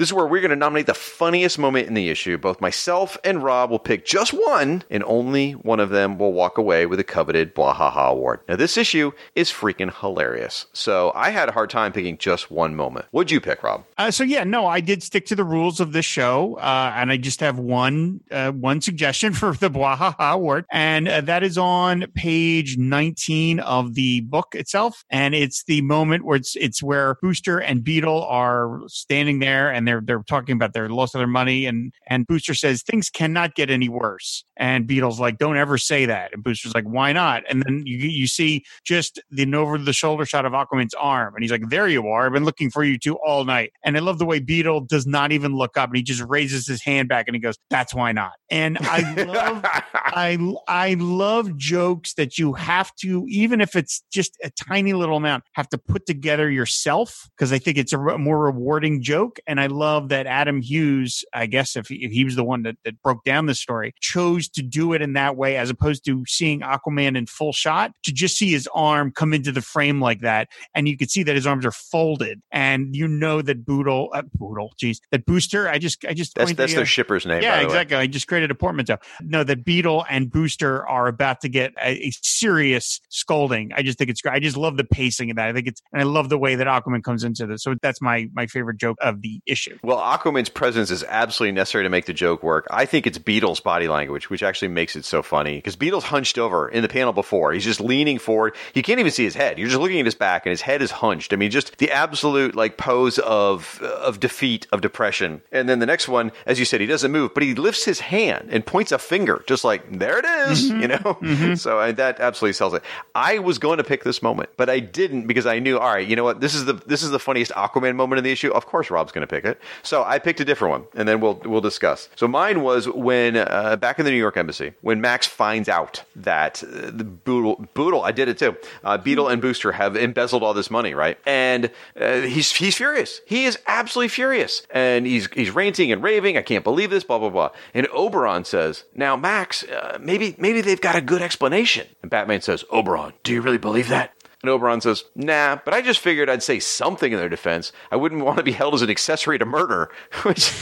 [0.01, 2.39] This is where we're going to nominate the funniest moment in the issue.
[2.39, 6.57] Both myself and Rob will pick just one, and only one of them will walk
[6.57, 8.41] away with a coveted Bwahaha award.
[8.49, 10.65] Now, this issue is freaking hilarious.
[10.73, 13.09] So I had a hard time picking just one moment.
[13.11, 13.85] What'd you pick, Rob?
[13.99, 17.13] Uh, so yeah, no, I did stick to the rules of this show, uh, and
[17.13, 21.59] I just have one uh, one suggestion for the Bwahaha award, and uh, that is
[21.59, 27.17] on page 19 of the book itself, and it's the moment where it's it's where
[27.21, 31.27] Booster and Beetle are standing there and they're they're talking about their loss of their
[31.27, 34.45] money and and Booster says things cannot get any worse.
[34.57, 36.33] And Beetle's like don't ever say that.
[36.33, 37.43] And Booster's like why not?
[37.49, 41.43] And then you you see just the over the shoulder shot of Aquaman's arm and
[41.43, 43.73] he's like there you are I've been looking for you two all night.
[43.85, 46.67] And I love the way Beetle does not even look up and he just raises
[46.67, 48.33] his hand back and he goes that's why not.
[48.51, 49.65] And I love
[49.95, 50.39] I
[50.69, 55.45] I love jokes that you have to even if it's just a tiny little amount
[55.53, 59.67] have to put together yourself because I think it's a more rewarding joke and I
[59.81, 63.01] love that Adam Hughes, I guess if he, if he was the one that, that
[63.03, 66.61] broke down the story, chose to do it in that way as opposed to seeing
[66.61, 70.49] Aquaman in full shot to just see his arm come into the frame like that.
[70.75, 72.43] And you could see that his arms are folded.
[72.53, 76.53] And you know that Boodle, uh, Boodle, geez, that Booster, I just, I just, that's,
[76.53, 77.43] that's their shipper's name.
[77.43, 77.97] Yeah, exactly.
[77.97, 78.99] I just created a portmanteau.
[79.23, 83.73] No, that Beetle and Booster are about to get a, a serious scolding.
[83.73, 84.35] I just think it's great.
[84.35, 85.49] I just love the pacing of that.
[85.49, 87.63] I think it's, and I love the way that Aquaman comes into this.
[87.63, 89.60] So that's my, my favorite joke of the issue.
[89.83, 92.67] Well, Aquaman's presence is absolutely necessary to make the joke work.
[92.71, 96.39] I think it's Beetle's body language, which actually makes it so funny because Beetle's hunched
[96.39, 97.53] over in the panel before.
[97.53, 98.55] He's just leaning forward.
[98.75, 99.59] You can't even see his head.
[99.59, 101.33] You're just looking at his back, and his head is hunched.
[101.33, 105.43] I mean, just the absolute like pose of of defeat, of depression.
[105.53, 108.01] And then the next one, as you said, he doesn't move, but he lifts his
[108.01, 110.81] hand and points a finger, just like there it is, mm-hmm.
[110.83, 110.97] you know.
[110.97, 111.55] Mm-hmm.
[111.55, 112.83] So I, that absolutely sells it.
[113.15, 116.07] I was going to pick this moment, but I didn't because I knew, all right,
[116.07, 116.41] you know what?
[116.41, 118.51] This is the this is the funniest Aquaman moment in the issue.
[118.51, 119.50] Of course, Rob's going to pick it.
[119.83, 122.09] So I picked a different one, and then we'll we'll discuss.
[122.17, 126.03] So mine was when uh, back in the New York embassy when Max finds out
[126.17, 128.57] that uh, the Boodle, Boodle, I did it too.
[128.85, 131.19] Uh, Beetle and Booster have embezzled all this money, right?
[131.27, 131.71] And
[132.01, 133.21] uh, he's he's furious.
[133.27, 136.37] He is absolutely furious, and he's he's ranting and raving.
[136.37, 137.05] I can't believe this.
[137.05, 137.51] Blah blah blah.
[137.75, 142.41] And Oberon says, "Now, Max, uh, maybe maybe they've got a good explanation." And Batman
[142.41, 146.31] says, "Oberon, do you really believe that?" And Oberon says, nah, but I just figured
[146.31, 147.73] I'd say something in their defense.
[147.91, 149.91] I wouldn't want to be held as an accessory to murder,
[150.23, 150.55] which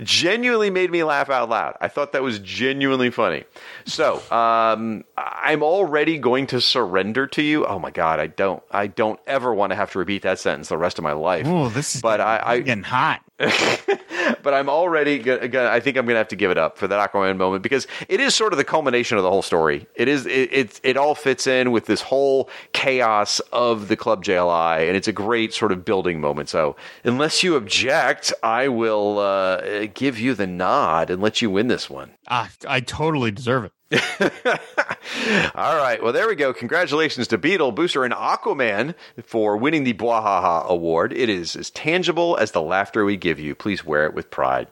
[0.00, 1.76] genuinely made me laugh out loud.
[1.80, 3.44] I thought that was genuinely funny.
[3.84, 7.66] So, um, I'm already going to surrender to you.
[7.66, 10.68] Oh my God, I don't, I don't ever want to have to repeat that sentence
[10.68, 11.46] the rest of my life.
[11.48, 13.22] Oh, this is but I, I, getting hot.
[14.42, 17.12] but I'm already gonna, I think I'm gonna have to give it up for that
[17.12, 19.86] Aquaman moment because it is sort of the culmination of the whole story.
[19.94, 24.24] It is it it, it all fits in with this whole chaos of the Club
[24.24, 26.48] JLI, and it's a great sort of building moment.
[26.48, 31.68] So unless you object, I will uh, give you the nod and let you win
[31.68, 32.12] this one.
[32.28, 33.72] Ah, I totally deserve it.
[35.56, 36.00] All right.
[36.00, 36.52] Well, there we go.
[36.52, 41.12] Congratulations to Beetle, Booster, and Aquaman for winning the Bwahaha Award.
[41.12, 43.56] It is as tangible as the laughter we give you.
[43.56, 44.66] Please wear it with pride.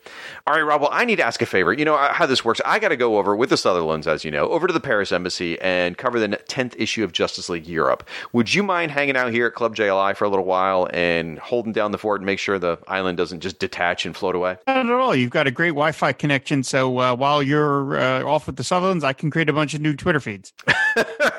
[0.47, 0.81] All right, Rob.
[0.81, 1.73] Well, I need to ask a favor.
[1.73, 2.61] You know uh, how this works.
[2.65, 5.13] I got to go over with the Sutherlands, as you know, over to the Paris
[5.13, 8.09] Embassy and cover the 10th issue of Justice League Europe.
[8.33, 11.73] Would you mind hanging out here at Club JLI for a little while and holding
[11.73, 14.57] down the fort and make sure the island doesn't just detach and float away?
[14.67, 15.15] Not at all.
[15.15, 16.63] You've got a great Wi Fi connection.
[16.63, 19.81] So uh, while you're uh, off with the Sutherlands, I can create a bunch of
[19.81, 20.53] new Twitter feeds.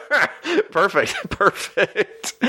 [0.72, 1.16] perfect.
[1.30, 2.40] Perfect.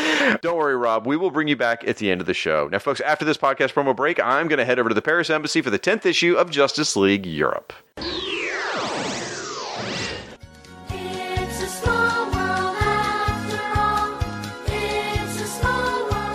[0.42, 1.06] Don't worry, Rob.
[1.06, 2.68] We will bring you back at the end of the show.
[2.70, 5.30] Now, folks, after this podcast promo break, I'm going to head over to the Paris
[5.30, 7.72] Embassy for the 10th issue of Justice League Europe.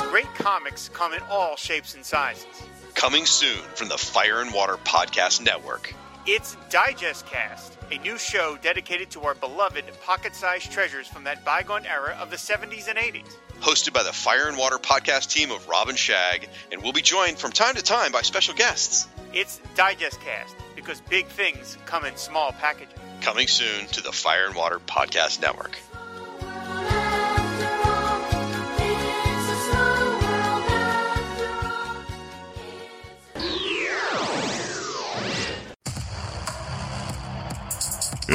[0.09, 2.45] Great comics come in all shapes and sizes.
[2.93, 5.93] Coming soon from the Fire and Water Podcast Network.
[6.27, 11.45] It's Digest Cast, a new show dedicated to our beloved pocket sized treasures from that
[11.45, 13.35] bygone era of the 70s and 80s.
[13.59, 17.37] Hosted by the Fire and Water podcast team of Robin Shag, and we'll be joined
[17.37, 19.07] from time to time by special guests.
[19.33, 22.97] It's Digest Cast because big things come in small packages.
[23.21, 25.77] Coming soon to the Fire and Water Podcast Network.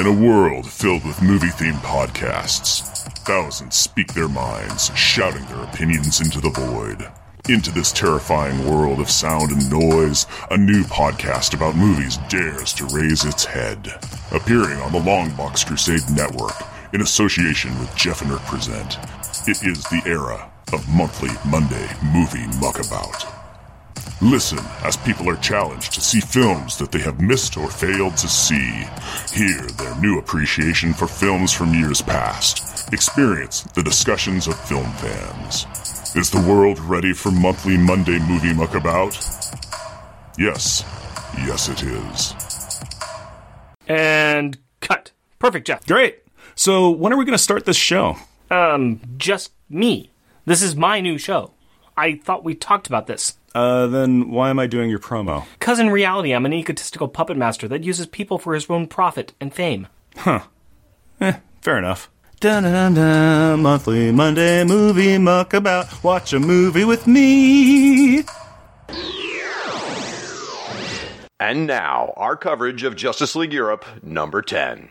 [0.01, 2.81] In a world filled with movie themed podcasts,
[3.27, 7.07] thousands speak their minds, shouting their opinions into the void.
[7.51, 12.87] Into this terrifying world of sound and noise, a new podcast about movies dares to
[12.87, 13.93] raise its head.
[14.33, 16.57] Appearing on the Longbox Crusade Network,
[16.95, 18.97] in association with Jeff and Rick Present,
[19.47, 23.40] it is the era of monthly Monday movie muckabout.
[24.23, 28.29] Listen as people are challenged to see films that they have missed or failed to
[28.29, 28.85] see.
[29.33, 32.93] Hear their new appreciation for films from years past.
[32.93, 35.65] Experience the discussions of film fans.
[36.15, 39.17] Is the world ready for monthly Monday movie muckabout?
[40.37, 40.85] Yes.
[41.39, 42.35] Yes, it is.
[43.89, 45.13] And cut.
[45.39, 45.87] Perfect, Jeff.
[45.87, 46.19] Great.
[46.55, 48.19] So, when are we going to start this show?
[48.51, 50.11] Um, just me.
[50.45, 51.53] This is my new show.
[51.97, 53.39] I thought we talked about this.
[53.55, 55.45] Uh, then why am I doing your promo?
[55.59, 59.33] Because in reality, I'm an egotistical puppet master that uses people for his own profit
[59.41, 59.89] and fame.
[60.17, 60.41] Huh.
[61.21, 62.11] Eh, fair enough.
[62.41, 66.03] Dun dun dun, monthly Monday movie muckabout.
[66.03, 68.25] Watch a movie with me.
[71.39, 74.91] And now, our coverage of Justice League Europe, number 10.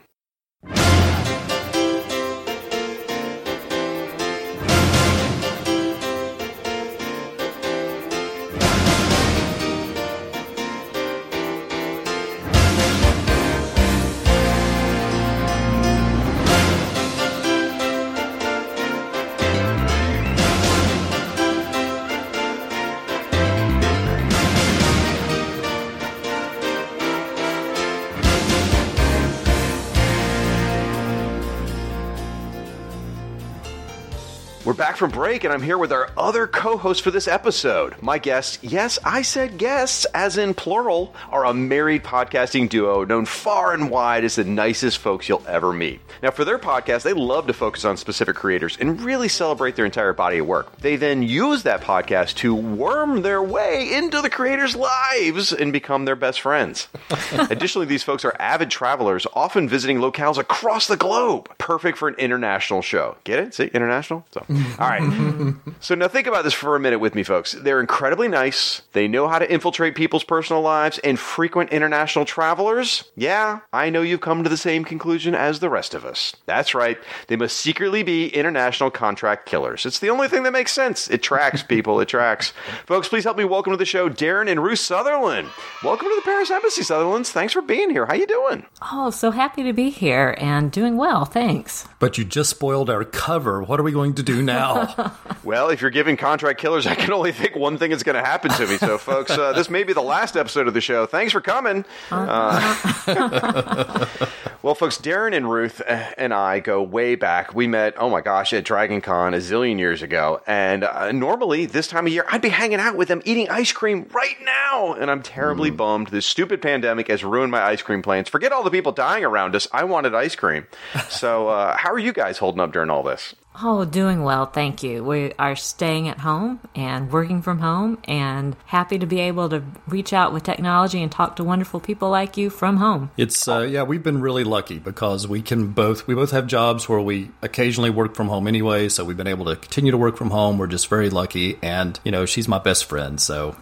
[34.99, 37.95] From break, and I'm here with our other co host for this episode.
[38.01, 43.23] My guests, yes, I said guests, as in plural, are a married podcasting duo known
[43.23, 46.01] far and wide as the nicest folks you'll ever meet.
[46.21, 49.85] Now, for their podcast, they love to focus on specific creators and really celebrate their
[49.85, 50.75] entire body of work.
[50.79, 56.03] They then use that podcast to worm their way into the creators' lives and become
[56.03, 56.89] their best friends.
[57.31, 61.49] Additionally, these folks are avid travelers, often visiting locales across the globe.
[61.57, 63.15] Perfect for an international show.
[63.23, 63.53] Get it?
[63.53, 64.25] See, international?
[64.31, 64.45] So.
[64.49, 64.55] All
[64.89, 65.53] right.
[65.79, 67.53] so now think about this for a minute with me, folks.
[67.53, 68.81] They're incredibly nice.
[68.93, 73.03] They know how to infiltrate people's personal lives and frequent international travelers.
[73.15, 76.35] Yeah, I know you've come to the same conclusion as the rest of us.
[76.45, 76.97] That's right.
[77.27, 79.85] They must secretly be international contract killers.
[79.85, 81.09] It's the only thing that makes sense.
[81.09, 81.99] It tracks, people.
[81.99, 82.53] It tracks.
[82.85, 85.47] folks, please help me welcome to the show Darren and Ruth Sutherland.
[85.83, 87.31] Welcome to the Paris Embassy, Sutherlands.
[87.31, 88.05] Thanks for being here.
[88.05, 88.65] How you doing?
[88.91, 91.25] Oh, so happy to be here and doing well.
[91.25, 91.87] Thanks.
[91.99, 93.61] But you just spoiled our cover.
[93.61, 94.78] What are we going to do now?
[95.43, 98.23] well, if you're giving contract killers, I can only think one thing is going to
[98.23, 98.77] happen to me.
[98.77, 101.05] So, folks, uh, this may be the last episode of the show.
[101.05, 101.85] Thanks for coming.
[102.11, 104.05] Uh,
[104.61, 107.53] well, folks, Darren and Ruth uh, and I go way back.
[107.53, 110.41] We met, oh my gosh, at Dragon Con a zillion years ago.
[110.47, 113.71] And uh, normally, this time of year, I'd be hanging out with them eating ice
[113.71, 114.93] cream right now.
[114.93, 115.77] And I'm terribly mm.
[115.77, 116.07] bummed.
[116.07, 118.29] This stupid pandemic has ruined my ice cream plans.
[118.29, 119.67] Forget all the people dying around us.
[119.71, 120.67] I wanted ice cream.
[121.09, 123.35] So, uh, how are you guys holding up during all this?
[123.61, 125.03] Oh, doing well, thank you.
[125.03, 129.63] We are staying at home and working from home and happy to be able to
[129.87, 133.11] reach out with technology and talk to wonderful people like you from home.
[133.17, 136.87] It's uh, yeah, we've been really lucky because we can both we both have jobs
[136.87, 140.15] where we occasionally work from home anyway, so we've been able to continue to work
[140.15, 140.57] from home.
[140.57, 143.55] We're just very lucky and, you know, she's my best friend, so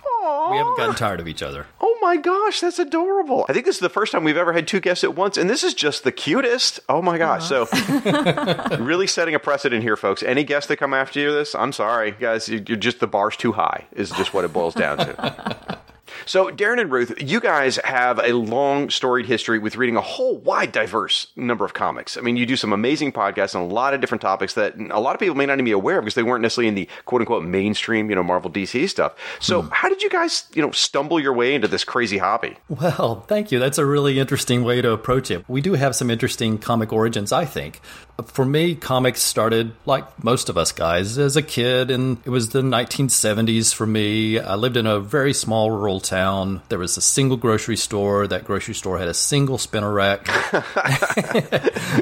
[0.47, 0.51] Aww.
[0.51, 0.97] we haven't gotten oh.
[0.97, 1.65] tired of each other.
[1.81, 3.45] Oh my gosh, that's adorable.
[3.49, 5.49] I think this is the first time we've ever had two guests at once, and
[5.49, 6.79] this is just the cutest.
[6.87, 7.47] Oh my gosh.
[7.47, 8.77] So, uh-huh.
[8.79, 10.23] really setting a precedent here, folks.
[10.23, 13.51] Any guests that come after you this, I'm sorry, guys, you're just the bar's too
[13.53, 15.79] high, is just what it boils down to.
[16.25, 20.37] So, Darren and Ruth, you guys have a long storied history with reading a whole
[20.37, 22.17] wide, diverse number of comics.
[22.17, 24.99] I mean, you do some amazing podcasts on a lot of different topics that a
[24.99, 26.87] lot of people may not even be aware of because they weren't necessarily in the
[27.05, 29.15] quote unquote mainstream, you know, Marvel DC stuff.
[29.39, 29.69] So, hmm.
[29.71, 32.57] how did you guys, you know, stumble your way into this crazy hobby?
[32.69, 33.59] Well, thank you.
[33.59, 35.47] That's a really interesting way to approach it.
[35.47, 37.81] We do have some interesting comic origins, I think.
[38.25, 42.49] For me, comics started like most of us guys as a kid, and it was
[42.49, 44.39] the 1970s for me.
[44.39, 46.63] I lived in a very small rural town.
[46.69, 48.25] There was a single grocery store.
[48.25, 50.27] That grocery store had a single spinner rack.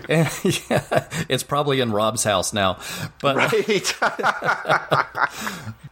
[0.10, 0.30] and,
[0.70, 2.80] yeah, it's probably in Rob's house now.
[3.22, 3.94] But Right.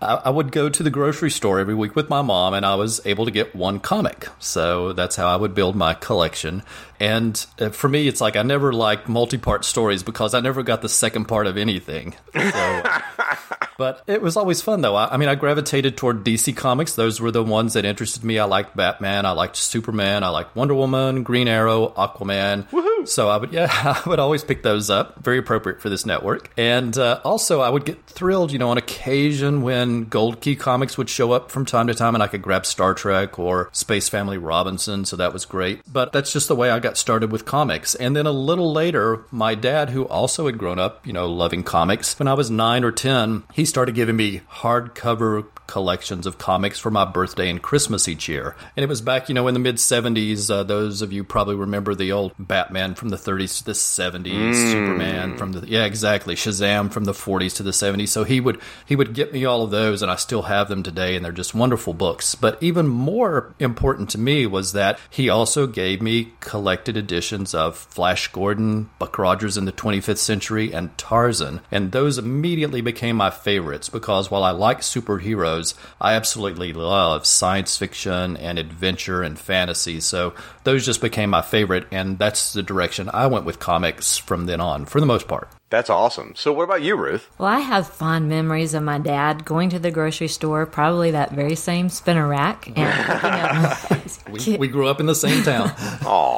[0.01, 2.75] I, I would go to the grocery store every week with my mom, and I
[2.75, 4.27] was able to get one comic.
[4.39, 6.63] So that's how I would build my collection.
[6.99, 10.63] And uh, for me, it's like I never liked multi part stories because I never
[10.63, 12.15] got the second part of anything.
[12.33, 12.83] So,
[13.77, 14.95] but it was always fun, though.
[14.95, 16.95] I, I mean, I gravitated toward DC Comics.
[16.95, 18.39] Those were the ones that interested me.
[18.39, 22.69] I liked Batman, I liked Superman, I liked Wonder Woman, Green Arrow, Aquaman.
[22.69, 23.07] Woohoo!
[23.07, 23.67] So I would, yeah,
[24.05, 25.23] I would always pick those up.
[25.23, 26.51] Very appropriate for this network.
[26.57, 30.97] And uh, also, I would get thrilled, you know, on occasion when Gold Key Comics
[30.97, 34.09] would show up from time to time, and I could grab Star Trek or Space
[34.09, 35.05] Family Robinson.
[35.05, 35.81] So that was great.
[35.91, 37.95] But that's just the way I got started with comics.
[37.95, 41.63] And then a little later, my dad, who also had grown up, you know, loving
[41.63, 46.77] comics, when I was nine or 10, he started giving me hardcover collections of comics
[46.77, 48.55] for my birthday and Christmas each year.
[48.75, 50.49] And it was back, you know, in the mid 70s.
[50.49, 54.71] Uh, those of you probably remember the old Batman from the 30s to the 70s,
[54.71, 58.09] Superman from the yeah, exactly, Shazam from the 40s to the 70s.
[58.09, 60.83] So he would he would get me all of those and I still have them
[60.83, 62.35] today and they're just wonderful books.
[62.35, 66.33] But even more important to me was that he also gave me
[66.73, 71.61] collected editions of Flash Gordon, Buck Rogers in the 25th Century and Tarzan.
[71.69, 77.77] And those immediately became my favorites because while I like superheroes, I absolutely love science
[77.77, 79.99] fiction and adventure and fantasy.
[79.99, 84.47] So those just became my favorite, and that's the direction I went with comics from
[84.47, 85.49] then on, for the most part.
[85.73, 86.33] That's awesome.
[86.35, 87.27] So, what about you, Ruth?
[87.39, 91.31] Well, I have fond memories of my dad going to the grocery store, probably that
[91.31, 95.71] very same spinner rack, and picking We, up we grew up in the same town.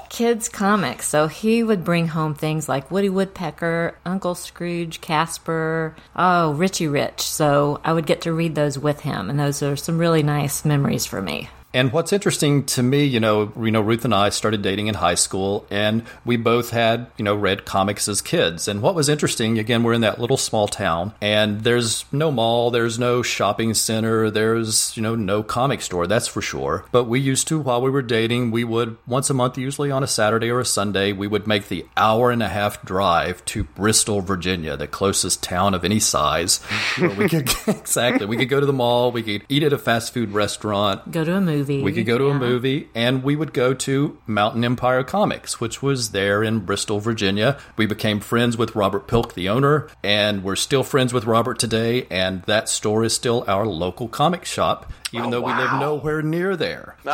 [0.09, 1.09] kids' comics.
[1.09, 7.19] So he would bring home things like Woody Woodpecker, Uncle Scrooge, Casper, oh, Richie Rich.
[7.19, 10.63] So I would get to read those with him, and those are some really nice
[10.63, 11.49] memories for me.
[11.76, 14.95] And what's interesting to me, you know, you know, Ruth and I started dating in
[14.95, 18.69] high school, and we both had, you know, read comics as kids.
[18.69, 22.71] And what was interesting, again, we're in that little small town, and there's no mall,
[22.71, 26.86] there's no shopping center, there's, you know, no comic store, that's for sure.
[26.93, 30.01] But we used to, while we were dating, we would once a month, usually on
[30.01, 33.65] a Saturday or a Sunday, we would make the hour and a half drive to
[33.65, 36.59] Bristol, Virginia, the closest town of any size.
[36.97, 39.78] where we could exactly, we could go to the mall, we could eat at a
[39.78, 41.64] fast food restaurant, Go to a movie.
[41.68, 45.82] We could go to a movie and we would go to Mountain Empire Comics, which
[45.82, 47.57] was there in Bristol, Virginia.
[47.78, 52.07] We became friends with Robert Pilk, the owner, and we're still friends with Robert today.
[52.09, 56.55] And that store is still our local comic shop, even though we live nowhere near
[56.55, 56.95] there.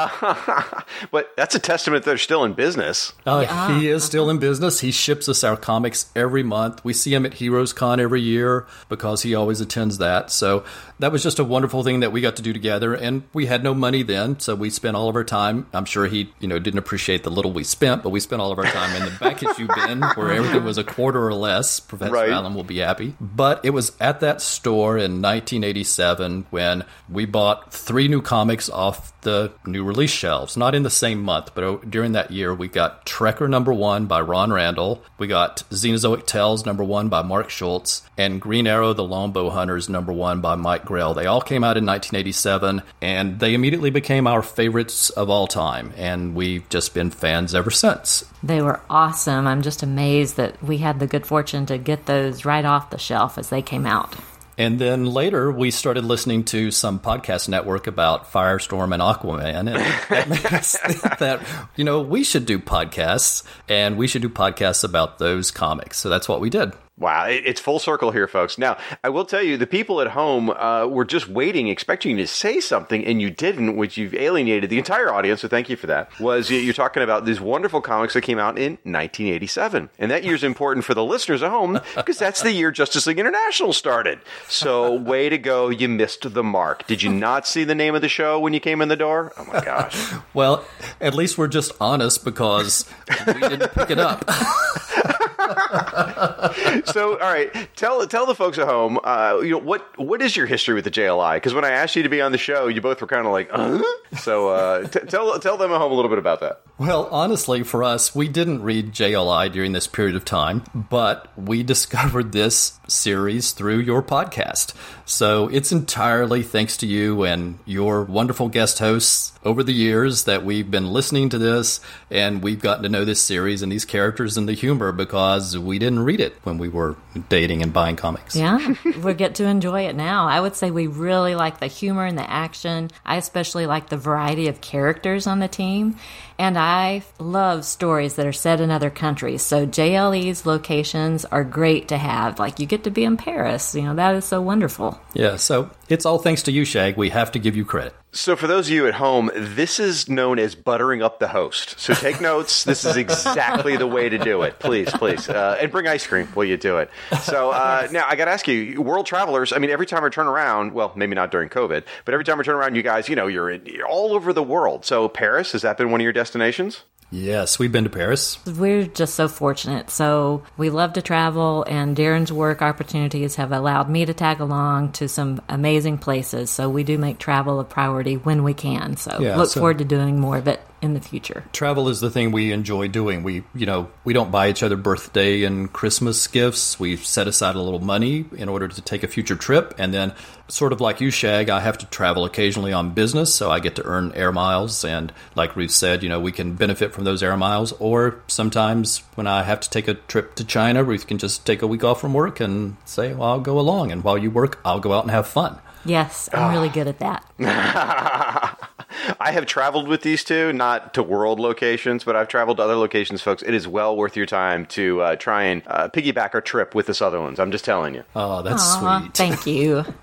[1.11, 3.13] But that's a testament they're still in business.
[3.25, 4.79] Uh, He is still in business.
[4.81, 6.83] He ships us our comics every month.
[6.83, 10.31] We see him at Heroes Con every year because he always attends that.
[10.31, 10.63] So
[10.99, 12.93] that was just a wonderful thing that we got to do together.
[12.93, 15.67] And we had no money then, so we spent all of our time.
[15.73, 18.51] I'm sure he, you know, didn't appreciate the little we spent, but we spent all
[18.51, 21.79] of our time in the back issue bin where everything was a quarter or less.
[21.79, 22.29] Professor Right.
[22.29, 23.15] Allen will be happy.
[23.19, 29.11] But it was at that store in 1987 when we bought three new comics off
[29.19, 30.55] the new release shelves.
[30.55, 34.21] Not in the same month, but during that year, we got Trekker number one by
[34.21, 35.03] Ron Randall.
[35.17, 39.89] We got Xenozoic Tales number one by Mark Schultz, and Green Arrow: The Longbow Hunters
[39.89, 41.13] number one by Mike Grell.
[41.13, 45.91] They all came out in 1987, and they immediately became our favorites of all time.
[45.97, 48.23] And we've just been fans ever since.
[48.41, 49.47] They were awesome.
[49.47, 52.97] I'm just amazed that we had the good fortune to get those right off the
[52.97, 54.15] shelf as they came out.
[54.61, 59.67] And then later, we started listening to some podcast network about Firestorm and Aquaman, and
[59.69, 61.41] that made us think that
[61.75, 65.97] you know we should do podcasts, and we should do podcasts about those comics.
[65.97, 66.73] So that's what we did.
[66.97, 68.59] Wow, it's full circle here, folks.
[68.59, 72.17] Now, I will tell you, the people at home uh, were just waiting, expecting you
[72.17, 75.41] to say something, and you didn't, which you've alienated the entire audience.
[75.41, 76.11] So, thank you for that.
[76.19, 80.23] Was you- you're talking about these wonderful comics that came out in 1987, and that
[80.23, 84.19] year's important for the listeners at home because that's the year Justice League International started.
[84.47, 85.69] So, way to go!
[85.69, 86.85] You missed the mark.
[86.85, 89.33] Did you not see the name of the show when you came in the door?
[89.37, 90.11] Oh my gosh!
[90.35, 90.65] Well,
[90.99, 92.85] at least we're just honest because
[93.25, 94.29] we didn't pick it up.
[96.85, 100.35] so, all right, tell tell the folks at home, uh, you know what what is
[100.35, 101.35] your history with the JLI?
[101.35, 103.31] Because when I asked you to be on the show, you both were kind of
[103.31, 103.81] like, uh?
[104.17, 106.61] so uh, t- tell tell them at home a little bit about that.
[106.77, 111.63] Well, honestly, for us, we didn't read JLI during this period of time, but we
[111.63, 114.73] discovered this series through your podcast.
[115.05, 120.45] So it's entirely thanks to you and your wonderful guest hosts over the years that
[120.45, 121.79] we've been listening to this
[122.09, 125.79] and we've gotten to know this series and these characters and the humor because we
[125.79, 126.95] didn't read it when we were
[127.29, 128.35] dating and buying comics.
[128.35, 130.27] Yeah, we get to enjoy it now.
[130.27, 132.91] I would say we really like the humor and the action.
[133.05, 135.97] I especially like the variety of characters on the team.
[136.41, 139.43] And I love stories that are set in other countries.
[139.43, 142.39] So JLE's locations are great to have.
[142.39, 143.75] Like you get to be in Paris.
[143.75, 144.99] You know, that is so wonderful.
[145.13, 146.97] Yeah, so it's all thanks to you, Shag.
[146.97, 147.93] We have to give you credit.
[148.13, 151.79] So, for those of you at home, this is known as buttering up the host.
[151.79, 152.65] So, take notes.
[152.65, 154.59] This is exactly the way to do it.
[154.59, 155.29] Please, please.
[155.29, 156.89] Uh, and bring ice cream while you do it.
[157.21, 160.09] So, uh, now I got to ask you, world travelers, I mean, every time I
[160.09, 163.07] turn around, well, maybe not during COVID, but every time I turn around, you guys,
[163.07, 164.83] you know, you're, in, you're all over the world.
[164.83, 166.83] So, Paris, has that been one of your destinations?
[167.13, 168.37] Yes, we've been to Paris.
[168.45, 169.89] We're just so fortunate.
[169.89, 174.93] So we love to travel, and Darren's work opportunities have allowed me to tag along
[174.93, 176.49] to some amazing places.
[176.49, 178.95] So we do make travel a priority when we can.
[178.95, 181.43] So Yeah, look so- forward to doing more of it in the future.
[181.53, 183.23] Travel is the thing we enjoy doing.
[183.23, 186.79] We, you know, we don't buy each other birthday and Christmas gifts.
[186.79, 190.13] We set aside a little money in order to take a future trip, and then,
[190.47, 193.75] sort of like you, Shag, I have to travel occasionally on business, so I get
[193.75, 194.83] to earn air miles.
[194.83, 197.71] And like Ruth said, you know, we can benefit from those air miles.
[197.73, 201.61] Or sometimes when I have to take a trip to China, Ruth can just take
[201.61, 204.59] a week off from work and say, "Well, I'll go along," and while you work,
[204.65, 205.59] I'll go out and have fun.
[205.85, 208.57] Yes, I'm really good at that.
[209.19, 212.75] I have traveled with these two, not to world locations, but I've traveled to other
[212.75, 213.41] locations, folks.
[213.43, 216.87] It is well worth your time to uh, try and uh, piggyback our trip with
[216.87, 217.39] the Sutherlands.
[217.39, 218.03] I'm just telling you.
[218.15, 219.13] Oh, that's Aw, sweet.
[219.13, 219.85] thank you.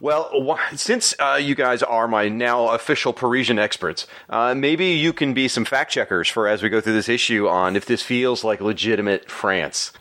[0.00, 5.12] Well, wh- since uh, you guys are my now official Parisian experts, uh, maybe you
[5.12, 8.02] can be some fact checkers for as we go through this issue on if this
[8.02, 9.92] feels like legitimate France.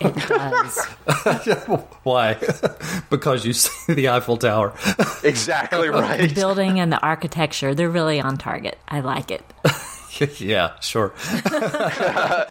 [0.00, 0.84] It does.
[2.02, 2.34] Why?
[3.10, 4.74] because you see the Eiffel Tower.
[5.24, 6.28] Exactly right.
[6.28, 8.78] the building and the architecture, they're really on target.
[8.88, 9.42] I like it.
[10.38, 11.12] yeah, sure.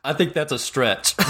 [0.03, 1.15] I think that's a stretch.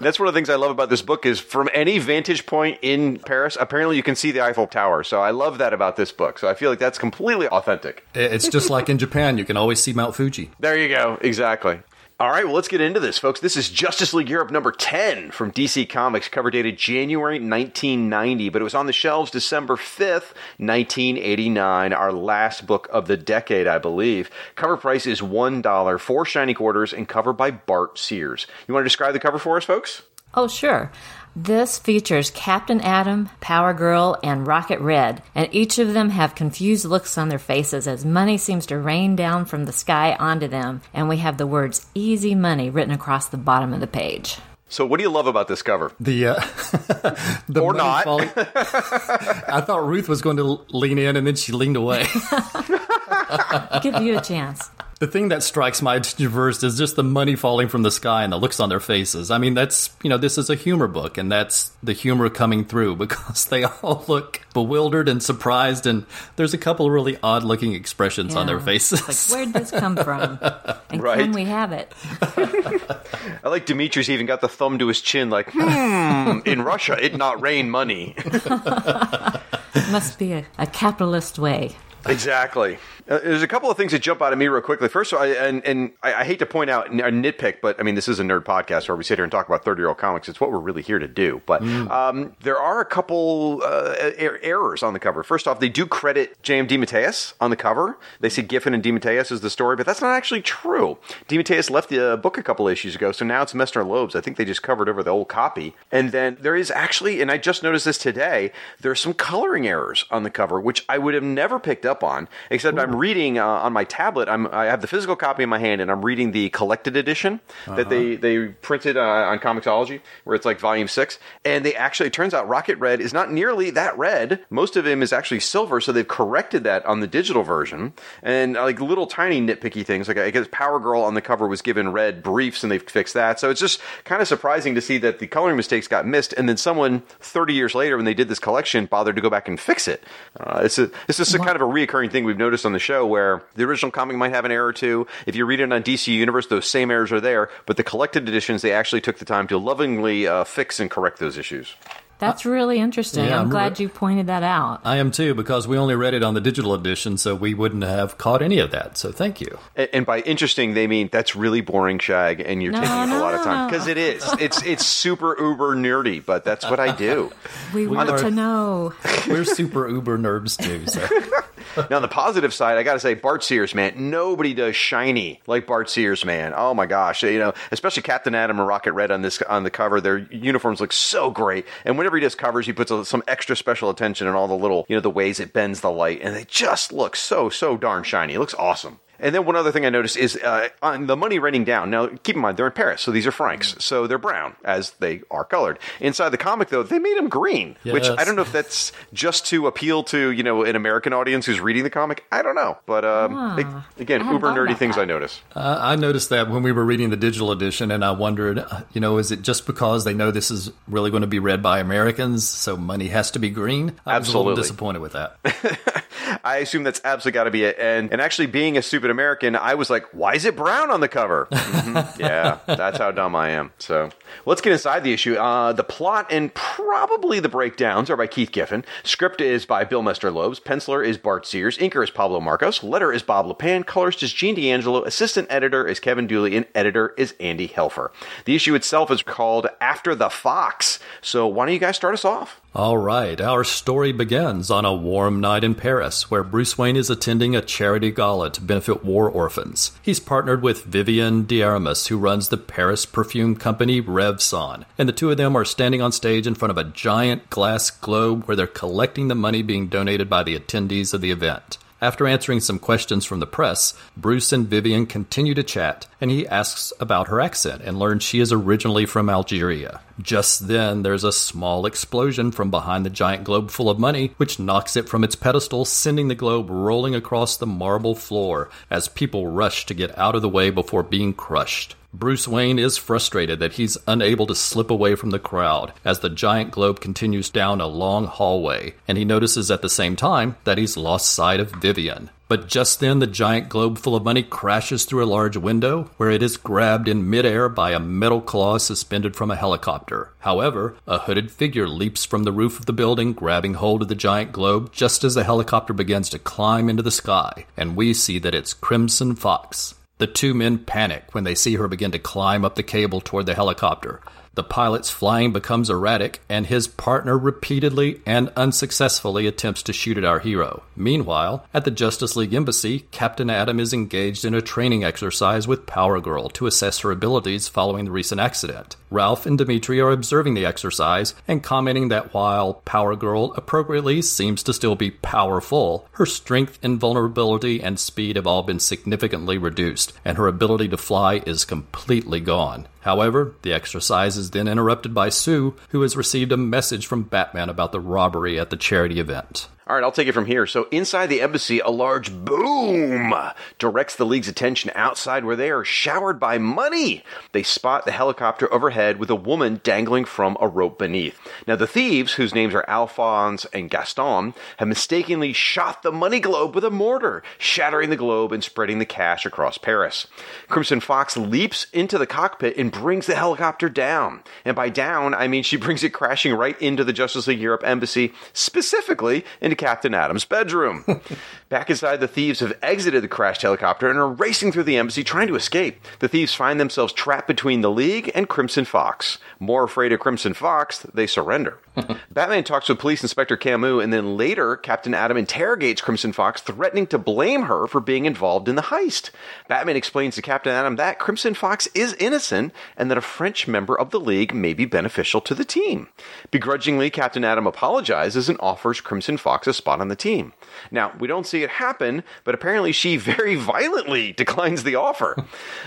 [0.00, 2.78] That's one of the things I love about this book is from any vantage point
[2.82, 5.04] in Paris, apparently you can see the Eiffel Tower.
[5.04, 6.38] So I love that about this book.
[6.38, 8.06] So I feel like that's completely authentic.
[8.14, 10.50] It's just like in Japan, you can always see Mount Fuji.
[10.60, 11.18] There you go.
[11.20, 11.80] Exactly.
[12.22, 13.40] All right, well, let's get into this, folks.
[13.40, 18.62] This is Justice League Europe number 10 from DC Comics, cover dated January 1990, but
[18.62, 23.78] it was on the shelves December 5th, 1989, our last book of the decade, I
[23.78, 24.30] believe.
[24.54, 28.46] Cover price is $1, four shiny quarters, and cover by Bart Sears.
[28.68, 30.02] You want to describe the cover for us, folks?
[30.34, 30.92] Oh, sure.
[31.34, 36.84] This features Captain Atom, Power Girl, and Rocket Red, and each of them have confused
[36.84, 40.82] looks on their faces as money seems to rain down from the sky onto them,
[40.92, 44.36] and we have the words easy money written across the bottom of the page.
[44.68, 45.92] So, what do you love about this cover?
[46.00, 46.34] The uh,
[47.48, 48.04] the Or not.
[48.04, 52.04] falling- I thought Ruth was going to lean in, and then she leaned away.
[53.82, 54.70] Give you a chance.
[55.02, 58.22] The thing that strikes my attention first is just the money falling from the sky
[58.22, 59.32] and the looks on their faces.
[59.32, 62.64] I mean, that's you know, this is a humor book, and that's the humor coming
[62.64, 67.42] through because they all look bewildered and surprised, and there's a couple of really odd
[67.42, 69.00] looking expressions on their faces.
[69.08, 70.38] It's like, where'd this come from?
[70.92, 71.18] And Right.
[71.20, 71.90] can we have it?
[72.36, 77.16] I like Dimitri's even got the thumb to his chin, like, hmm, in Russia, it
[77.16, 78.14] not rain money.
[78.18, 81.74] It must be a, a capitalist way.
[82.06, 82.78] Exactly.
[83.08, 84.88] Uh, there's a couple of things that jump out at me real quickly.
[84.88, 87.78] First of all, I, and, and I, I hate to point out a nitpick, but
[87.80, 89.80] I mean, this is a nerd podcast where we sit here and talk about 30
[89.80, 90.28] year old comics.
[90.28, 91.42] It's what we're really here to do.
[91.46, 95.22] But um, there are a couple uh, er- errors on the cover.
[95.22, 96.66] First off, they do credit J.M.
[96.68, 97.98] DeMatteis on the cover.
[98.20, 100.98] They say Giffen and DeMatteis is the story, but that's not actually true.
[101.28, 104.14] DeMatteis left the uh, book a couple issues ago, so now it's Messner-Loebs.
[104.14, 105.74] I think they just covered over the old copy.
[105.90, 110.04] And then there is actually, and I just noticed this today, there's some coloring errors
[110.10, 113.46] on the cover, which I would have never picked up on, except I'm reading uh,
[113.46, 114.28] on my tablet.
[114.28, 117.40] I'm, I have the physical copy in my hand, and I'm reading the collected edition
[117.66, 121.18] that they, they printed uh, on Comixology, where it's like volume six.
[121.44, 124.44] And they actually, it turns out Rocket Red is not nearly that red.
[124.50, 127.92] Most of him is actually silver, so they've corrected that on the digital version.
[128.22, 131.46] And uh, like little tiny nitpicky things, like I guess Power Girl on the cover
[131.48, 133.40] was given red briefs, and they've fixed that.
[133.40, 136.48] So it's just kind of surprising to see that the coloring mistakes got missed, and
[136.48, 139.58] then someone 30 years later, when they did this collection, bothered to go back and
[139.58, 140.04] fix it.
[140.38, 142.81] Uh, it's a, this is a kind of a reoccurring thing we've noticed on the
[142.82, 145.06] show where the original comic might have an error or two.
[145.26, 148.28] If you read it on DC Universe, those same errors are there, but the collected
[148.28, 151.74] editions, they actually took the time to lovingly uh, fix and correct those issues.
[152.18, 153.24] That's really interesting.
[153.24, 154.82] Yeah, I'm I'm glad re- you pointed that out.
[154.84, 157.82] I am too, because we only read it on the digital edition, so we wouldn't
[157.82, 158.96] have caught any of that.
[158.96, 159.58] So thank you.
[159.74, 163.08] And, and by interesting, they mean that's really boring, Shag, and you're No, taking up
[163.08, 163.70] a lot of no, time no.
[163.72, 164.24] because it is.
[164.38, 167.32] It's it's super uber nerdy, but that's what I do.
[167.74, 168.92] We want are- to know.
[169.26, 170.86] We're super uber nerds too.
[170.86, 171.04] So.
[171.90, 175.40] now, on the positive side, I got to say, Bart Sears, man, nobody does shiny
[175.46, 176.52] like Bart Sears, man.
[176.56, 179.70] Oh my gosh, you know, especially Captain Atom and Rocket Red on this on the
[179.70, 180.00] cover.
[180.00, 183.56] Their uniforms look so great, and whenever he does covers, he puts a, some extra
[183.56, 186.34] special attention on all the little, you know, the ways it bends the light, and
[186.34, 188.34] they just look so so darn shiny.
[188.34, 189.00] It looks awesome.
[189.22, 191.88] And then one other thing I noticed is uh, on the money raining down.
[191.90, 194.90] Now, keep in mind they're in Paris, so these are francs, so they're brown as
[194.98, 195.78] they are colored.
[196.00, 199.46] Inside the comic, though, they made them green, which I don't know if that's just
[199.46, 202.24] to appeal to you know an American audience who's reading the comic.
[202.32, 203.54] I don't know, but um, Ah,
[203.96, 205.02] they- again, uber nerdy things that.
[205.02, 205.40] I notice.
[205.54, 208.82] Uh, I noticed that when we were reading the digital edition, and I wondered, uh,
[208.92, 211.62] you know, is it just because they know this is really going to be read
[211.62, 213.90] by Americans, so money has to be green?
[214.04, 214.48] I was a Absolutely.
[214.50, 215.36] little disappointed with that.
[216.44, 217.76] I assume that's absolutely got to be it.
[217.78, 221.00] And and actually, being a stupid American, I was like, why is it brown on
[221.00, 221.48] the cover?
[221.82, 222.18] Mhm.
[222.18, 223.72] Yeah, that's how dumb I am.
[223.78, 224.10] So
[224.46, 225.34] let's get inside the issue.
[225.34, 228.84] Uh, the plot and probably the breakdowns are by Keith Giffen.
[229.02, 230.62] Script is by Bill Messner-Loebs.
[230.62, 231.76] Penciler is Bart Sears.
[231.78, 232.82] Inker is Pablo Marcos.
[232.84, 233.84] Letter is Bob Lappan.
[233.84, 235.02] Colorist is Gene D'Angelo.
[235.04, 236.56] Assistant editor is Kevin Dooley.
[236.56, 238.10] And editor is Andy Helfer.
[238.44, 240.98] The issue itself is called After the Fox.
[241.20, 242.60] So why don't you guys start us off?
[242.74, 247.10] All right, our story begins on a warm night in Paris where Bruce Wayne is
[247.10, 249.92] attending a charity gala to benefit war orphans.
[250.00, 255.30] He's partnered with Vivian D'Aramis, who runs the Paris perfume company Revson, and the two
[255.30, 258.66] of them are standing on stage in front of a giant glass globe where they're
[258.66, 261.76] collecting the money being donated by the attendees of the event.
[262.00, 266.46] After answering some questions from the press, Bruce and Vivian continue to chat, and he
[266.46, 270.00] asks about her accent and learns she is originally from Algeria.
[270.20, 274.60] Just then, there's a small explosion from behind the giant globe full of money, which
[274.60, 279.48] knocks it from its pedestal, sending the globe rolling across the marble floor as people
[279.48, 281.96] rush to get out of the way before being crushed.
[282.14, 286.30] Bruce Wayne is frustrated that he's unable to slip away from the crowd as the
[286.30, 290.78] giant globe continues down a long hallway, and he notices at the same time that
[290.78, 292.30] he's lost sight of Vivian.
[292.52, 296.28] But just then, the giant globe full of money crashes through a large window where
[296.28, 300.34] it is grabbed in midair by a metal claw suspended from a helicopter.
[300.40, 304.14] However, a hooded figure leaps from the roof of the building, grabbing hold of the
[304.14, 308.38] giant globe just as the helicopter begins to climb into the sky, and we see
[308.40, 309.94] that it's Crimson Fox.
[310.18, 313.46] The two men panic when they see her begin to climb up the cable toward
[313.46, 314.20] the helicopter.
[314.54, 320.26] The pilot's flying becomes erratic, and his partner repeatedly and unsuccessfully attempts to shoot at
[320.26, 320.82] our hero.
[320.94, 325.86] Meanwhile, at the Justice League Embassy, Captain Atom is engaged in a training exercise with
[325.86, 328.96] Power Girl to assess her abilities following the recent accident.
[329.10, 334.62] Ralph and Dimitri are observing the exercise and commenting that while Power Girl appropriately seems
[334.64, 340.36] to still be powerful, her strength, invulnerability, and speed have all been significantly reduced, and
[340.36, 342.86] her ability to fly is completely gone.
[343.02, 347.68] However, the exercise is then interrupted by Sue, who has received a message from Batman
[347.68, 349.68] about the robbery at the charity event.
[349.92, 350.66] All right, I'll take it from here.
[350.66, 353.34] So, inside the embassy, a large boom
[353.78, 357.22] directs the League's attention outside where they are showered by money.
[357.52, 361.38] They spot the helicopter overhead with a woman dangling from a rope beneath.
[361.66, 366.74] Now, the thieves, whose names are Alphonse and Gaston, have mistakenly shot the money globe
[366.74, 370.26] with a mortar, shattering the globe and spreading the cash across Paris.
[370.70, 374.42] Crimson Fox leaps into the cockpit and brings the helicopter down.
[374.64, 377.82] And by down, I mean she brings it crashing right into the Justice League Europe
[377.84, 381.04] embassy, specifically into Captain Atom's bedroom.
[381.72, 385.24] Back inside, the thieves have exited the crashed helicopter and are racing through the embassy
[385.24, 386.06] trying to escape.
[386.18, 389.38] The thieves find themselves trapped between the League and Crimson Fox.
[389.58, 391.78] More afraid of Crimson Fox, they surrender.
[392.30, 397.06] Batman talks with Police Inspector Camus, and then later, Captain Atom interrogates Crimson Fox, threatening
[397.06, 399.30] to blame her for being involved in the heist.
[399.66, 403.98] Batman explains to Captain Atom that Crimson Fox is innocent and that a French member
[403.98, 406.08] of the League may be beneficial to the team.
[406.50, 410.52] Begrudgingly, Captain Atom apologizes and offers Crimson Fox a spot on the team.
[410.90, 415.36] Now, we don't see it happen, but apparently she very violently declines the offer.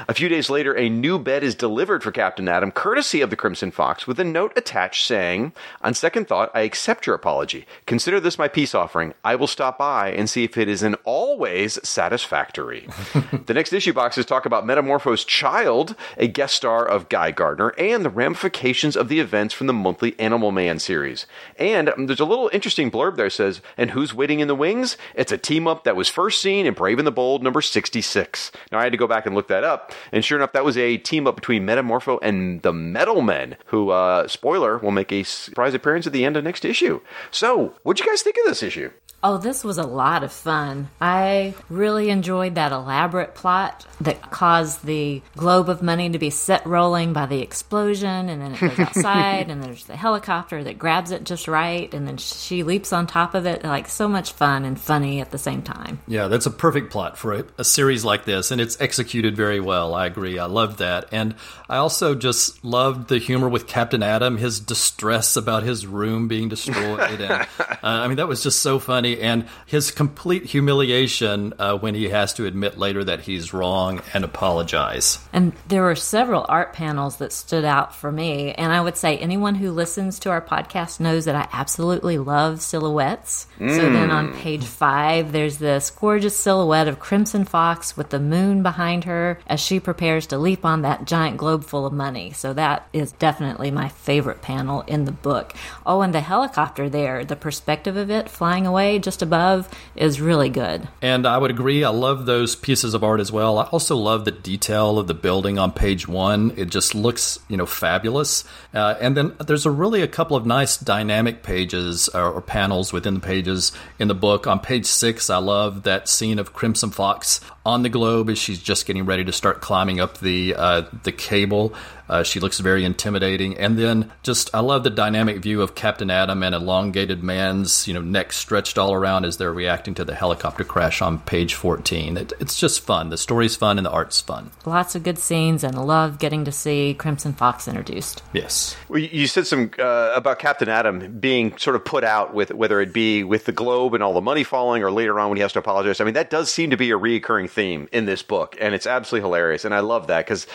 [0.07, 3.35] a few days later, a new bed is delivered for Captain Atom, courtesy of the
[3.35, 7.65] Crimson Fox, with a note attached saying, On second thought, I accept your apology.
[7.85, 9.13] Consider this my peace offering.
[9.23, 12.87] I will stop by and see if it is in all ways satisfactory.
[13.45, 18.05] the next issue boxes talk about Metamorpho's child, a guest star of Guy Gardner, and
[18.05, 21.25] the ramifications of the events from the monthly Animal Man series.
[21.57, 24.55] And um, there's a little interesting blurb there that says, And who's waiting in the
[24.55, 24.74] wings?
[25.15, 28.51] It's a team up that was first seen in Brave and the Bold number 66.
[28.71, 30.77] Now, I had to go back and look that up, and sure enough, that was
[30.77, 35.23] a team up between Metamorpho and the Metal Men, who, uh, spoiler, will make a
[35.23, 37.01] surprise appearance at the end of next issue.
[37.31, 38.91] So, what'd you guys think of this issue?
[39.23, 40.89] Oh, this was a lot of fun.
[41.01, 46.63] I really enjoyed that elaborate plot that caused the globe of money to be set
[46.67, 51.09] rolling by the explosion, and then it goes outside, and there's the helicopter that grabs
[51.09, 53.63] it just right, and then she leaps on top of it.
[53.63, 55.99] Like so much fun and funny at the same time.
[56.07, 59.59] Yeah, that's a perfect plot for a, a series like this, and it's executed very
[59.59, 59.95] well.
[59.95, 60.37] I agree.
[60.37, 61.07] I loved that.
[61.11, 61.35] And
[61.67, 66.49] I also just loved the humor with Captain Atom, his distress about his room being
[66.49, 66.99] destroyed.
[66.99, 69.04] and, uh, I mean, that was just so funny.
[69.13, 74.23] And his complete humiliation uh, when he has to admit later that he's wrong and
[74.23, 75.19] apologize.
[75.31, 78.53] And there were several art panels that stood out for me.
[78.53, 82.61] And I would say anyone who listens to our podcast knows that I absolutely love
[82.61, 83.47] silhouettes.
[83.59, 88.63] So then on page five, there's this gorgeous silhouette of Crimson Fox with the moon
[88.63, 92.31] behind her as she prepares to leap on that giant globe full of money.
[92.31, 95.53] So that is definitely my favorite panel in the book.
[95.85, 100.49] Oh, and the helicopter there, the perspective of it flying away just above is really
[100.49, 100.87] good.
[101.01, 101.83] And I would agree.
[101.83, 103.57] I love those pieces of art as well.
[103.57, 106.53] I also love the detail of the building on page one.
[106.57, 108.43] It just looks, you know, fabulous.
[108.73, 112.91] Uh, and then there's a really a couple of nice dynamic pages or, or panels
[112.93, 114.47] within the pages in the book.
[114.47, 118.61] On page six, I love that scene of Crimson Fox on the globe as she's
[118.61, 121.73] just getting ready to start climbing up the uh, the cable.
[122.07, 126.09] Uh, she looks very intimidating, and then just I love the dynamic view of Captain
[126.09, 130.13] Atom and elongated man's you know neck stretched all around as they're reacting to the
[130.15, 132.17] helicopter crash on page fourteen.
[132.17, 133.09] It, it's just fun.
[133.09, 134.51] The story's fun and the art's fun.
[134.65, 138.21] Lots of good scenes and love getting to see Crimson Fox introduced.
[138.33, 138.75] Yes.
[138.89, 142.51] Well, you- you said some uh, about Captain Atom being sort of put out with
[142.53, 145.37] whether it be with the globe and all the money falling, or later on when
[145.37, 145.99] he has to apologize.
[145.99, 148.85] I mean, that does seem to be a reoccurring theme in this book, and it's
[148.85, 149.65] absolutely hilarious.
[149.65, 150.45] And I love that because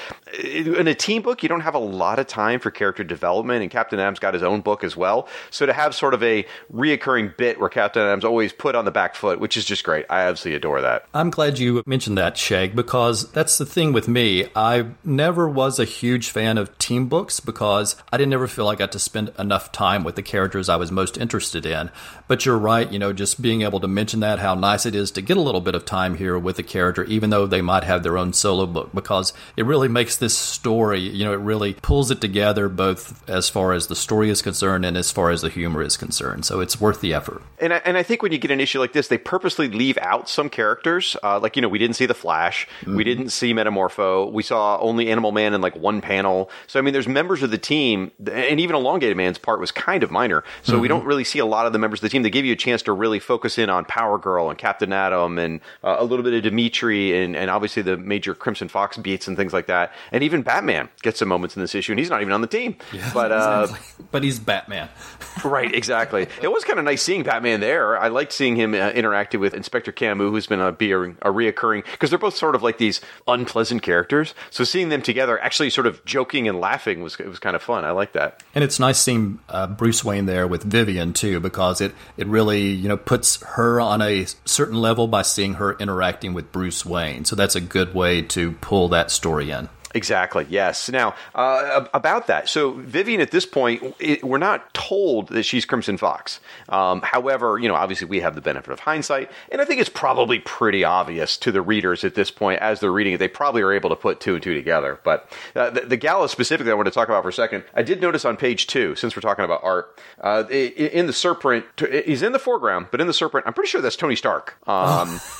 [0.42, 3.70] in a team book, you don't have a lot of time for character development, and
[3.70, 5.28] Captain Atom's got his own book as well.
[5.50, 8.90] So to have sort of a reoccurring bit where Captain Atom's always put on the
[8.90, 10.06] back foot, which is just great.
[10.10, 11.06] I absolutely adore that.
[11.14, 14.46] I'm glad you mentioned that, Shag, because that's the thing with me.
[14.54, 18.74] I never was a huge fan of team books because I didn't ever feel I
[18.74, 21.90] got to spend enough time with the characters I was most interested in.
[22.28, 25.10] But you're right, you know, just being able to mention that, how nice it is
[25.12, 27.84] to get a little bit of time here with a character, even though they might
[27.84, 31.74] have their own solo book, because it really makes this story, you know, it really
[31.74, 35.42] pulls it together both as far as the story is concerned and as far as
[35.42, 36.44] the humor is concerned.
[36.44, 37.42] So it's worth the effort.
[37.58, 39.98] And I, and I think when you get an issue like this, they purposely leave
[39.98, 41.16] out some characters.
[41.22, 42.66] Uh, like, you know, we didn't see the Flash.
[42.86, 44.32] We didn't see Metamorpho.
[44.32, 46.50] We saw only Animal Man in like one panel.
[46.66, 50.02] So, I mean, there's members of the team, and even Elongated Man's part was kind
[50.02, 50.44] of minor.
[50.62, 52.22] So, we don't really see a lot of the members of the team.
[52.22, 55.38] They give you a chance to really focus in on Power Girl and Captain Atom
[55.38, 59.28] and uh, a little bit of Dimitri and, and obviously the major Crimson Fox beats
[59.28, 59.92] and things like that.
[60.10, 62.48] And even Batman gets some moments in this issue, and he's not even on the
[62.48, 62.74] team.
[63.14, 63.68] but, uh,
[64.10, 64.88] But he's Batman.
[65.44, 66.26] Right, exactly.
[66.42, 67.96] it was kind of nice seeing Batman there.
[67.96, 71.32] I liked seeing him uh, interacting with Inspector Camus, who's been a be a, a
[71.32, 74.34] reoccurring because they're both sort of like these unpleasant characters.
[74.50, 77.62] So seeing them together, actually sort of joking and laughing was it was kind of
[77.62, 77.84] fun.
[77.84, 78.42] I like that.
[78.54, 82.68] And it's nice seeing uh, Bruce Wayne there with Vivian too, because it it really
[82.68, 87.24] you know puts her on a certain level by seeing her interacting with Bruce Wayne.
[87.24, 89.68] So that's a good way to pull that story in.
[89.94, 90.46] Exactly.
[90.48, 90.88] Yes.
[90.88, 92.48] Now uh, about that.
[92.48, 96.40] So Vivian, at this point, it, we're not told that she's Crimson Fox.
[96.68, 99.90] Um, however, you know, obviously we have the benefit of hindsight, and I think it's
[99.90, 103.18] probably pretty obvious to the readers at this point as they're reading it.
[103.18, 105.00] They probably are able to put two and two together.
[105.02, 107.64] But uh, the, the gala specifically, I want to talk about for a second.
[107.74, 111.64] I did notice on page two, since we're talking about art, uh, in the Serpent,
[112.06, 114.56] he's in the foreground, but in the Serpent, I'm pretty sure that's Tony Stark.
[114.68, 115.20] Um,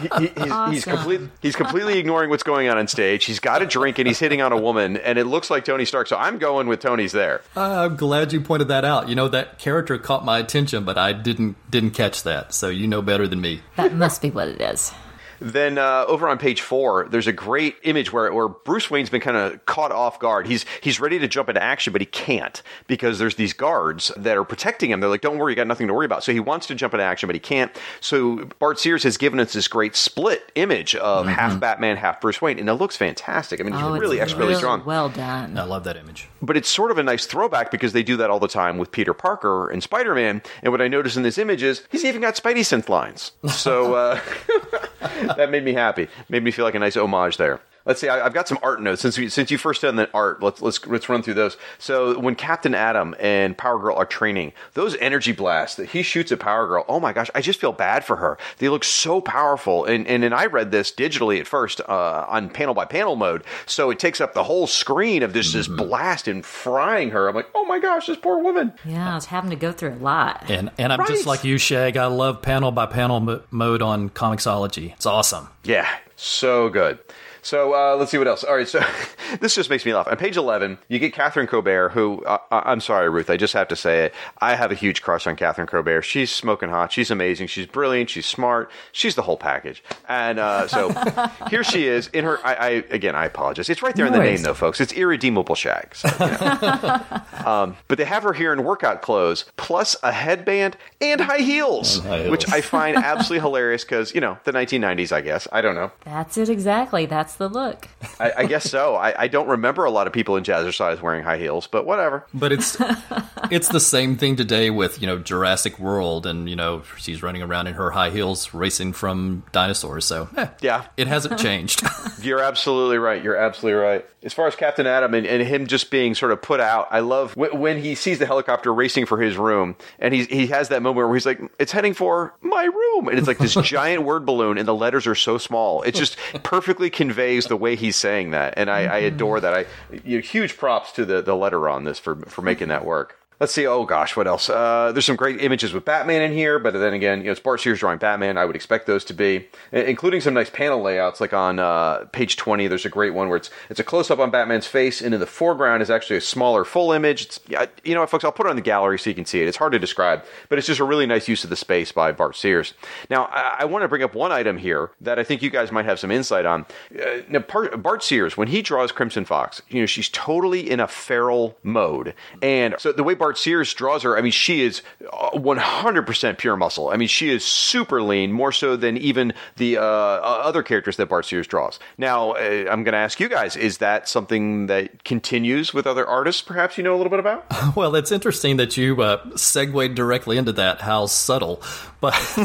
[0.00, 3.24] he, he- he's, he's, complete, he's completely ignoring what's going on on stage.
[3.24, 5.84] He's got a drink and he's hitting on a woman, and it looks like Tony
[5.84, 6.06] Stark.
[6.06, 7.42] So I'm going with Tony's there.
[7.56, 9.08] I'm glad you pointed that out.
[9.08, 12.54] You know that character caught my attention, but I didn't didn't catch that.
[12.54, 13.60] So you know better than me.
[13.76, 14.92] That must be what it is.
[15.40, 19.20] Then uh, over on page four, there's a great image where, where Bruce Wayne's been
[19.20, 20.46] kind of caught off guard.
[20.46, 24.36] He's he's ready to jump into action, but he can't because there's these guards that
[24.36, 25.00] are protecting him.
[25.00, 26.94] They're like, "Don't worry, you got nothing to worry about." So he wants to jump
[26.94, 27.70] into action, but he can't.
[28.00, 32.40] So Bart Sears has given us this great split image of half Batman, half Bruce
[32.40, 33.60] Wayne, and it looks fantastic.
[33.60, 34.84] I mean, it's Oh, really it's expertly really strong.
[34.84, 35.56] well done.
[35.58, 36.28] I love that image.
[36.42, 38.90] but it's sort of a nice throwback because they do that all the time with
[38.92, 40.42] Peter Parker and Spider Man.
[40.62, 43.32] And what I notice in this image is he's even got Spidey sense lines.
[43.48, 44.20] So uh,
[45.36, 46.08] that made me happy.
[46.28, 47.60] Made me feel like a nice homage there.
[47.86, 48.08] Let's see.
[48.08, 50.42] I, have got some art notes since we, since you first done the art.
[50.42, 51.56] Let's let's let's run through those.
[51.78, 56.32] So when Captain Atom and Power Girl are training, those energy blasts that he shoots
[56.32, 56.84] at Power Girl.
[56.88, 58.38] Oh my gosh, I just feel bad for her.
[58.58, 59.84] They look so powerful.
[59.84, 63.44] And and, and I read this digitally at first uh, on panel by panel mode,
[63.66, 67.28] so it takes up the whole screen of this this blast and frying her.
[67.28, 68.72] I'm like, oh my gosh, this poor woman.
[68.84, 70.50] Yeah, I was having to go through a lot.
[70.50, 71.08] And and I'm Right.
[71.08, 71.96] just like you, Shag.
[71.96, 74.92] I love panel by panel mo- mode on Comixology.
[74.94, 75.48] It's awesome.
[75.62, 75.86] Yeah,
[76.16, 76.98] so good.
[77.46, 78.42] So uh, let's see what else.
[78.42, 78.80] All right, so
[79.40, 80.08] this just makes me laugh.
[80.08, 83.54] On page 11, you get Catherine Cobert, who, uh, I- I'm sorry, Ruth, I just
[83.54, 84.14] have to say it.
[84.40, 86.04] I have a huge crush on Catherine Cobert.
[86.04, 86.90] She's smoking hot.
[86.90, 87.46] She's amazing.
[87.46, 88.10] She's brilliant.
[88.10, 88.68] She's smart.
[88.90, 89.84] She's the whole package.
[90.08, 90.92] And uh, so
[91.48, 93.70] here she is in her, I, I again, I apologize.
[93.70, 94.80] It's right there in the No name, though, folks.
[94.80, 95.94] It's Irredeemable Shag.
[95.94, 97.20] So, you know.
[97.48, 102.00] um, but they have her here in workout clothes, plus a headband and high heels,
[102.00, 102.30] high heels.
[102.32, 105.46] which I find absolutely hilarious because, you know, the 1990s, I guess.
[105.52, 105.92] I don't know.
[106.04, 107.06] That's it exactly.
[107.06, 107.88] That's the look.
[108.20, 108.94] I, I guess so.
[108.96, 112.26] I, I don't remember a lot of people in jazzercise wearing high heels, but whatever.
[112.34, 112.76] But it's
[113.50, 117.42] it's the same thing today with you know Jurassic World, and you know she's running
[117.42, 120.04] around in her high heels racing from dinosaurs.
[120.04, 120.86] So eh, Yeah.
[120.96, 121.82] it hasn't changed.
[122.22, 123.22] You're absolutely right.
[123.22, 124.06] You're absolutely right.
[124.22, 126.98] As far as Captain Atom and, and him just being sort of put out, I
[126.98, 130.70] love w- when he sees the helicopter racing for his room, and he's, he has
[130.70, 134.02] that moment where he's like, "It's heading for my room," and it's like this giant
[134.02, 135.82] word balloon, and the letters are so small.
[135.82, 136.90] It just perfectly
[137.26, 139.42] conveys the way he's saying that, and I, I adore mm-hmm.
[139.42, 139.54] that.
[139.54, 142.84] I you know, huge props to the the letter on this for for making that
[142.84, 143.18] work.
[143.38, 143.66] Let's see.
[143.66, 144.48] Oh gosh, what else?
[144.48, 147.40] Uh, there's some great images with Batman in here, but then again, you know, it's
[147.40, 148.38] Bart Sears drawing Batman.
[148.38, 151.20] I would expect those to be, including some nice panel layouts.
[151.20, 154.20] Like on uh, page 20, there's a great one where it's it's a close up
[154.20, 157.26] on Batman's face, and in the foreground is actually a smaller full image.
[157.26, 157.40] It's,
[157.84, 158.24] you know folks?
[158.24, 159.48] I'll put it on the gallery so you can see it.
[159.48, 162.12] It's hard to describe, but it's just a really nice use of the space by
[162.12, 162.72] Bart Sears.
[163.10, 165.70] Now, I, I want to bring up one item here that I think you guys
[165.70, 166.64] might have some insight on.
[166.98, 170.88] Uh, now, Bart Sears, when he draws Crimson Fox, you know, she's totally in a
[170.88, 174.82] feral mode, and so the way Bart Sears draws her, I mean, she is
[175.12, 176.88] uh, 100% pure muscle.
[176.90, 180.96] I mean, she is super lean, more so than even the uh, uh, other characters
[180.96, 181.78] that Bart Sears draws.
[181.98, 186.06] Now, uh, I'm going to ask you guys: Is that something that continues with other
[186.06, 186.42] artists?
[186.42, 187.46] Perhaps you know a little bit about.
[187.76, 190.80] well, it's interesting that you uh, segued directly into that.
[190.80, 191.62] How subtle,
[192.00, 192.14] but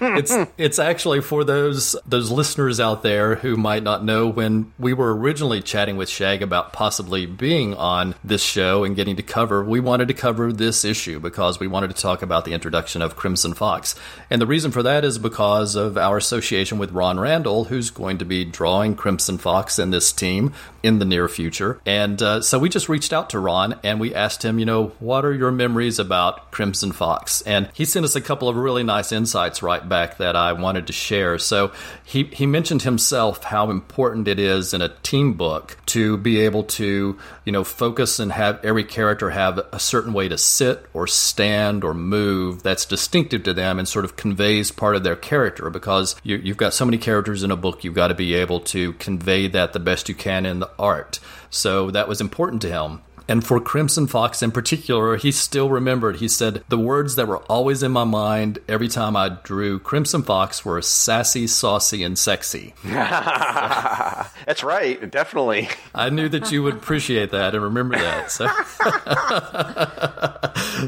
[0.00, 4.28] it's it's actually for those those listeners out there who might not know.
[4.28, 9.16] When we were originally chatting with Shag about possibly being on this show and getting
[9.16, 12.52] to cover, we wanted to cover this issue because we wanted to talk about the
[12.52, 13.94] introduction of Crimson Fox,
[14.30, 18.18] and the reason for that is because of our association with Ron Randall, who's going
[18.18, 20.52] to be drawing Crimson Fox in this team
[20.82, 21.80] in the near future.
[21.84, 24.88] And uh, so we just reached out to Ron and we asked him, you know,
[25.00, 27.42] what are your memories about Crimson Fox?
[27.42, 30.86] And he sent us a couple of really nice insights right back that I wanted
[30.86, 31.38] to share.
[31.38, 31.72] So
[32.04, 36.64] he, he mentioned himself how important it is in a team book to be able
[36.64, 37.18] to,
[37.48, 41.82] you know, focus and have every character have a certain way to sit or stand
[41.82, 46.14] or move that's distinctive to them and sort of conveys part of their character because
[46.22, 48.92] you, you've got so many characters in a book, you've got to be able to
[48.92, 51.20] convey that the best you can in the art.
[51.48, 53.00] So that was important to him.
[53.28, 56.16] And for Crimson Fox in particular, he still remembered.
[56.16, 60.22] He said, The words that were always in my mind every time I drew Crimson
[60.22, 62.72] Fox were sassy, saucy, and sexy.
[62.84, 65.68] That's right, definitely.
[65.94, 68.30] I knew that you would appreciate that and remember that.
[68.30, 68.48] So,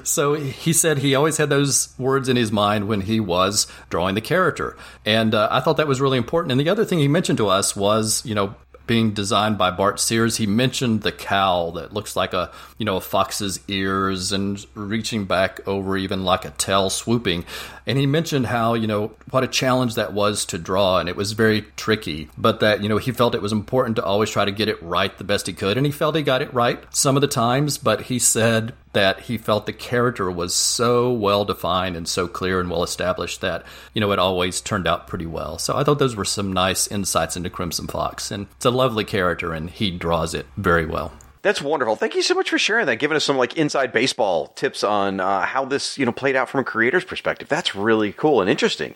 [0.04, 4.14] so he said he always had those words in his mind when he was drawing
[4.14, 6.52] the character, and uh, I thought that was really important.
[6.52, 8.54] And the other thing he mentioned to us was, you know.
[8.90, 12.96] Being designed by Bart Sears, he mentioned the cowl that looks like a you know
[12.96, 17.44] a fox's ears and reaching back over even like a tail swooping,
[17.86, 21.14] and he mentioned how you know what a challenge that was to draw, and it
[21.14, 24.44] was very tricky, but that you know he felt it was important to always try
[24.44, 26.82] to get it right the best he could, and he felt he got it right
[26.92, 31.44] some of the times, but he said that he felt the character was so well
[31.44, 33.64] defined and so clear and well established that
[33.94, 35.58] you know it always turned out pretty well.
[35.58, 39.04] So I thought those were some nice insights into Crimson Fox, and it's a lovely
[39.04, 41.12] character, and he draws it very well.
[41.42, 41.96] That's wonderful.
[41.96, 45.20] Thank you so much for sharing that, giving us some like inside baseball tips on
[45.20, 47.48] uh, how this you know played out from a creator's perspective.
[47.48, 48.94] That's really cool and interesting.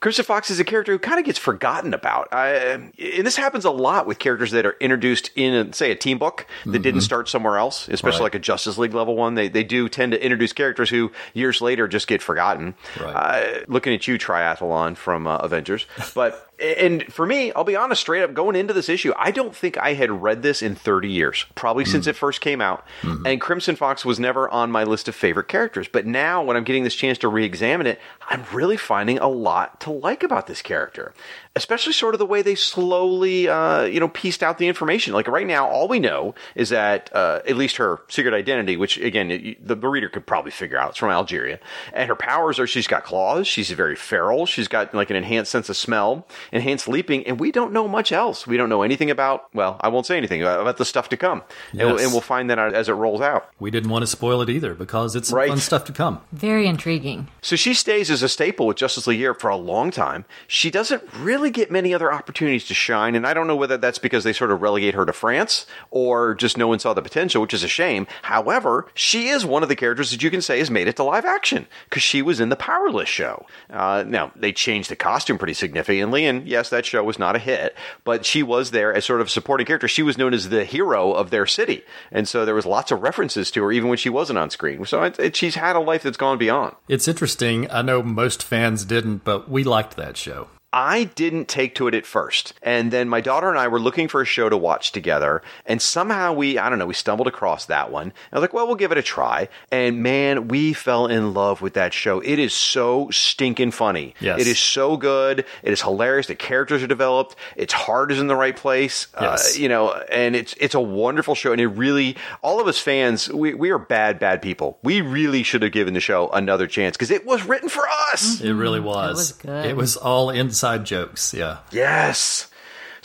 [0.00, 2.92] Crimson Fox is a character who kind of gets forgotten about, I, and
[3.26, 6.80] this happens a lot with characters that are introduced in, say, a team book that
[6.80, 8.24] didn't start somewhere else, especially Right.
[8.24, 9.34] like a Justice League level one.
[9.34, 12.74] They they do tend to introduce characters who years later just get forgotten.
[13.00, 13.12] Right.
[13.14, 16.45] Uh, looking at you, Triathlon from uh, Avengers, but.
[16.58, 19.76] And for me, I'll be honest, straight up going into this issue, I don't think
[19.76, 22.10] I had read this in 30 years, probably since mm.
[22.10, 22.84] it first came out.
[23.02, 23.26] Mm-hmm.
[23.26, 25.86] And Crimson Fox was never on my list of favorite characters.
[25.86, 29.28] But now, when I'm getting this chance to re examine it, I'm really finding a
[29.28, 31.12] lot to like about this character.
[31.56, 35.12] Especially sort of the way they slowly, uh, you know, pieced out the information.
[35.12, 38.96] Like right now, all we know is that uh, at least her secret identity, which
[38.98, 41.58] again it, the reader could probably figure out, it's from Algeria,
[41.92, 45.50] and her powers are she's got claws, she's very feral, she's got like an enhanced
[45.50, 48.46] sense of smell, enhanced leaping, and we don't know much else.
[48.46, 49.52] We don't know anything about.
[49.54, 51.42] Well, I won't say anything about, about the stuff to come,
[51.72, 52.02] and, Yes.
[52.02, 53.48] and we'll find that out as it rolls out.
[53.58, 55.48] We didn't want to spoil it either because it's Right.
[55.48, 56.20] fun stuff to come.
[56.32, 57.28] Very intriguing.
[57.40, 60.24] So she stays as a staple with Justice League Europe for a long time.
[60.46, 63.98] She doesn't really get many other opportunities to shine, and I don't know whether that's
[63.98, 67.42] because they sort of relegate her to France or just no one saw the potential,
[67.42, 68.06] which is a shame.
[68.22, 71.04] However, she is one of the characters that you can say has made it to
[71.04, 73.46] live action because she was in the Powerless show.
[73.70, 77.40] Uh, now, they changed the costume pretty significantly, and yes, that show was not a
[77.40, 79.88] hit, but she was there as sort of a supporting character.
[79.88, 83.02] She was known as the hero of their city, and so there was lots of
[83.02, 84.84] references to her even when she wasn't on screen.
[84.84, 86.74] So it, it, she's had a life that's gone beyond.
[86.88, 87.70] It's interesting.
[87.70, 90.48] I know most fans didn't, but we liked that show.
[90.76, 92.52] I didn't take to it at first.
[92.62, 95.40] And then my daughter and I were looking for a show to watch together.
[95.64, 98.12] And somehow we, I don't know, we stumbled across that one.
[98.30, 99.48] I was like, well, we'll give it a try.
[99.72, 102.20] And man, we fell in love with that show.
[102.20, 104.14] It is so stinking funny.
[104.20, 104.38] Yes.
[104.38, 105.46] It is so good.
[105.62, 106.26] It is hilarious.
[106.26, 107.36] The characters are developed.
[107.56, 109.06] Its heart is in the right place.
[109.18, 109.56] Yes.
[109.56, 111.52] Uh, you know, and it's, it's a wonderful show.
[111.52, 114.78] And it really, all of us fans, we, we are bad, bad people.
[114.82, 118.42] We really should have given the show another chance because it was written for us.
[118.42, 119.16] It really was.
[119.16, 119.64] was good.
[119.64, 121.32] It was all inside jokes.
[121.34, 121.58] Yeah.
[121.70, 122.48] Yes.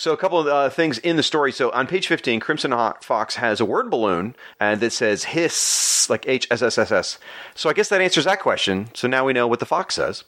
[0.02, 1.52] So a couple of uh, things in the story.
[1.52, 6.28] So on page 15, Crimson Fox has a word balloon and that says hiss, like
[6.28, 7.20] H S S S S.
[7.54, 8.90] So I guess that answers that question.
[8.96, 10.24] So now we know what the fox says.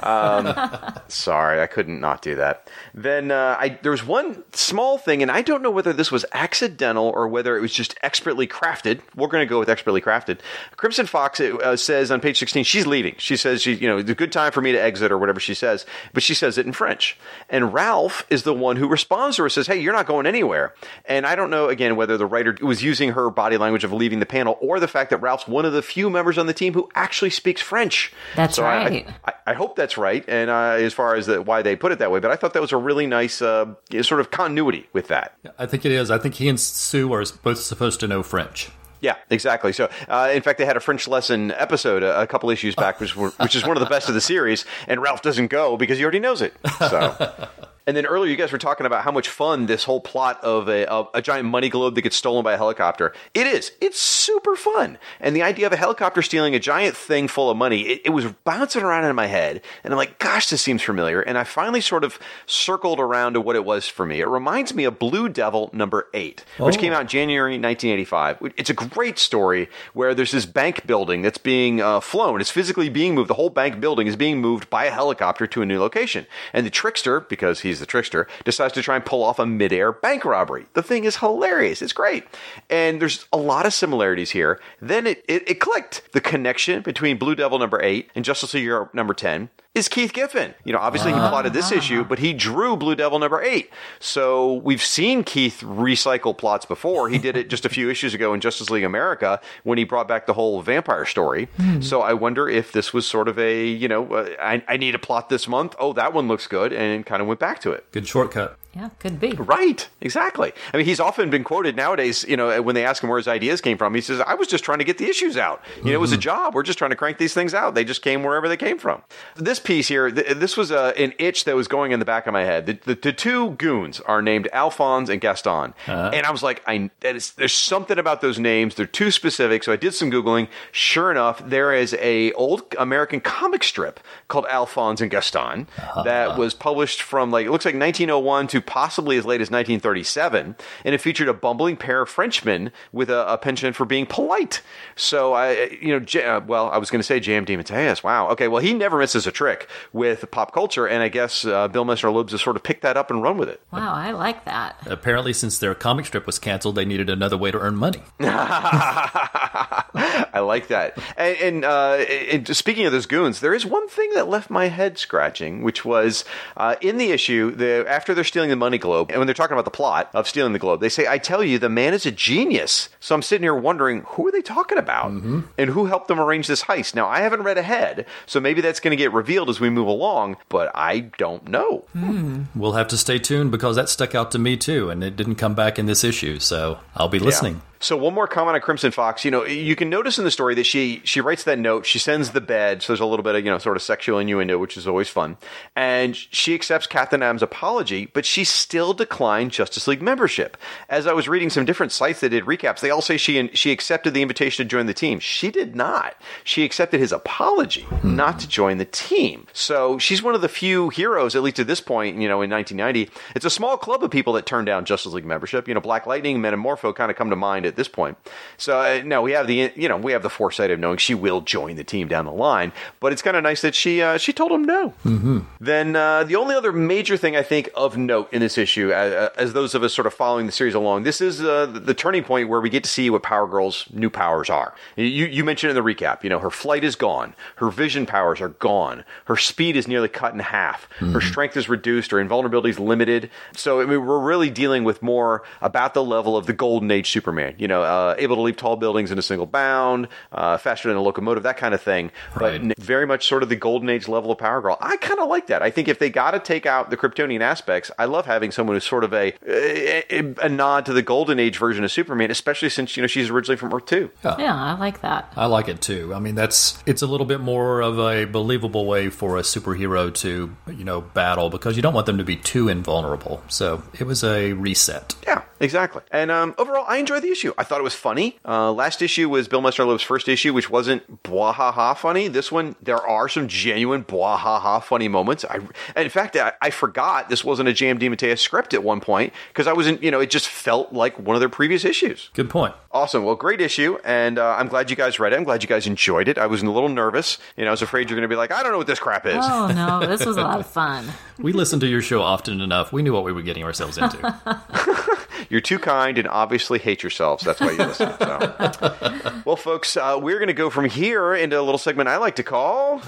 [0.00, 0.54] Um,
[1.08, 2.70] sorry, I couldn't not do that.
[2.94, 6.24] Then uh, I, there was one small thing, and I don't know whether this was
[6.32, 9.02] accidental or whether it was just expertly crafted.
[9.14, 10.38] We're going to go with expertly crafted.
[10.78, 13.14] Crimson Fox it, uh, says on page 16 she's leaving.
[13.18, 15.38] She says she, you know, it's a good time for me to exit or whatever
[15.38, 15.84] she says,
[16.14, 17.18] but she says it in French.
[17.50, 20.74] And Ralph is the one who responds to says, "Hey, you're not going anywhere."
[21.04, 24.20] And I don't know again whether the writer was using her body language of leaving
[24.20, 26.72] the panel or the fact that Ralph's one of the few members on the team
[26.74, 28.12] who actually speaks French.
[28.36, 29.08] That's So I- I- right.
[29.26, 31.98] I, I hope that's right, and uh, as far as the, why they put it
[32.00, 33.66] that way, but I thought that was a really nice uh,
[34.02, 35.34] sort of continuity with that.
[35.58, 36.10] I think it is.
[36.10, 38.68] I think he and Sue are both supposed to know French.
[39.00, 39.72] Yeah, exactly.
[39.72, 42.98] So, uh, in fact, they had a French lesson episode a, a couple issues back,
[42.98, 45.76] which, were, which is one of the best of the series, and Ralph doesn't go
[45.76, 46.52] because he already knows it.
[46.80, 47.32] So.
[47.88, 50.68] And then earlier, you guys were talking about how much fun this whole plot of
[50.68, 53.14] a, of a giant money globe that gets stolen by a helicopter.
[53.32, 53.72] It is.
[53.80, 54.98] It's super fun.
[55.20, 58.10] And the idea of a helicopter stealing a giant thing full of money, it, it
[58.10, 59.62] was bouncing around in my head.
[59.82, 61.22] And I'm like, gosh, this seems familiar.
[61.22, 64.20] And I finally sort of circled around to what it was for me.
[64.20, 68.52] It reminds me of Blue Devil number eight, which came out in January 1985.
[68.58, 72.42] It's a great story where there's this bank building that's being uh, flown.
[72.42, 73.30] It's physically being moved.
[73.30, 76.26] The whole bank building is being moved by a helicopter to a new location.
[76.52, 79.92] And the trickster, because he's the trickster, decides to try and pull off a midair
[79.92, 80.66] bank robbery.
[80.74, 81.82] The thing is hilarious.
[81.82, 82.24] It's great.
[82.68, 84.60] And there's a lot of similarities here.
[84.80, 86.02] Then it, it, it clicked.
[86.12, 90.12] The connection between Blue Devil number 8 and Justice League Europe number 10 is Keith
[90.12, 90.54] Giffen.
[90.64, 93.70] You know, obviously he plotted this issue, but he drew Blue Devil number 8.
[94.00, 97.08] So we've seen Keith recycle plots before.
[97.08, 100.08] He did it just a few issues ago in Justice League America when he brought
[100.08, 101.48] back the whole vampire story.
[101.80, 104.94] So I wonder if this was sort of a, you know, uh, I, I need
[104.94, 105.74] a plot this month.
[105.78, 106.72] Oh, that one looks good.
[106.72, 107.90] And kind of went back to it.
[107.92, 108.58] Good shortcut.
[108.78, 109.32] Yeah, could be.
[109.32, 110.52] Right, exactly.
[110.72, 113.26] I mean, he's often been quoted nowadays, you know, when they ask him where his
[113.26, 115.64] ideas came from, he says, I was just trying to get the issues out.
[115.78, 116.20] You know, it was a mm-hmm.
[116.20, 116.54] job.
[116.54, 117.74] We're just trying to crank these things out.
[117.74, 119.02] They just came wherever they came from.
[119.34, 122.28] This piece here, th- this was uh, an itch that was going in the back
[122.28, 122.66] of my head.
[122.66, 125.74] The, the, the two goons are named Alphonse and Gaston.
[125.88, 126.12] Uh-huh.
[126.14, 128.76] And I was like, I, that is, there's something about those names.
[128.76, 129.64] They're too specific.
[129.64, 130.46] So I did some Googling.
[130.70, 133.98] Sure enough, there is a old American comic strip
[134.28, 136.04] called Alphonse and Gaston uh-huh.
[136.04, 140.54] that was published from like, it looks like 1901 to possibly as late as 1937.
[140.84, 144.62] And it featured a bumbling pair of Frenchmen with a, a penchant for being polite.
[144.94, 147.46] So I, you know, J- uh, well, I was going to say J.M.
[147.46, 148.04] DeMatteis.
[148.04, 148.28] Wow.
[148.28, 148.46] Okay.
[148.46, 150.86] Well, he never misses a trick with pop culture.
[150.86, 153.48] And I guess uh, Bill Messner-Loebs has sort of picked that up and run with
[153.48, 153.60] it.
[153.72, 154.76] Wow, I like that.
[154.86, 158.02] Apparently, since their comic strip was canceled, they needed another way to earn money.
[158.20, 160.98] I like that.
[161.16, 164.68] And, and, uh, and speaking of those goons, there is one thing that left my
[164.68, 166.24] head scratching, which was
[166.56, 169.54] uh, in the issue, the, after they're stealing the money globe, and when they're talking
[169.54, 172.06] about the plot of stealing the globe, they say, I tell you, the man is
[172.06, 172.88] a genius.
[173.00, 175.10] So I'm sitting here wondering, who are they talking about?
[175.10, 175.40] Mm-hmm.
[175.56, 176.94] And who helped them arrange this heist?
[176.94, 179.86] Now, I haven't read ahead, so maybe that's going to get revealed as we move
[179.86, 181.84] along, but I don't know.
[181.92, 182.42] Hmm.
[182.54, 185.36] We'll have to stay tuned because that stuck out to me too, and it didn't
[185.36, 187.62] come back in this issue, so I'll be listening.
[187.80, 189.24] So one more comment on Crimson Fox.
[189.24, 191.86] You know, you can notice in the story that she she writes that note.
[191.86, 192.82] She sends the bed.
[192.82, 195.08] So there's a little bit of you know sort of sexual innuendo, which is always
[195.08, 195.36] fun.
[195.76, 200.56] And she accepts Captain Atom's apology, but she still declined Justice League membership.
[200.88, 203.70] As I was reading some different sites that did recaps, they all say she she
[203.70, 205.20] accepted the invitation to join the team.
[205.20, 206.16] She did not.
[206.42, 208.16] She accepted his apology, hmm.
[208.16, 209.46] not to join the team.
[209.52, 212.20] So she's one of the few heroes, at least at this point.
[212.20, 215.24] You know, in 1990, it's a small club of people that turned down Justice League
[215.24, 215.68] membership.
[215.68, 218.16] You know, Black Lightning, Metamorpho kind of come to mind at this point.
[218.56, 221.14] So uh, no, we have the you know we have the foresight of knowing she
[221.14, 222.72] will join the team down the line.
[223.00, 224.94] But it's kind of nice that she uh, she told him no.
[225.04, 225.38] Mm-hmm.
[225.60, 229.30] Then uh, the only other major thing I think of note in this issue, uh,
[229.36, 232.24] as those of us sort of following the series along, this is uh, the turning
[232.24, 234.74] point where we get to see what Power Girl's new powers are.
[234.96, 238.40] You you mentioned in the recap, you know, her flight is gone, her vision powers
[238.40, 242.70] are gone, her speed is nearly cut in half, her strength is reduced, her invulnerability
[242.70, 243.30] is limited.
[243.54, 247.10] So I mean, we're really dealing with more about the level of the Golden Age
[247.10, 247.54] Superman.
[247.58, 250.96] You know, uh, able to leap tall buildings in a single bound, uh, faster than
[250.96, 252.10] a locomotive, that kind of thing.
[252.38, 254.76] But very much sort of the Golden Age level of Power Girl.
[254.80, 255.62] I kind of like that.
[255.62, 258.76] I think if they got to take out the Kryptonian aspects, I love having someone
[258.76, 262.68] who's sort of a, a a nod to the Golden Age version of Superman, especially
[262.68, 264.10] since you know she's originally from Earth Two.
[264.24, 265.32] Yeah, I like that.
[265.36, 266.14] I like it too.
[266.14, 270.12] I mean, that's it's a little bit more of a believable way for a superhero
[270.14, 273.42] to, you know, battle because you don't want them to be too invulnerable.
[273.48, 275.14] So it was a reset.
[275.26, 276.02] Yeah, exactly.
[276.10, 277.52] And um, overall, I enjoyed the issue.
[277.58, 278.38] I thought it was funny.
[278.44, 282.28] Uh, last issue was Bill Messner-Loebs's first issue, which wasn't Bwahaha funny.
[282.28, 285.44] This one, there are some genuine Bwahaha funny moments.
[285.44, 287.98] I, and in fact, I, I forgot this wasn't a J.M.
[287.98, 291.36] DeMatteis script at one point because I wasn't, you know, it just felt like one
[291.36, 292.30] of their previous issues.
[292.34, 292.74] Good point.
[292.90, 293.24] Awesome.
[293.24, 295.36] Well, great issue, and uh, I'm glad you guys read it.
[295.36, 296.38] I'm glad you guys enjoyed it.
[296.38, 297.36] I was a little nervous.
[297.56, 298.98] You know, I was afraid you're going to be like, I don't know what this
[298.98, 299.36] crap is.
[299.38, 301.06] Oh no, this was a lot of fun.
[301.38, 302.92] We listened to your show often enough.
[302.92, 304.18] We knew what we were getting ourselves into.
[305.48, 307.44] You're too kind and obviously hate yourselves.
[307.44, 308.12] That's why you listen.
[308.18, 309.42] So.
[309.44, 312.36] well, folks, uh, we're going to go from here into a little segment I like
[312.36, 313.02] to call.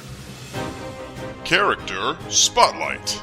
[1.44, 3.23] Character Spotlight.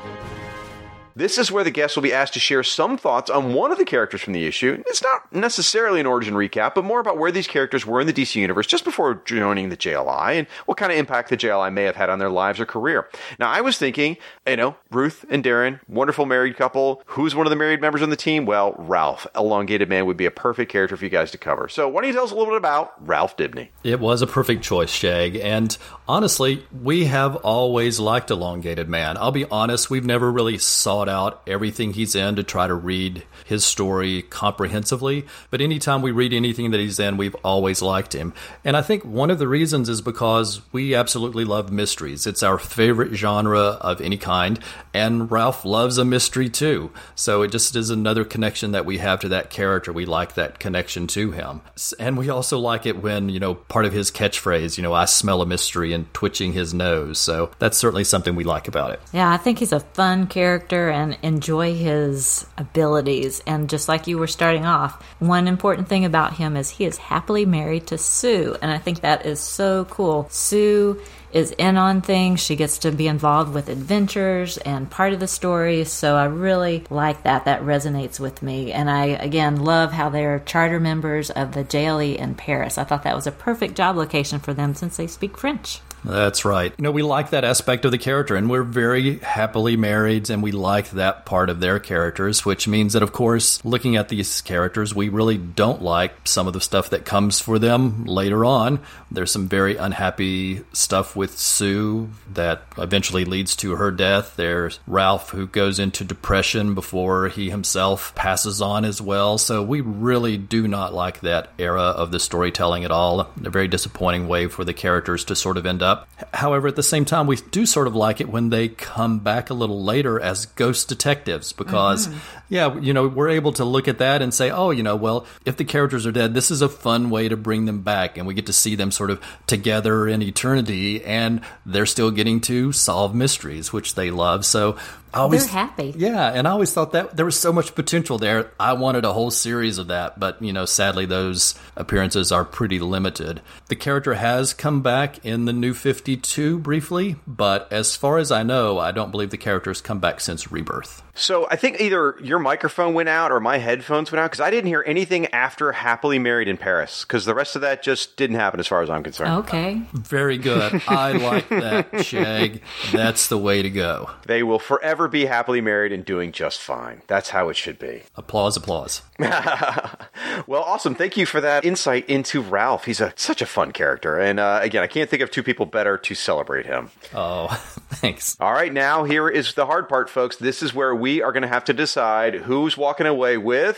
[1.17, 3.79] This is where the guests will be asked to share some thoughts on one of
[3.79, 4.83] the characters from the issue.
[4.85, 8.13] It's not necessarily an origin recap, but more about where these characters were in the
[8.13, 11.85] DC universe just before joining the JLI and what kind of impact the JLI may
[11.85, 13.09] have had on their lives or career.
[13.39, 17.01] Now, I was thinking, you know, Ruth and Darren, wonderful married couple.
[17.07, 18.45] Who's one of the married members on the team?
[18.45, 21.67] Well, Ralph, Elongated Man, would be a perfect character for you guys to cover.
[21.67, 23.69] So, why don't you tell us a little bit about Ralph Dibney?
[23.83, 25.35] It was a perfect choice, Shag.
[25.37, 25.75] And
[26.07, 29.17] honestly, we have always liked Elongated Man.
[29.17, 33.23] I'll be honest, we've never really sought out everything he's in to try to read
[33.45, 35.25] his story comprehensively.
[35.49, 38.33] But anytime we read anything that he's in, we've always liked him.
[38.63, 42.27] And I think one of the reasons is because we absolutely love mysteries.
[42.27, 44.59] It's our favorite genre of any kind.
[44.93, 46.91] And Ralph loves a mystery too.
[47.15, 49.93] So it just is another connection that we have to that character.
[49.93, 51.61] We like that connection to him.
[51.99, 55.05] And we also like it when, you know, part of his catchphrase, you know, I
[55.05, 57.19] smell a mystery and twitching his nose.
[57.19, 59.01] So that's certainly something we like about it.
[59.13, 63.43] Yeah, I think he's a fun character and enjoy his abilities.
[63.45, 66.97] And just like you were starting off, one important thing about him is he is
[66.97, 68.57] happily married to Sue.
[68.63, 70.27] And I think that is so cool.
[70.31, 70.99] Sue
[71.31, 72.39] is in on things.
[72.39, 75.83] She gets to be involved with adventures and part of the story.
[75.83, 77.45] So I really like that.
[77.45, 78.71] That resonates with me.
[78.71, 82.79] And I, again, love how they're charter members of the JLE in Paris.
[82.79, 85.81] I thought that was a perfect job location for them since they speak French.
[86.07, 86.73] That's right.
[86.77, 90.41] You know, we like that aspect of the character, and we're very happily married, and
[90.41, 94.39] we like that part of their characters, which means that, of course, looking at these
[94.41, 98.79] characters, we really don't like some of the stuff that comes for them later on.
[99.11, 104.35] There's some very unhappy stuff with Sue that eventually leads to her death.
[104.37, 109.37] There's Ralph, who goes into depression before he himself passes on as well.
[109.37, 113.29] So we really do not like that era of the storytelling at all.
[113.43, 115.96] A very disappointing way for the characters to sort of end up.
[116.33, 119.49] However, at the same time, we do sort of like it when they come back
[119.49, 122.17] a little later as ghost detectives because, mm-hmm.
[122.49, 125.25] yeah, you know, we're able to look at that and say, oh, you know, well,
[125.45, 128.17] if the characters are dead, this is a fun way to bring them back.
[128.17, 132.41] And we get to see them sort of together in eternity and they're still getting
[132.41, 134.45] to solve mysteries, which they love.
[134.45, 134.77] So,
[135.17, 135.93] I always, They're happy.
[135.97, 138.51] yeah, and I always thought that there was so much potential there.
[138.59, 142.79] I wanted a whole series of that, but you know, sadly, those appearances are pretty
[142.79, 143.41] limited.
[143.67, 148.31] The character has come back in the New Fifty Two briefly, but as far as
[148.31, 151.01] I know, I don't believe the character has come back since Rebirth.
[151.17, 154.49] So I think either your microphone went out or my headphones went out because I
[154.49, 158.37] didn't hear anything after Happily Married in Paris because the rest of that just didn't
[158.37, 159.31] happen as far as I'm concerned.
[159.45, 159.81] Okay.
[159.93, 160.81] Very good.
[160.87, 162.61] I like that, Shag.
[162.91, 164.09] That's the way to go.
[164.25, 167.01] They will forever forever be happily married and doing just fine.
[167.07, 168.03] That's how it should be.
[168.15, 169.01] Applause, applause.
[169.19, 170.95] well, awesome.
[170.95, 172.85] Thank you for that insight into Ralph.
[172.85, 175.65] He's a such a fun character, and uh, again, I can't think of two people
[175.65, 176.89] better to celebrate him.
[177.13, 177.47] Oh,
[177.89, 178.37] thanks.
[178.39, 180.35] All right, now here is the hard part, folks.
[180.37, 183.77] This is where we are going to have to decide who's walking away with.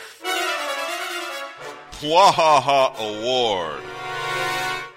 [2.02, 3.82] Bwahaha Award.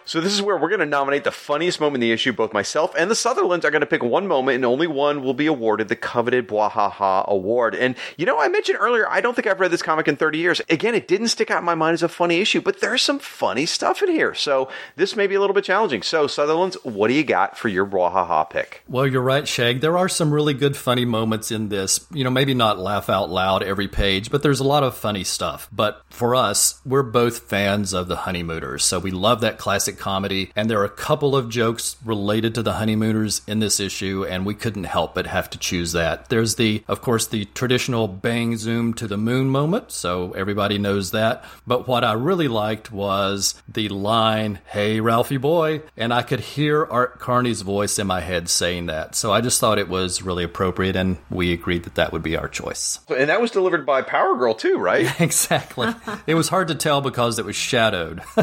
[0.04, 2.32] So this is where we're going to nominate the funniest moment in the issue.
[2.32, 5.34] Both myself and the Sutherlands are going to pick one moment, and only one will
[5.34, 7.74] be awarded the coveted Bwahaha Award.
[7.74, 10.38] And you know, I mentioned earlier, I don't think I've read this comic in 30
[10.38, 10.60] years.
[10.68, 13.18] Again, it didn't stick out in my mind as a funny issue, but there's some
[13.18, 14.34] funny stuff in here.
[14.34, 16.02] So this may be a little bit challenging.
[16.02, 18.82] So Sutherlands, what do you got for your Bwahaha pick?
[18.88, 19.80] Well, you're right, Shag.
[19.80, 22.06] There are some really good, funny moments in this.
[22.12, 25.24] You know, maybe not laugh out loud every page, but there's a lot of funny
[25.24, 25.68] stuff.
[25.72, 30.50] But for us, we're both fans of the Honeymooners, so we love that classic comedy.
[30.56, 34.46] And there are a couple of jokes related to the Honeymooners in this issue, and
[34.46, 36.28] we couldn't help but have to choose that.
[36.28, 41.10] There's the, of course, the traditional bang zoom to the moon moment, so everybody knows
[41.12, 41.44] that.
[41.66, 45.82] But what I really liked was the line, Hey, Ralphie boy.
[45.96, 49.14] And I could hear Art Carney's voice in my head saying that.
[49.14, 52.36] So I just thought it was really appropriate, and we agreed that that would be
[52.36, 53.00] our choice.
[53.08, 55.08] And that was delivered by Power Girl too, right?
[55.20, 55.94] exactly.
[56.26, 58.22] it was hard to tell because it was shadowed.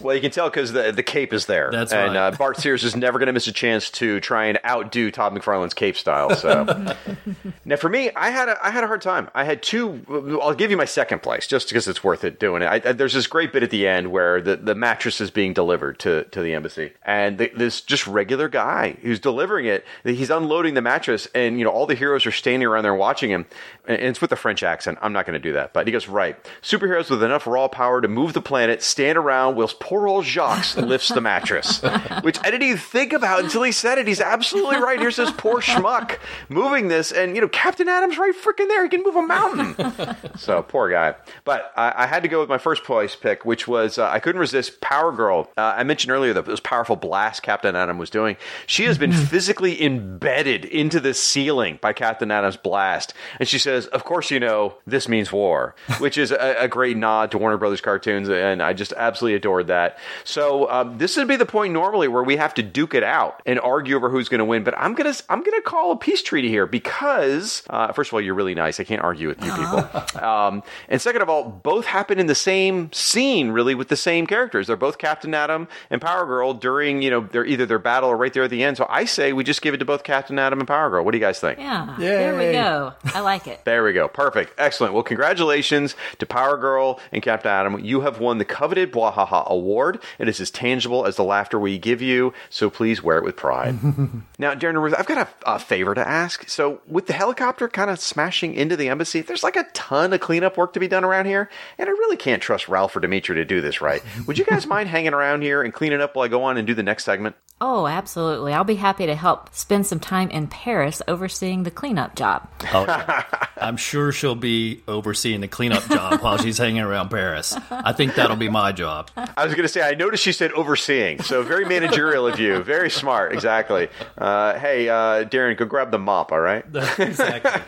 [0.00, 1.70] well, you can tell because the the cape is there.
[1.70, 2.32] That's and right.
[2.32, 5.34] uh, Bart Sears is never going to miss a chance to try and outdo Todd
[5.34, 6.34] McFarlane's cape style.
[6.34, 6.94] So
[7.64, 9.30] now for me, I had a, I had a hard time.
[9.34, 10.04] I had two.
[10.42, 12.66] I'll give you my second place just because it's worth it doing it.
[12.66, 15.52] I, I, there's this great bit at the end where the, the mattress is being
[15.52, 20.30] delivered to, to the embassy, and the, this just regular guy who's delivering it, he's
[20.30, 23.46] unloading the mattress, and you know all the heroes are standing around there watching him,
[23.86, 24.98] and it's with a French accent.
[25.02, 26.36] I'm not going to do that, but he goes right.
[26.62, 30.76] Superheroes with enough raw power to move the planet stand around whilst poor old Jacques
[30.76, 31.82] lifts the mattress,
[32.22, 34.06] which I didn't even think about until he said it.
[34.06, 34.98] He's absolutely right.
[34.98, 36.18] Here's this poor schmuck
[36.48, 38.82] moving this, and you know Captain Atom's right freaking there.
[38.82, 40.36] He can move a mountain.
[40.36, 41.14] so poor guy.
[41.44, 44.18] But I, I had to go with my first place pick, which was uh, I
[44.18, 45.50] couldn't resist Power Girl.
[45.56, 48.36] Uh, I mentioned earlier that those powerful blast Captain Atom was doing.
[48.66, 53.86] She has been physically embedded into the ceiling by Captain Atom's blast, and she says,
[53.88, 57.58] "Of course, you know this means war," which is a, a great nod to Warner
[57.58, 59.98] Brothers cartoons, and I just absolutely adored that.
[60.24, 63.42] So um, this would be the point normally where we have to duke it out
[63.46, 64.64] and argue over who's going to win.
[64.64, 68.20] But I'm gonna I'm gonna call a peace treaty here because uh, first of all,
[68.20, 68.80] you're really nice.
[68.80, 69.88] I can't argue with you people.
[70.22, 74.26] Um, and second of all, both happen in the same scene, really, with the same
[74.26, 74.66] characters.
[74.68, 78.16] They're both Captain Atom and Power Girl during you know their either their battle or
[78.16, 78.76] right there at the end.
[78.76, 81.04] So I say we just give it to both Captain Atom and Power Girl.
[81.04, 81.58] What do you guys think?
[81.58, 81.94] Yeah.
[81.98, 82.92] There we go.
[83.06, 83.64] I like it.
[83.64, 84.06] There we go.
[84.06, 84.52] Perfect.
[84.58, 84.94] Excellent.
[84.94, 87.80] Well, congratulations to Power Girl and Captain Atom.
[87.84, 90.00] You have won the coveted Bwahaha Award.
[90.18, 93.36] It is as tangible as the laughter we give you, so please wear it with
[93.36, 93.82] pride.
[94.38, 96.48] now, Darren Ruth, I've got a, a favor to ask.
[96.48, 100.20] So, with the helicopter kind of smashing into the embassy, there's like a ton of
[100.20, 101.48] cleanup work to be done around here,
[101.78, 104.02] and I really can't trust Ralph or Dimitri to do this right.
[104.26, 106.66] Would you guys mind hanging around here and cleaning up while I go on and
[106.66, 107.36] do the next segment?
[107.64, 108.52] Oh, absolutely.
[108.52, 112.48] I'll be happy to help spend some time in Paris overseeing the cleanup job.
[112.74, 113.24] Oh.
[113.56, 117.56] I'm sure she'll be overseeing the cleanup job while she's hanging around Paris.
[117.70, 119.12] I think that'll be my job.
[119.16, 122.64] I was going to say, I noticed she said overseeing, so very managerial of you.
[122.64, 123.88] Very smart, exactly.
[124.18, 126.64] Uh, hey, uh, Darren, go grab the mop, all right?
[126.98, 127.62] exactly.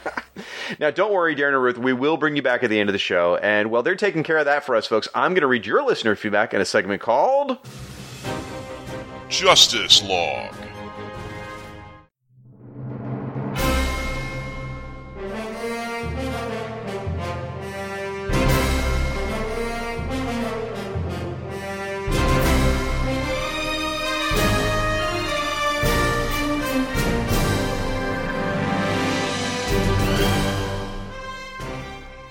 [0.81, 2.95] Now, don't worry, Darren and Ruth, we will bring you back at the end of
[2.95, 3.37] the show.
[3.37, 5.85] And while they're taking care of that for us, folks, I'm going to read your
[5.87, 7.59] listener feedback in a segment called.
[9.35, 10.74] Justice Log.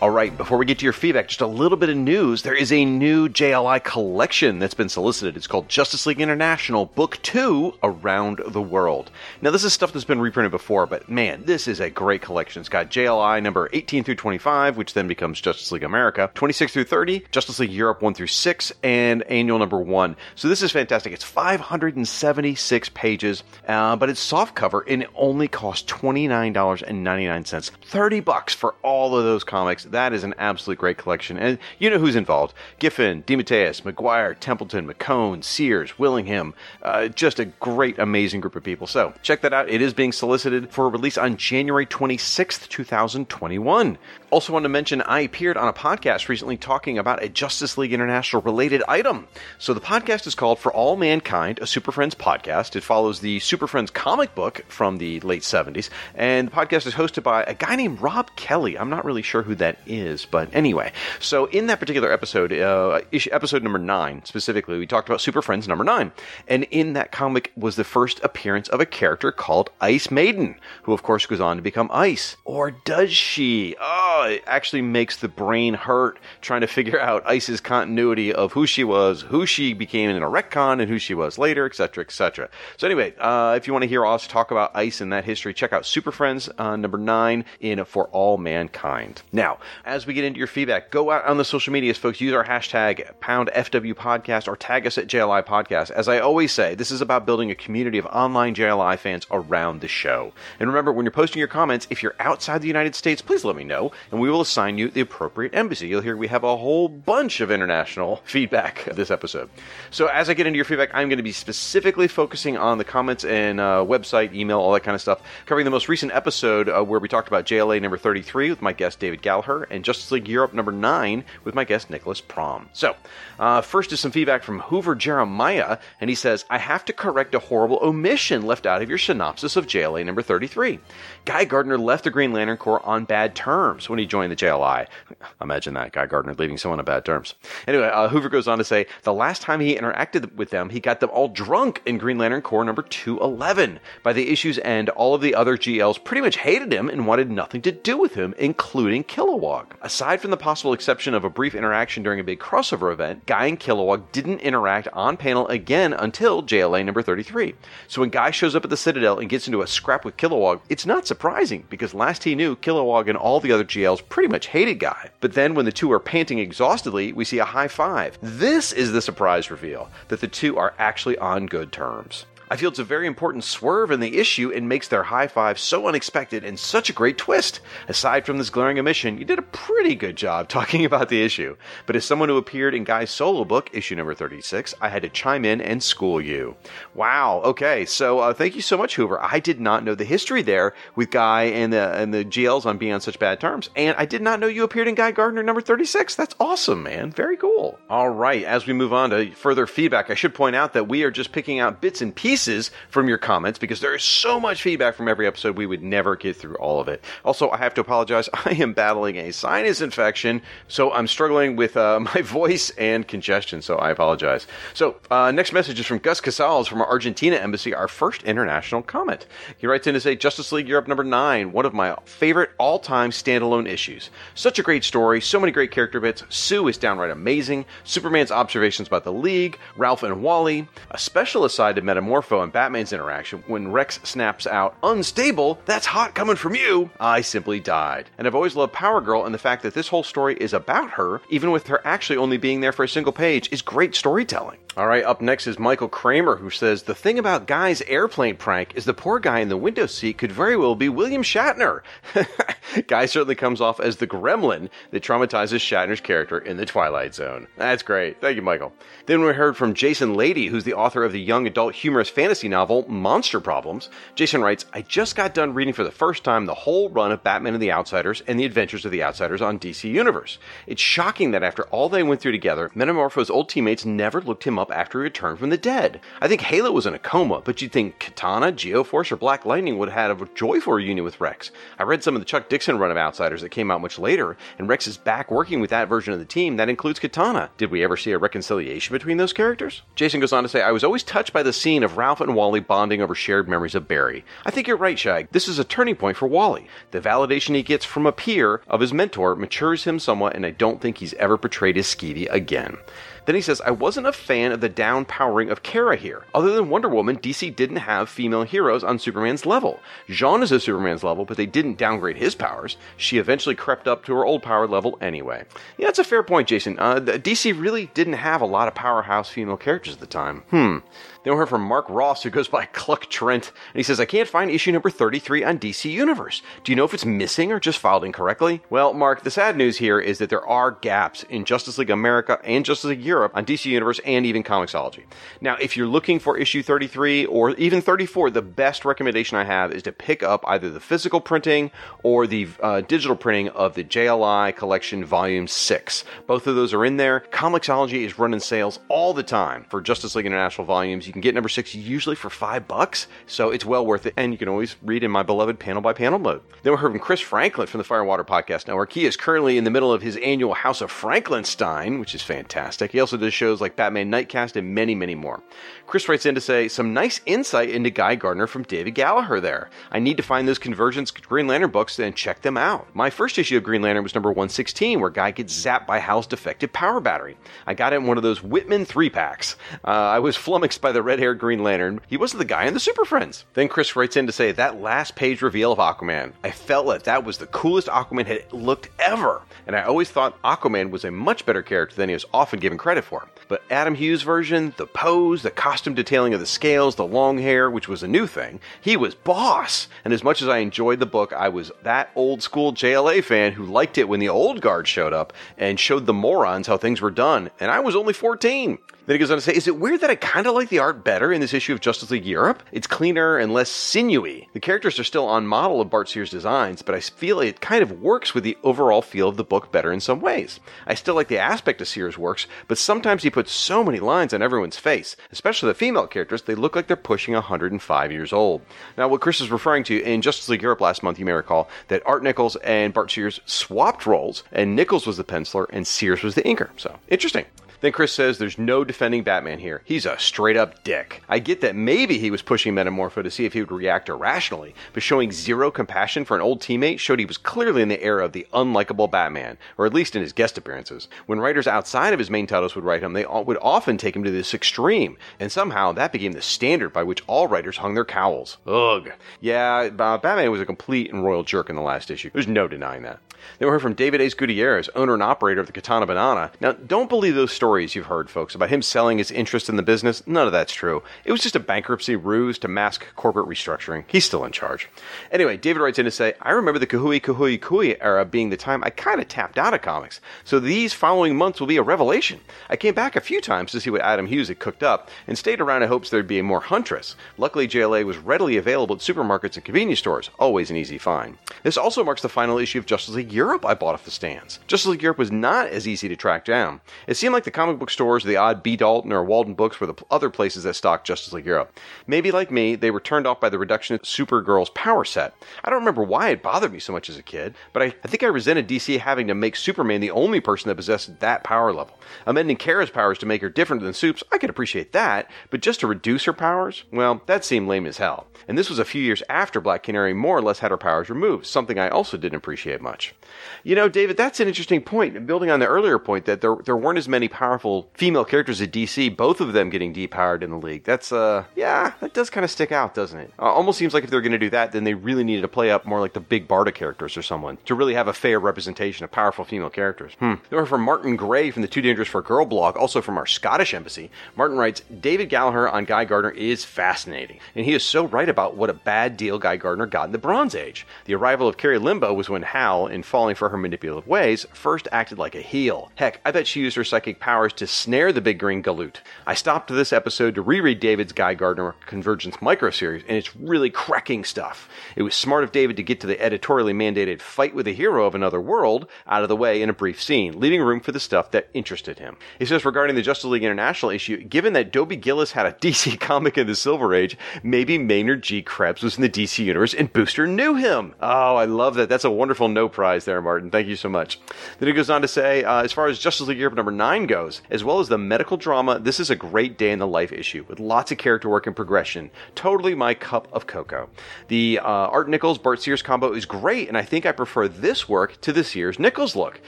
[0.03, 2.41] All right, before we get to your feedback, just a little bit of news.
[2.41, 5.37] There is a new JLI collection that's been solicited.
[5.37, 9.11] It's called Justice League International Book 2 Around the World.
[9.41, 12.59] Now, this is stuff that's been reprinted before, but man, this is a great collection.
[12.59, 16.83] It's got JLI number 18 through 25, which then becomes Justice League America, 26 through
[16.83, 20.17] 30, Justice League Europe 1 through 6, and annual number 1.
[20.35, 21.13] So this is fantastic.
[21.13, 27.71] It's 576 pages, uh, but it's soft cover and it only costs $29.99.
[27.85, 29.87] 30 bucks for all of those comics.
[29.93, 31.37] That is an absolute great collection.
[31.37, 36.53] And you know who's involved Giffen, DeMatteis, Maguire, Templeton, McKone, Sears, Willingham.
[36.81, 38.87] Uh, just a great, amazing group of people.
[38.87, 39.69] So check that out.
[39.69, 43.97] It is being solicited for release on January 26th, 2021.
[44.33, 47.93] Also, want to mention I appeared on a podcast recently talking about a Justice League
[47.93, 49.27] International related item.
[49.59, 52.75] So the podcast is called For All Mankind, a Super Friends podcast.
[52.75, 56.95] It follows the Super Friends comic book from the late 70s, and the podcast is
[56.95, 58.75] hosted by a guy named Rob Kelly.
[58.75, 60.91] I'm not really sure who that is, but anyway.
[61.19, 63.01] So in that particular episode, uh,
[63.31, 66.11] episode number nine specifically, we talked about Super Friends number nine,
[66.47, 70.93] and in that comic was the first appearance of a character called Ice Maiden, who
[70.93, 72.37] of course goes on to become Ice.
[72.45, 73.75] Or does she?
[73.79, 78.65] Oh, it actually makes the brain hurt trying to figure out Ice's continuity of who
[78.65, 82.49] she was, who she became in a retcon, and who she was later, etc., etc.
[82.77, 85.53] So anyway, uh, if you want to hear us talk about Ice and that history,
[85.53, 89.21] check out Super Friends uh, number nine in For All Mankind.
[89.31, 92.21] Now, as we get into your feedback, go out on the social medias, folks.
[92.21, 95.91] Use our hashtag Pound FW Podcast or tag us at JLI Podcast.
[95.91, 99.81] As I always say, this is about building a community of online JLI fans around
[99.81, 100.33] the show.
[100.59, 103.55] And remember, when you're posting your comments, if you're outside the United States, please let
[103.55, 105.87] me know, and we will assign you the appropriate embassy.
[105.87, 109.49] You'll hear we have a whole bunch of international feedback this episode.
[109.91, 112.83] So as I get into your feedback, I'm going to be specifically focusing on the
[112.83, 116.69] comments and uh, website, email, all that kind of stuff, covering the most recent episode
[116.69, 120.11] uh, where we talked about JLA number 33 with my guest David Gallagher and Justice
[120.11, 122.69] League Europe number 9 with my guest Nicholas Prom.
[122.73, 122.95] So
[123.39, 127.35] uh, first is some feedback from Hoover Jeremiah, and he says, I have to correct
[127.35, 130.79] a horrible omission left out of your synopsis of JLA number 33.
[131.25, 134.87] Guy Gardner left the Green Lantern Corps on bad terms when he joined the JLI.
[135.41, 137.35] Imagine that, Guy Gardner leaving someone on bad terms.
[137.67, 140.79] Anyway, uh, Hoover goes on to say, the last time he interacted with them, he
[140.79, 143.79] got them all drunk in Green Lantern Corps number 211.
[144.01, 147.31] By the issue's end, all of the other GLs pretty much hated him and wanted
[147.31, 149.03] nothing to do with him, including
[149.43, 149.65] Kilowog.
[149.81, 153.47] Aside from the possible exception of a brief interaction during a big crossover event, Guy
[153.47, 157.55] and Kilowog didn't interact on panel again until JLA number 33.
[157.87, 160.61] So when Guy shows up at the Citadel and gets into a scrap with Kilowog,
[160.69, 164.47] it's not surprising because last he knew, Kilowog and all the other GLs pretty much
[164.47, 165.09] hated Guy.
[165.19, 168.17] But then when the two are panting exhaustedly, we see a high five.
[168.21, 172.25] This is the surprise reveal that the two are actually on good terms.
[172.53, 175.57] I feel it's a very important swerve in the issue and makes their high five
[175.57, 177.61] so unexpected and such a great twist.
[177.87, 181.55] Aside from this glaring omission, you did a pretty good job talking about the issue.
[181.87, 185.09] But as someone who appeared in Guy's solo book, issue number 36, I had to
[185.09, 186.55] chime in and school you.
[186.93, 189.19] Wow, okay, so uh, thank you so much, Hoover.
[189.19, 192.77] I did not know the history there with Guy and the, and the GLs on
[192.77, 193.71] being on such bad terms.
[193.75, 196.13] And I did not know you appeared in Guy Gardner number 36.
[196.13, 197.13] That's awesome, man.
[197.13, 197.79] Very cool.
[197.89, 201.01] All right, as we move on to further feedback, I should point out that we
[201.01, 202.42] are just picking out bits and pieces
[202.89, 206.15] from your comments because there is so much feedback from every episode we would never
[206.15, 207.03] get through all of it.
[207.23, 208.29] Also, I have to apologize.
[208.45, 213.61] I am battling a sinus infection, so I'm struggling with uh, my voice and congestion,
[213.61, 214.47] so I apologize.
[214.73, 218.81] So, uh, next message is from Gus Casals from our Argentina embassy, our first international
[218.81, 219.25] comment.
[219.57, 222.79] He writes in to say Justice League Europe number 9, one of my favorite all
[222.79, 224.09] time standalone issues.
[224.35, 226.23] Such a great story, so many great character bits.
[226.29, 227.65] Sue is downright amazing.
[227.83, 231.81] Superman's observations about the League, Ralph and Wally, a special aside to
[232.23, 236.89] Metamorpho and Batman's interaction when Rex snaps out, Unstable, that's hot coming from you.
[236.99, 238.09] I simply died.
[238.17, 240.91] And I've always loved Power Girl, and the fact that this whole story is about
[240.91, 244.59] her, even with her actually only being there for a single page, is great storytelling.
[244.75, 248.73] All right, up next is Michael Kramer, who says the thing about Guy's airplane prank
[248.75, 251.81] is the poor guy in the window seat could very well be William Shatner.
[252.87, 257.47] Guy certainly comes off as the gremlin that traumatizes Shatner's character in The Twilight Zone.
[257.55, 258.19] That's great.
[258.19, 258.73] Thank you, Michael.
[259.05, 262.47] Then we heard from Jason Lady, who's the author of the young adult humorous fantasy
[262.47, 263.91] novel Monster Problems.
[264.15, 267.23] Jason writes, I just got done reading for the first time the whole run of
[267.23, 270.39] Batman and the Outsiders and the Adventures of the Outsiders on DC Universe.
[270.65, 274.57] It's shocking that after all they went through together, Metamorpho's old teammates never looked him
[274.57, 275.99] up after he returned from the dead.
[276.21, 279.77] I think Halo was in a coma, but you'd think Katana, Geoforce, or Black Lightning
[279.77, 281.51] would have had a joyful reunion with Rex.
[281.79, 284.37] I read some of the Chuck Dixon run of Outsiders that came out much later,
[284.57, 287.49] and Rex is back working with that version of the team that includes Katana.
[287.57, 289.81] Did we ever see a reconciliation between those characters?
[289.95, 292.35] Jason goes on to say, I was always touched by the scene of Ralph and
[292.35, 294.23] Wally bonding over shared memories of Barry.
[294.45, 295.29] I think you're right, Shag.
[295.31, 296.67] This is a turning point for Wally.
[296.91, 300.51] The validation he gets from a peer of his mentor matures him somewhat, and I
[300.51, 302.77] don't think he's ever portrayed as skeevy again.
[303.25, 306.25] Then he says, I wasn't a fan of the downpowering of Kara here.
[306.33, 309.79] Other than Wonder Woman, DC didn't have female heroes on Superman's level.
[310.07, 312.77] Jean is at Superman's level, but they didn't downgrade his powers.
[312.97, 315.45] She eventually crept up to her old power level anyway.
[315.77, 316.77] Yeah, that's a fair point, Jason.
[316.79, 320.43] Uh, DC really didn't have a lot of powerhouse female characters at the time.
[320.49, 320.77] Hmm.
[321.23, 324.05] Then we heard from Mark Ross, who goes by Cluck Trent, and he says, I
[324.05, 326.41] can't find issue number 33 on DC Universe.
[326.63, 328.61] Do you know if it's missing or just filed incorrectly?
[328.69, 332.39] Well, Mark, the sad news here is that there are gaps in Justice League America
[332.43, 335.03] and Justice League Europe on DC Universe and even Comixology.
[335.39, 339.71] Now, if you're looking for issue 33 or even 34, the best recommendation I have
[339.71, 341.71] is to pick up either the physical printing
[342.03, 346.03] or the uh, digital printing of the JLI Collection Volume 6.
[346.27, 347.21] Both of those are in there.
[347.31, 351.07] Comixology is running sales all the time for Justice League International volumes.
[351.13, 354.13] Can get number six usually for five bucks, so it's well worth it.
[354.17, 356.41] And you can always read in my beloved panel by panel mode.
[356.63, 358.91] Then we heard from Chris Franklin from the Fire and Water Podcast Network.
[358.91, 362.91] He is currently in the middle of his annual House of Franklinstein, which is fantastic.
[362.91, 365.41] He also does shows like Batman Nightcast and many, many more.
[365.87, 369.69] Chris writes in to say, some nice insight into Guy Gardner from David Gallagher there.
[369.91, 372.87] I need to find those Convergence Green Lantern books and check them out.
[372.95, 376.25] My first issue of Green Lantern was number 116, where Guy gets zapped by Hal's
[376.25, 377.37] defective power battery.
[377.67, 379.55] I got it in one of those Whitman three packs.
[379.85, 381.99] Uh, I was flummoxed by the red haired Green Lantern.
[382.07, 383.45] He wasn't the guy in the Super Friends.
[383.53, 387.03] Then Chris writes in to say, that last page reveal of Aquaman, I felt that
[387.03, 389.41] that was the coolest Aquaman had looked ever.
[389.67, 392.77] And I always thought Aquaman was a much better character than he was often given
[392.77, 393.27] credit for.
[393.47, 397.69] But Adam Hughes' version, the pose, the costume detailing of the scales, the long hair,
[397.69, 399.87] which was a new thing, he was boss.
[400.03, 403.53] And as much as I enjoyed the book, I was that old school JLA fan
[403.53, 407.01] who liked it when the old guard showed up and showed the morons how things
[407.01, 407.51] were done.
[407.59, 408.77] And I was only 14.
[409.05, 410.79] Then he goes on to say, Is it weird that I kind of like the
[410.79, 412.63] art better in this issue of Justice League Europe?
[412.71, 414.47] It's cleaner and less sinewy.
[414.53, 417.83] The characters are still on model of Bart Sears' designs, but I feel it kind
[417.83, 420.61] of works with the overall feel of the book better in some ways.
[420.87, 424.33] I still like the aspect of Sears' works, but sometimes he puts so many lines
[424.33, 428.61] on everyone's face, especially the female characters, they look like they're pushing 105 years old.
[428.97, 431.69] Now, what Chris is referring to in Justice League Europe last month, you may recall
[431.89, 436.23] that Art Nichols and Bart Sears swapped roles, and Nichols was the penciler and Sears
[436.23, 436.69] was the inker.
[436.77, 437.45] So, interesting.
[437.83, 439.81] Then Chris says there's no defending Batman here.
[439.83, 441.21] He's a straight up dick.
[441.27, 444.73] I get that maybe he was pushing Metamorpho to see if he would react irrationally,
[444.93, 448.23] but showing zero compassion for an old teammate showed he was clearly in the era
[448.23, 451.09] of the unlikable Batman, or at least in his guest appearances.
[451.25, 454.23] When writers outside of his main titles would write him, they would often take him
[454.23, 458.05] to this extreme, and somehow that became the standard by which all writers hung their
[458.05, 458.59] cowls.
[458.65, 459.11] Ugh.
[459.41, 462.29] Yeah, uh, Batman was a complete and royal jerk in the last issue.
[462.31, 463.19] There's no denying that.
[463.59, 466.51] Then we heard from David Ace Gutierrez, owner and operator of the Katana Banana.
[466.61, 469.83] Now, don't believe those stories you've heard, folks, about him selling his interest in the
[469.83, 470.25] business.
[470.27, 471.03] None of that's true.
[471.25, 474.03] It was just a bankruptcy ruse to mask corporate restructuring.
[474.07, 474.89] He's still in charge.
[475.31, 478.57] Anyway, David writes in to say, I remember the Kooey Kooey Kooey era being the
[478.57, 481.83] time I kind of tapped out of comics, so these following months will be a
[481.83, 482.39] revelation.
[482.69, 485.37] I came back a few times to see what Adam Hughes had cooked up and
[485.37, 487.15] stayed around in hopes there'd be a more Huntress.
[487.37, 491.37] Luckily, JLA was readily available at supermarkets and convenience stores, always an easy find.
[491.63, 494.59] This also marks the final issue of Justice League Europe I bought off the stands.
[494.67, 496.81] Justice League Europe was not as easy to track down.
[497.07, 498.75] It seemed like the comic book stores, the odd B.
[498.75, 501.79] Dalton or Walden Books were the other places that stocked Justice League Europe.
[502.07, 505.33] Maybe like me, they were turned off by the reduction of Supergirl's power set.
[505.63, 508.07] I don't remember why it bothered me so much as a kid, but I, I
[508.09, 511.71] think I resented DC having to make Superman the only person that possessed that power
[511.71, 511.97] level.
[512.25, 515.79] Amending Kara's powers to make her different than Soup's, I could appreciate that, but just
[515.79, 516.83] to reduce her powers?
[516.91, 518.27] Well, that seemed lame as hell.
[518.45, 521.09] And this was a few years after Black Canary more or less had her powers
[521.09, 523.15] removed, something I also didn't appreciate much.
[523.63, 525.25] You know, David, that's an interesting point.
[525.25, 528.71] Building on the earlier point that there there weren't as many powerful female characters at
[528.71, 530.85] DC, both of them getting depowered in the league.
[530.85, 533.33] That's uh, yeah, that does kind of stick out, doesn't it?
[533.37, 535.49] Uh, almost seems like if they're going to do that, then they really needed to
[535.49, 538.39] play up more like the big Barda characters or someone to really have a fair
[538.39, 540.13] representation of powerful female characters.
[540.19, 540.35] Hmm.
[540.53, 543.25] Or from Martin Gray from the Too Dangerous for a Girl blog, also from our
[543.25, 544.09] Scottish embassy.
[544.37, 548.55] Martin writes, David Gallagher on Guy Gardner is fascinating, and he is so right about
[548.55, 550.87] what a bad deal Guy Gardner got in the Bronze Age.
[551.03, 554.87] The arrival of Kari Limbo was when Hal, in falling for her manipulative ways, first
[554.93, 555.91] acted like a heel.
[555.95, 558.97] Heck, I bet she used her psychic powers to snare the big green galoot.
[559.25, 563.71] I stopped this episode to reread David's Guy Gardner Convergence micro series, and it's really
[563.71, 564.69] cracking stuff.
[564.95, 568.05] It was smart of David to get to the editorially mandated fight with a hero
[568.05, 570.99] of another world out of the way in a brief scene, leaving room for the
[570.99, 572.17] stuff that interested him.
[572.37, 575.99] He says regarding the Justice League International issue, given that Dobie Gillis had a DC
[575.99, 578.43] comic in the Silver Age, maybe Maynard G.
[578.43, 580.93] Krebs was in the DC universe and Booster knew him.
[581.01, 581.89] Oh, I love that.
[581.89, 583.49] That's a wonderful no prize there, Martin.
[583.49, 584.19] Thank you so much.
[584.59, 587.07] Then he goes on to say, uh, as far as Justice League Europe number nine
[587.07, 587.41] goes, heroes.
[587.49, 590.45] As well as the medical drama, this is a great day in the life issue
[590.47, 592.11] with lots of character work and progression.
[592.35, 593.89] Totally my cup of cocoa.
[594.27, 597.87] The uh, Art Nichols Bart Sears combo is great, and I think I prefer this
[597.87, 599.41] work to this year's Nichols look.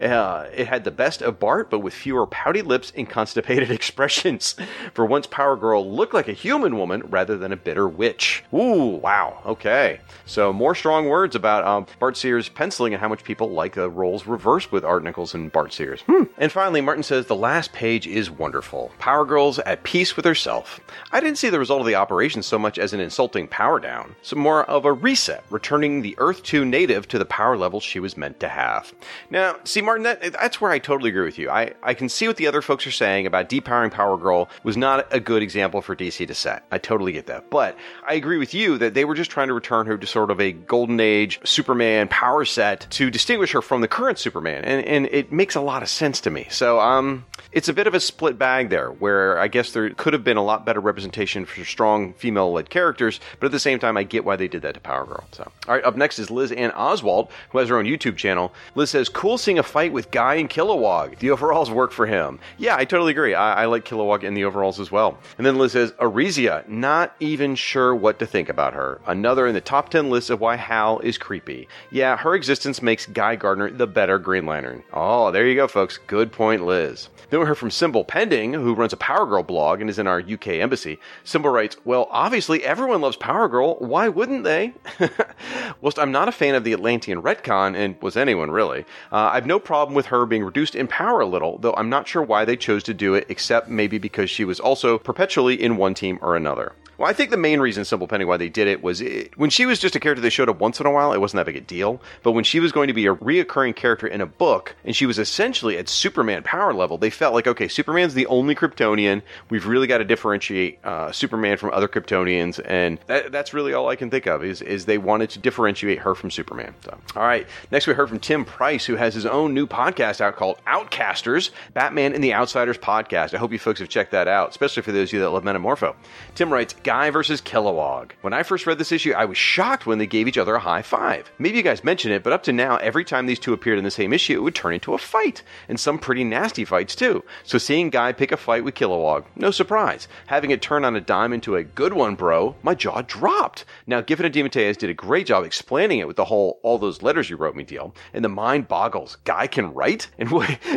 [0.00, 4.56] Uh, it had the best of Bart, but with fewer pouty lips and constipated expressions.
[4.94, 8.44] For once, Power Girl looked like a human woman rather than a bitter witch.
[8.52, 9.42] Ooh, wow.
[9.46, 10.00] Okay.
[10.24, 13.88] So more strong words about um, Bart Sears penciling and how much people like the
[13.88, 16.00] roles reversed with Art Nichols and Bart Sears.
[16.02, 16.24] Hmm.
[16.38, 18.90] And finally, Martin says the last page is wonderful.
[18.98, 20.80] Power Girl's at peace with herself.
[21.12, 24.16] I didn't see the result of the operation so much as an insulting power down,
[24.20, 28.00] so more of a reset, returning the Earth 2 native to the power level she
[28.00, 28.92] was meant to have.
[29.30, 31.48] Now, see, Martin, that, that's where I totally agree with you.
[31.48, 34.76] I, I can see what the other folks are saying about depowering Power Girl was
[34.76, 36.64] not a good example for DC to set.
[36.72, 37.48] I totally get that.
[37.48, 37.78] But
[38.08, 40.40] I agree with you that they were just trying to return her to sort of
[40.40, 44.64] a golden age Superman power set to distinguish her from the current Superman.
[44.64, 46.48] And, and it makes a lot of sense to me.
[46.50, 50.12] So, um, it's a bit of a split bag there, where I guess there could
[50.12, 53.78] have been a lot better representation for strong female led characters, but at the same
[53.78, 55.24] time, I get why they did that to Power Girl.
[55.32, 58.52] So, all right, up next is Liz Ann Oswald, who has her own YouTube channel.
[58.74, 61.18] Liz says, "Cool seeing a fight with Guy and Kilowog.
[61.18, 63.34] The overalls work for him." Yeah, I totally agree.
[63.34, 65.18] I, I like Kilowog in the overalls as well.
[65.38, 69.00] And then Liz says, "Arisia, not even sure what to think about her.
[69.06, 71.68] Another in the top ten list of why Hal is creepy.
[71.90, 74.82] Yeah, her existence makes Guy Gardner the better Green Lantern.
[74.92, 75.98] Oh, there you go, folks.
[76.06, 79.80] Good point, Liz." Then we heard from Symbol Pending, who runs a Power Girl blog
[79.80, 81.00] and is in our UK embassy.
[81.24, 83.74] Symbol writes, Well, obviously everyone loves Power Girl.
[83.80, 84.74] Why wouldn't they?
[85.80, 89.46] Whilst I'm not a fan of the Atlantean retcon, and was anyone really, uh, I've
[89.46, 92.44] no problem with her being reduced in power a little, though I'm not sure why
[92.44, 96.20] they chose to do it, except maybe because she was also perpetually in one team
[96.22, 96.74] or another.
[96.98, 99.50] Well, I think the main reason, Simple Penny, why they did it was it, when
[99.50, 101.46] she was just a character that showed up once in a while, it wasn't that
[101.46, 102.00] big a deal.
[102.22, 105.04] But when she was going to be a reoccurring character in a book, and she
[105.04, 109.22] was essentially at Superman power level, they felt like, okay, Superman's the only Kryptonian.
[109.50, 113.88] We've really got to differentiate uh, Superman from other Kryptonians, and that, that's really all
[113.88, 116.74] I can think of is is they wanted to differentiate her from Superman.
[116.84, 120.20] So, all right, next we heard from Tim Price, who has his own new podcast
[120.20, 123.34] out called Outcasters, Batman and the Outsiders podcast.
[123.34, 125.44] I hope you folks have checked that out, especially for those of you that love
[125.44, 125.94] Metamorpho.
[126.34, 128.12] Tim writes, Guy versus Kilowog.
[128.20, 130.60] When I first read this issue, I was shocked when they gave each other a
[130.60, 131.28] high five.
[131.36, 133.82] Maybe you guys mentioned it, but up to now, every time these two appeared in
[133.82, 137.24] the same issue, it would turn into a fight, and some pretty nasty fights too.
[137.42, 140.06] So seeing Guy pick a fight with Kilowog, no surprise.
[140.26, 143.64] Having it turn on a dime into a good one, bro, my jaw dropped.
[143.88, 147.02] Now, Giffen and DeMatteis did a great job explaining it with the whole all those
[147.02, 149.16] letters you wrote me deal, and the mind boggles.
[149.24, 150.30] Guy can write, and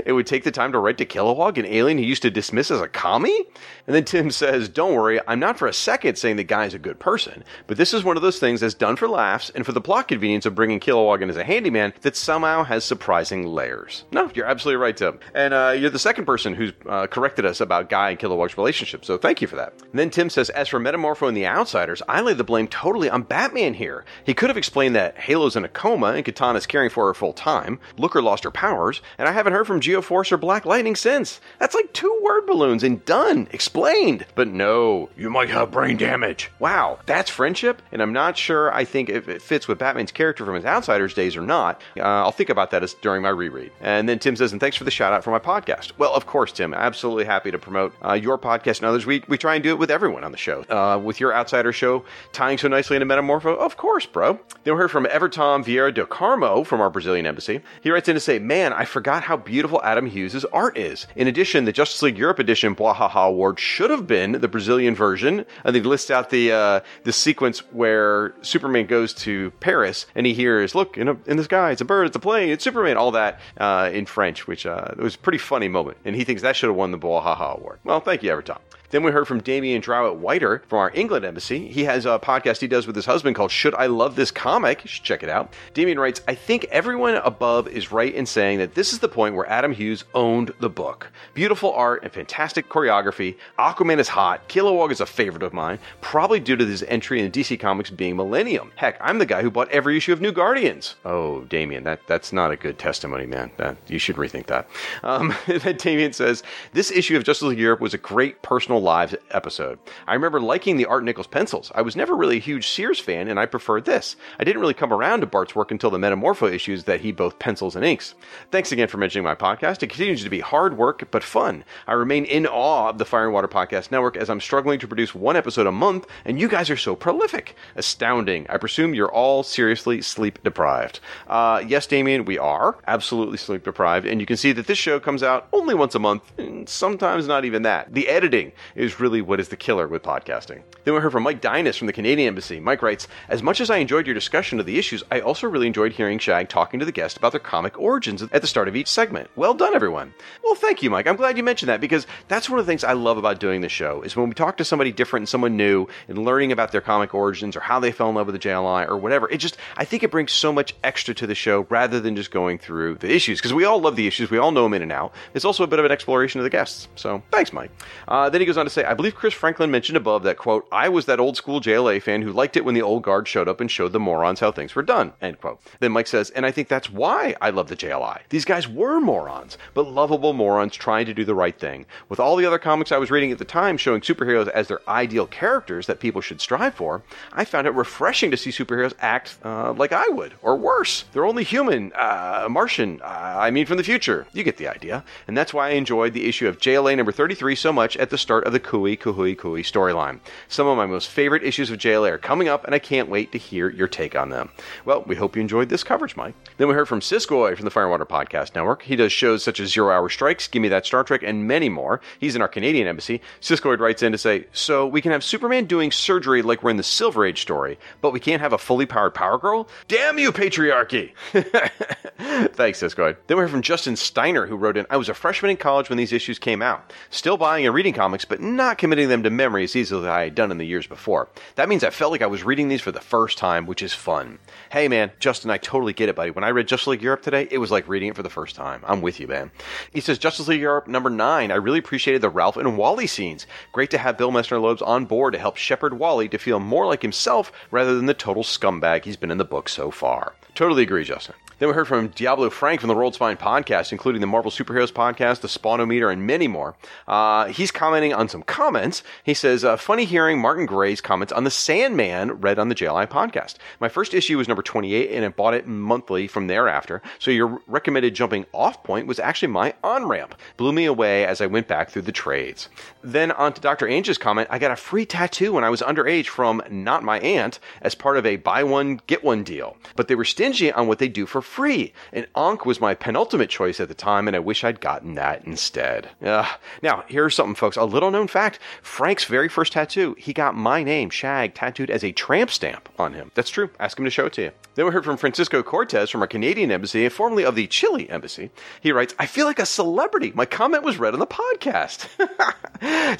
[0.07, 2.72] it would take the time to write to Kilowog, an alien he used to dismiss
[2.72, 3.45] as a commie.
[3.86, 6.80] And then Tim says, "Don't worry, I'm not for a second saying the guy's a
[6.80, 9.71] good person, but this is one of those things that's done for laughs and for
[9.71, 14.05] the plot convenience of bringing Kilowog in as a handyman that somehow has surprising layers."
[14.11, 15.19] No, you're absolutely right, Tim.
[15.34, 19.05] And uh, you're the second person who's uh, corrected us about Guy and Kilowog's relationship,
[19.05, 19.73] so thank you for that.
[19.91, 23.09] And then Tim says, "As for Metamorpho and the Outsiders, I lay the blame totally
[23.09, 24.05] on Batman here.
[24.26, 27.34] He could have explained that Halo's in a coma and Katana's caring for her full
[27.34, 27.80] time.
[27.97, 31.39] Looker lost her powers, and I haven't heard from Geoforce or Black Lightning since.
[31.59, 34.26] That's like two word balloons and done, explained.
[34.35, 36.51] But no, you might have brain damage.
[36.59, 37.81] Wow, that's friendship?
[37.91, 41.13] And I'm not sure I think if it fits with Batman's character from his Outsiders
[41.13, 41.81] days or not.
[41.97, 43.71] Uh, I'll think about that as, during my reread.
[43.81, 45.91] And then Tim says, and thanks for the shout out for my podcast.
[45.97, 49.05] Well, of course, Tim, absolutely happy to promote uh, your podcast and others.
[49.05, 50.63] We, we try and do it with everyone on the show.
[50.69, 54.39] Uh, with your Outsider show tying so nicely into Metamorpho, of course, bro.
[54.63, 57.61] Then we heard from Everton Vieira do Carmo from our Brazilian embassy.
[57.81, 61.07] He writes in to say, Man, I forgot how beautiful Adam Hughes' art is.
[61.15, 65.45] In addition, the Justice League Europe edition Bwahaha Award should have been the Brazilian version.
[65.63, 70.34] And they list out the uh, the sequence where Superman goes to Paris and he
[70.34, 72.97] hears, Look, in, a, in the sky, it's a bird, it's a plane, it's Superman,
[72.97, 75.97] all that uh, in French, which uh, was a pretty funny moment.
[76.06, 77.80] And he thinks that should have won the Bwahaha Award.
[77.84, 78.57] Well, thank you, Everton.
[78.91, 81.67] Then we heard from Damian Drowett Whiter from our England embassy.
[81.67, 84.83] He has a podcast he does with his husband called Should I Love This Comic?
[84.83, 85.53] You should check it out.
[85.75, 89.35] Damian writes, I think everyone above is right in saying that this is the point
[89.35, 91.11] where Adam Hughes owned the book.
[91.35, 93.35] Beautiful art and fantastic choreography.
[93.59, 94.47] Aquaman is hot.
[94.49, 98.15] Kilowog is a favorite of mine, probably due to his entry in DC Comics being
[98.15, 98.71] Millennium.
[98.75, 100.95] Heck, I'm the guy who bought every issue of New Guardians.
[101.05, 103.51] Oh, Damian, that, that's not a good testimony, man.
[103.57, 104.67] That, you should rethink that.
[105.03, 106.41] Um, then Damian says,
[106.73, 109.80] This issue of Justice League Europe was a great personal Lives episode.
[110.07, 111.72] I remember liking the Art Nichols pencils.
[111.76, 114.15] I was never really a huge Sears fan, and I preferred this.
[114.39, 117.39] I didn't really come around to Bart's work until the Metamorpho issues that he both
[117.39, 118.15] pencils and inks.
[118.51, 119.84] Thanks again for mentioning my podcast.
[119.84, 121.64] It continues to be hard work, but fun.
[121.88, 124.88] I remain in awe of the Fire and Water Podcast Network as I'm struggling to
[124.88, 127.56] produce one episode a month, and you guys are so prolific.
[127.76, 128.45] Astounding.
[128.49, 130.99] I presume you're all seriously sleep deprived.
[131.27, 134.99] Uh, yes, Damien, we are absolutely sleep deprived, and you can see that this show
[134.99, 137.93] comes out only once a month, and sometimes not even that.
[137.93, 140.61] The editing is really what is the killer with podcasting.
[140.83, 142.59] Then we heard from Mike Dinas from the Canadian Embassy.
[142.59, 145.67] Mike writes, As much as I enjoyed your discussion of the issues, I also really
[145.67, 148.75] enjoyed hearing Shag talking to the guest about their comic origins at the start of
[148.75, 149.29] each segment.
[149.35, 150.13] Well done, everyone.
[150.43, 151.07] Well, thank you, Mike.
[151.07, 153.61] I'm glad you mentioned that because that's one of the things I love about doing
[153.61, 156.71] the show is when we talk to somebody different and someone new and learning about
[156.71, 159.29] their comic origins or how they fell in love with the JLI or whatever.
[159.29, 162.31] It just, I think it brings so much extra to the show rather than just
[162.31, 164.29] going through the issues because we all love the issues.
[164.29, 165.13] We all know them in and out.
[165.33, 166.87] It's also a bit of an exploration of the guests.
[166.95, 167.71] So thanks, Mike.
[168.07, 170.68] Uh, then he goes on to say, I believe Chris Franklin mentioned above that, quote,
[170.72, 173.48] I was that old school JLA fan who liked it when the old guard showed
[173.48, 175.60] up and showed the morons how things were done, end quote.
[175.80, 178.19] Then Mike says, and I think that's why I love the JLI.
[178.30, 181.86] These guys were morons, but lovable morons trying to do the right thing.
[182.10, 184.81] With all the other comics I was reading at the time showing superheroes as their
[184.88, 187.02] ideal characters that people should strive for,
[187.34, 191.06] I found it refreshing to see superheroes act uh, like I would, or worse.
[191.14, 194.27] They're only human, uh, Martian, uh, I mean from the future.
[194.34, 195.03] You get the idea.
[195.27, 198.18] And that's why I enjoyed the issue of JLA number 33 so much at the
[198.18, 200.19] start of the Kooey Kooey Kooey storyline.
[200.47, 203.31] Some of my most favorite issues of JLA are coming up, and I can't wait
[203.31, 204.49] to hear your take on them.
[204.85, 206.35] Well, we hope you enjoyed this coverage, Mike.
[206.57, 208.84] Then we heard from Siskoid from the Fire and Water Podcast Network.
[208.84, 211.69] He does shows such as Zero Hour Strikes, Give Me That Star Trek, and many
[211.69, 212.01] more.
[212.19, 213.21] He's in our Canadian embassy.
[213.41, 216.77] Siskoid writes in to say, So we can have Superman doing surgery like we're in
[216.77, 219.67] the Silver Age story, but we can't have a fully powered Power Girl?
[219.88, 221.11] Damn you, patriarchy!
[222.53, 223.17] Thanks, Siskoid.
[223.27, 225.89] Then we heard from Justin Steiner, who wrote in, I was a freshman in college
[225.89, 226.91] when these issues came out.
[227.09, 230.23] Still buying and reading comics, but not committing them to memory as easily as I
[230.23, 231.29] had done in the years before.
[231.55, 233.93] That means I felt like I was reading these for the first time, which is
[233.93, 234.39] fun.
[234.71, 236.31] Hey man, Justin, I totally get it, buddy.
[236.31, 238.55] When I read Justice League Europe today, it was like reading it for the first
[238.55, 238.83] time.
[238.85, 239.51] I'm with you, man.
[239.93, 241.51] He says, Justice League Europe number nine.
[241.51, 243.47] I really appreciated the Ralph and Wally scenes.
[243.71, 247.01] Great to have Bill Messner-Loebs on board to help shepherd Wally to feel more like
[247.01, 250.33] himself rather than the total scumbag he's been in the book so far.
[250.55, 251.35] Totally agree, Justin.
[251.60, 254.94] Then we heard from Diablo Frank from the Rolled Spine podcast, including the Marvel Superheroes
[254.94, 256.77] podcast, the Spawnometer, and many more.
[257.06, 259.03] Uh, he's commenting on some comments.
[259.26, 263.07] He says, uh, funny hearing Martin Gray's comments on the Sandman read on the JLI
[263.07, 263.56] podcast.
[263.81, 267.02] My first issue was number 28, and I bought it monthly from thereafter.
[267.19, 270.36] So your recommended jumping off point was actually my on ramp.
[270.56, 272.69] Blew me away as I went back through the trades.
[273.02, 273.86] Then on to Dr.
[273.86, 277.60] Ange's comment, I got a free tattoo when I was underage from Not My Aunt
[277.81, 279.76] as part of a buy one, get one deal.
[279.98, 281.93] But they were stingy on what they do for free.
[282.13, 285.43] And Ankh was my penultimate choice at the time, and I wish I'd gotten that
[285.45, 286.09] instead.
[286.21, 287.76] Now, here's something, folks.
[287.76, 292.03] A little known fact Frank's very first tattoo, he got my name, Shag, tattooed as
[292.03, 293.31] a tramp stamp on him.
[293.34, 293.69] That's true.
[293.80, 294.51] Ask him to show it to you.
[294.76, 298.51] Then we heard from Francisco Cortez from our Canadian embassy, formerly of the Chile embassy.
[298.80, 300.31] He writes, I feel like a celebrity.
[300.34, 302.07] My comment was read on the podcast.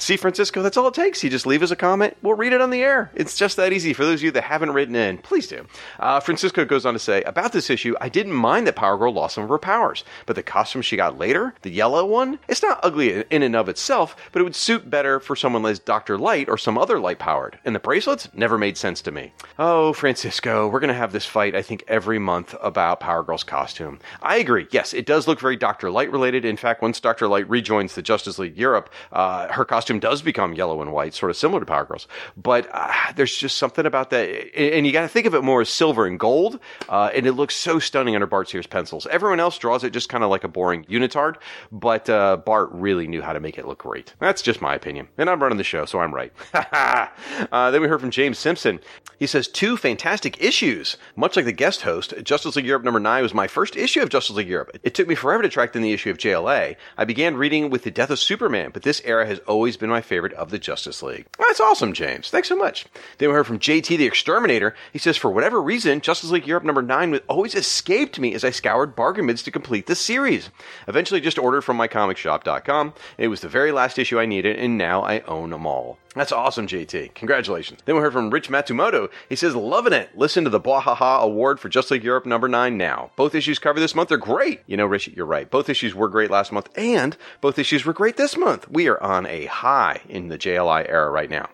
[0.00, 1.22] See, Francisco, that's all it takes.
[1.22, 3.10] You just leave us a comment, we'll read it on the air.
[3.14, 3.92] It's just that easy.
[3.92, 5.66] For those of you that haven't written in, please do.
[5.98, 9.12] Uh, Francisco goes on to say, About this issue, I didn't mind that Power Girl
[9.12, 12.62] lost some of her powers, but the costume she got later, the yellow one, it's
[12.62, 16.18] not ugly in and of itself, but it would suit better for someone like Dr.
[16.18, 17.58] Light or some other light powered.
[17.64, 19.32] And the bracelets never made sense to me.
[19.58, 23.44] Oh, Francisco, we're going to have this fight, I think, every month about Power Girl's
[23.44, 23.98] costume.
[24.22, 24.66] I agree.
[24.70, 25.90] Yes, it does look very Dr.
[25.90, 26.44] Light related.
[26.44, 27.26] In fact, once Dr.
[27.26, 31.30] Light rejoins the Justice League Europe, uh, her costume does become yellow and white, sort
[31.30, 32.06] of similar to Power Girl's.
[32.36, 34.28] But uh, there's just something about that.
[34.54, 36.60] And you got to think of it more as silver and gold.
[36.88, 39.06] Uh, and it looks so stunning under Bart Sears pencils.
[39.06, 41.36] Everyone else draws it just kind of like a boring unitard,
[41.72, 44.14] but uh, Bart really knew how to make it look great.
[44.18, 45.08] That's just my opinion.
[45.18, 46.32] And I'm running the show, so I'm right.
[46.54, 48.80] uh, then we heard from James Simpson.
[49.18, 50.96] He says, two fantastic issues.
[51.14, 54.08] Much like the guest host, Justice League Europe number nine was my first issue of
[54.08, 54.78] Justice League Europe.
[54.82, 56.76] It took me forever to track down the issue of JLA.
[56.96, 60.00] I began reading with the death of Superman, but this era has always been my
[60.00, 61.26] favorite of the Justice League.
[61.38, 62.30] That's awesome, James.
[62.30, 62.86] Thanks so much.
[63.18, 64.74] Then we heard from JT the Exterminator.
[64.92, 68.50] He says, for whatever reason, Justice League Europe number nine always escaped me as I
[68.50, 70.50] scoured bargain bids to complete the series.
[70.88, 72.94] Eventually just ordered from mycomicshop.com.
[73.18, 75.98] It was the very last issue I needed, and now I own them all.
[76.14, 77.14] That's awesome, JT.
[77.14, 77.80] Congratulations.
[77.84, 79.10] Then we heard from Rich Matsumoto.
[79.28, 80.10] He says, loving it.
[80.16, 83.12] Listen to the Bwahaha Award for Just League Europe number nine now.
[83.14, 84.60] Both issues covered this month are great.
[84.66, 85.48] You know, Rich, you're right.
[85.48, 88.68] Both issues were great last month, and both issues were great this month.
[88.68, 91.48] We are on a high in the JLI era right now.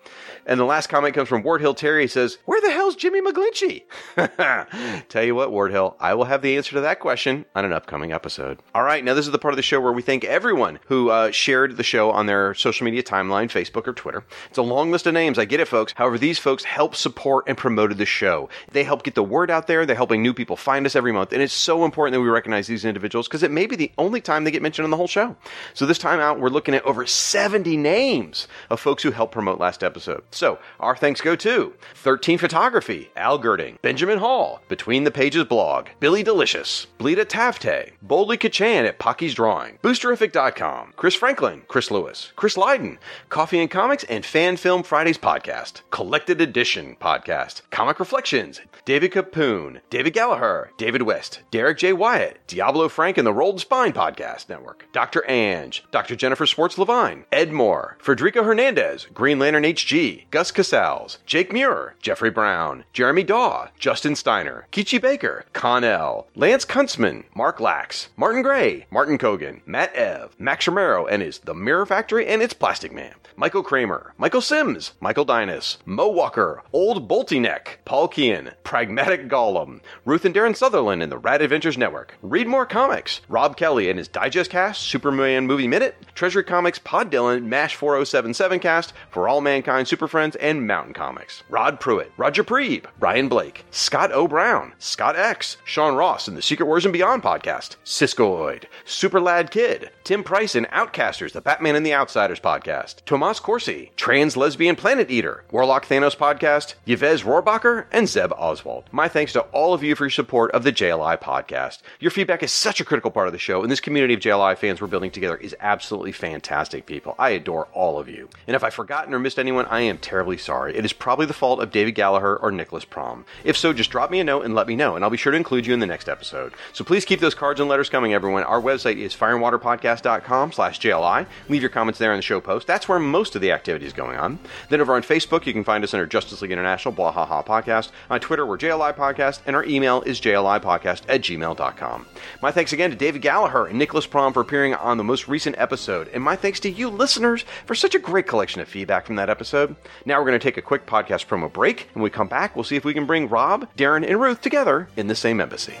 [0.47, 2.03] And the last comment comes from Ward Hill Terry.
[2.03, 3.83] He says, Where the hell's Jimmy McGlinchey?
[5.09, 7.73] Tell you what, Ward Hill, I will have the answer to that question on an
[7.73, 8.59] upcoming episode.
[8.73, 11.09] All right, now this is the part of the show where we thank everyone who
[11.09, 14.23] uh, shared the show on their social media timeline, Facebook or Twitter.
[14.49, 15.37] It's a long list of names.
[15.37, 15.93] I get it, folks.
[15.95, 18.49] However, these folks help support and promoted the show.
[18.71, 19.85] They help get the word out there.
[19.85, 22.67] They're helping new people find us every month, and it's so important that we recognize
[22.67, 25.07] these individuals because it may be the only time they get mentioned on the whole
[25.07, 25.35] show.
[25.73, 29.59] So this time out, we're looking at over 70 names of folks who helped promote
[29.59, 30.23] last episode.
[30.31, 35.87] So our thanks go to 13 Photography, Al Girding, Benjamin Hall, Between the Pages blog,
[35.99, 42.57] Billy Delicious, Bleeda Tavte, Boldly Kachan at Pocky's Drawing, boosterrific.com, Chris Franklin, Chris Lewis, Chris
[42.57, 42.97] Leiden,
[43.29, 49.81] Coffee and Comics, and Fan Film Fridays podcast, Collected Edition podcast, Comic Reflections, David Capoon,
[49.89, 51.91] David Gallagher, David West, Derek J.
[51.91, 55.27] Wyatt, Diablo Frank and the Rolled Spine Podcast Network, Dr.
[55.27, 56.15] Ange, Dr.
[56.15, 62.29] Jennifer Sports Levine, Ed Moore, Federico Hernandez, Green Lantern HG, Gus Casals, Jake Muir, Jeffrey
[62.29, 69.17] Brown, Jeremy Daw, Justin Steiner, Kichi Baker, Connell, Lance Kuntzman, Mark Lax, Martin Gray, Martin
[69.17, 73.63] Kogan, Matt Ev, Max Romero and his The Mirror Factory and its Plastic Man, Michael
[73.63, 80.25] Kramer, Michael Sims, Michael Dinas, Mo Walker, Old Bolty Neck, Paul Kean, Pragmatic Golem, Ruth
[80.25, 84.09] and Darren Sutherland in the Rad Adventures Network, Read More Comics, Rob Kelly and his
[84.09, 89.87] Digest Cast, Superman Movie Minute, Treasury Comics, Pod Dylan, MASH 4077 Cast, For All Mankind
[89.87, 94.27] Super Friends, and Mountain Comics, Rod Pruitt, Roger Preeb, Ryan Blake, Scott O.
[94.27, 99.51] Brown, Scott X, Sean Ross and the Secret Wars and Beyond podcast, Siskoid, Super Lad
[99.51, 104.35] Kid, Tim Price and Outcasters, the Batman and the Outsiders podcast, Tomas Corsi, Trans Trans
[104.35, 108.85] lesbian Planet Eater, Warlock Thanos podcast, Yves Rohrbacher, and Zeb Oswald.
[108.91, 111.83] My thanks to all of you for your support of the JLI podcast.
[111.99, 114.57] Your feedback is such a critical part of the show, and this community of JLI
[114.57, 117.13] fans we're building together is absolutely fantastic people.
[117.19, 118.27] I adore all of you.
[118.47, 120.75] And if I've forgotten or missed anyone, I am terribly sorry.
[120.75, 123.23] It is probably the fault of David Gallagher or Nicholas Prom.
[123.43, 125.31] If so, just drop me a note and let me know, and I'll be sure
[125.31, 126.53] to include you in the next episode.
[126.73, 128.41] So please keep those cards and letters coming, everyone.
[128.45, 131.27] Our website is fireandwaterpodcast.com slash JLI.
[131.49, 132.65] Leave your comments there in the show post.
[132.65, 134.39] That's where most of the activity is going on.
[134.69, 137.89] Then over on Facebook, you can find us under Justice League International, Bwahaha podcast.
[138.09, 142.05] On Twitter, we're JLI Podcast, and our email is JLIPodcast at gmail.com.
[142.41, 145.57] My thanks again to David Gallagher and Nicholas Prom for appearing on the most recent
[145.57, 149.15] episode, and my thanks to you listeners for such a great collection of feedback from
[149.15, 149.75] that episode.
[150.05, 152.55] Now we're going to take a quick podcast promo break, and when we come back,
[152.55, 155.75] we'll see if we can bring Rob, Darren, and Ruth together in the same embassy.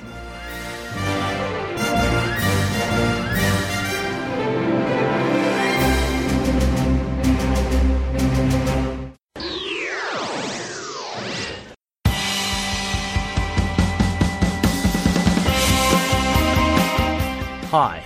[17.71, 18.01] Hi,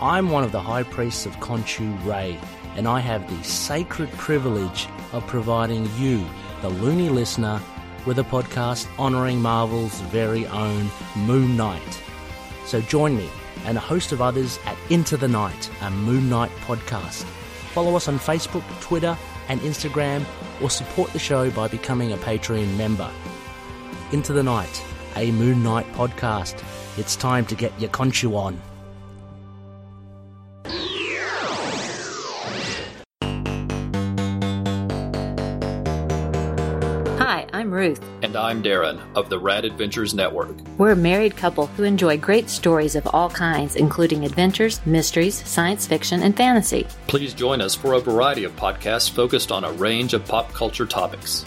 [0.00, 2.40] I'm one of the High Priests of Khonshu Ray,
[2.74, 6.24] and I have the sacred privilege of providing you,
[6.62, 7.60] the loony listener,
[8.06, 12.02] with a podcast honouring Marvel's very own Moon Knight.
[12.64, 13.28] So join me
[13.66, 17.24] and a host of others at Into the Night, a Moon Knight podcast.
[17.74, 19.18] Follow us on Facebook, Twitter,
[19.50, 20.24] and Instagram,
[20.62, 23.10] or support the show by becoming a Patreon member.
[24.12, 24.82] Into the Night,
[25.14, 26.64] a Moon Knight podcast.
[26.96, 28.58] It's time to get your Khonshu on.
[37.64, 38.04] I'm Ruth.
[38.20, 40.54] And I'm Darren of the Rad Adventures Network.
[40.76, 45.86] We're a married couple who enjoy great stories of all kinds, including adventures, mysteries, science
[45.86, 46.86] fiction, and fantasy.
[47.06, 50.84] Please join us for a variety of podcasts focused on a range of pop culture
[50.84, 51.46] topics.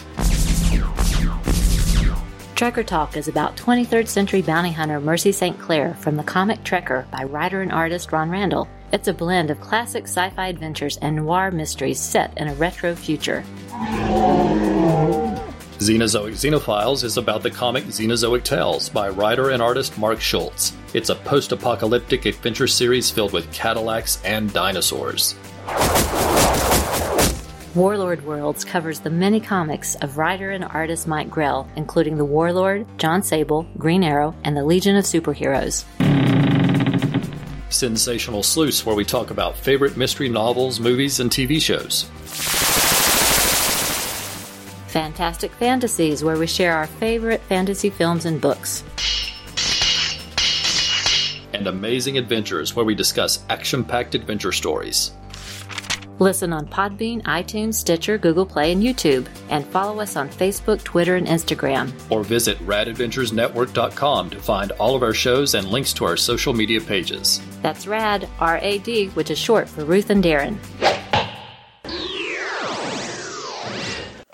[2.56, 5.56] Trekker Talk is about 23rd century bounty hunter Mercy St.
[5.60, 8.66] Clair from the comic Trekker by writer and artist Ron Randall.
[8.92, 12.96] It's a blend of classic sci fi adventures and noir mysteries set in a retro
[12.96, 13.44] future.
[15.78, 20.72] Xenozoic Xenophiles is about the comic Xenozoic Tales by writer and artist Mark Schultz.
[20.92, 25.36] It's a post apocalyptic adventure series filled with Cadillacs and dinosaurs.
[27.76, 32.84] Warlord Worlds covers the many comics of writer and artist Mike Grell, including The Warlord,
[32.98, 35.84] John Sable, Green Arrow, and the Legion of Superheroes.
[37.70, 42.10] Sensational Sleuths, where we talk about favorite mystery novels, movies, and TV shows.
[44.88, 48.82] Fantastic Fantasies, where we share our favorite fantasy films and books.
[51.52, 55.12] And Amazing Adventures, where we discuss action packed adventure stories.
[56.20, 59.28] Listen on Podbean, iTunes, Stitcher, Google Play, and YouTube.
[59.50, 61.92] And follow us on Facebook, Twitter, and Instagram.
[62.10, 66.80] Or visit radadventuresnetwork.com to find all of our shows and links to our social media
[66.80, 67.40] pages.
[67.62, 70.58] That's RAD, R A D, which is short for Ruth and Darren.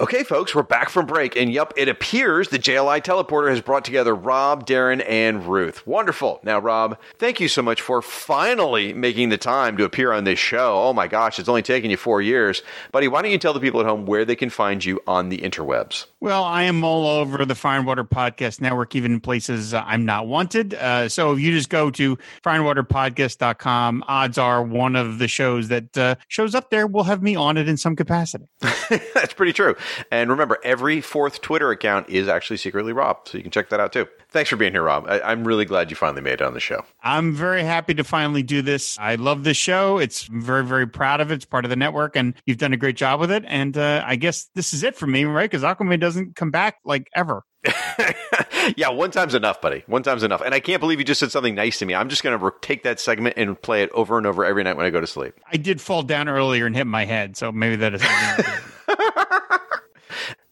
[0.01, 3.85] Okay, folks, we're back from break, and yep, it appears the JLI teleporter has brought
[3.85, 5.87] together Rob, Darren, and Ruth.
[5.87, 6.41] Wonderful.
[6.43, 10.41] Now, Rob, thank you so much for finally making the time to appear on this
[10.41, 10.83] show.
[10.83, 12.65] Oh my gosh, it's only taken you four years.
[12.91, 15.29] Buddy, why don't you tell the people at home where they can find you on
[15.29, 16.07] the interwebs?
[16.25, 19.83] Well, I am all over the Fire and Water Podcast Network, even in places uh,
[19.85, 20.73] I'm not wanted.
[20.73, 25.99] Uh, so if you just go to fireandwaterpodcast.com, odds are one of the shows that
[25.99, 28.47] uh, shows up there will have me on it in some capacity.
[28.89, 29.77] That's pretty true.
[30.11, 33.79] And remember, every fourth Twitter account is actually secretly Rob, so you can check that
[33.79, 34.09] out too.
[34.35, 35.07] Thanks for being here, Rob.
[35.09, 36.85] I- I'm really glad you finally made it on the show.
[37.05, 38.99] I'm very happy to finally do this.
[38.99, 39.99] I love this show.
[39.99, 41.37] It's I'm very, very proud of it.
[41.37, 43.45] It's part of the network, and you've done a great job with it.
[43.47, 45.49] And uh, I guess this is it for me, right?
[45.49, 47.45] Because Aquaman doesn't come back like ever.
[48.77, 49.85] yeah, one time's enough, buddy.
[49.87, 50.41] One time's enough.
[50.41, 51.95] And I can't believe you just said something nice to me.
[51.95, 54.77] I'm just going to take that segment and play it over and over every night
[54.77, 55.35] when I go to sleep.
[55.53, 58.03] I did fall down earlier and hit my head, so maybe that is.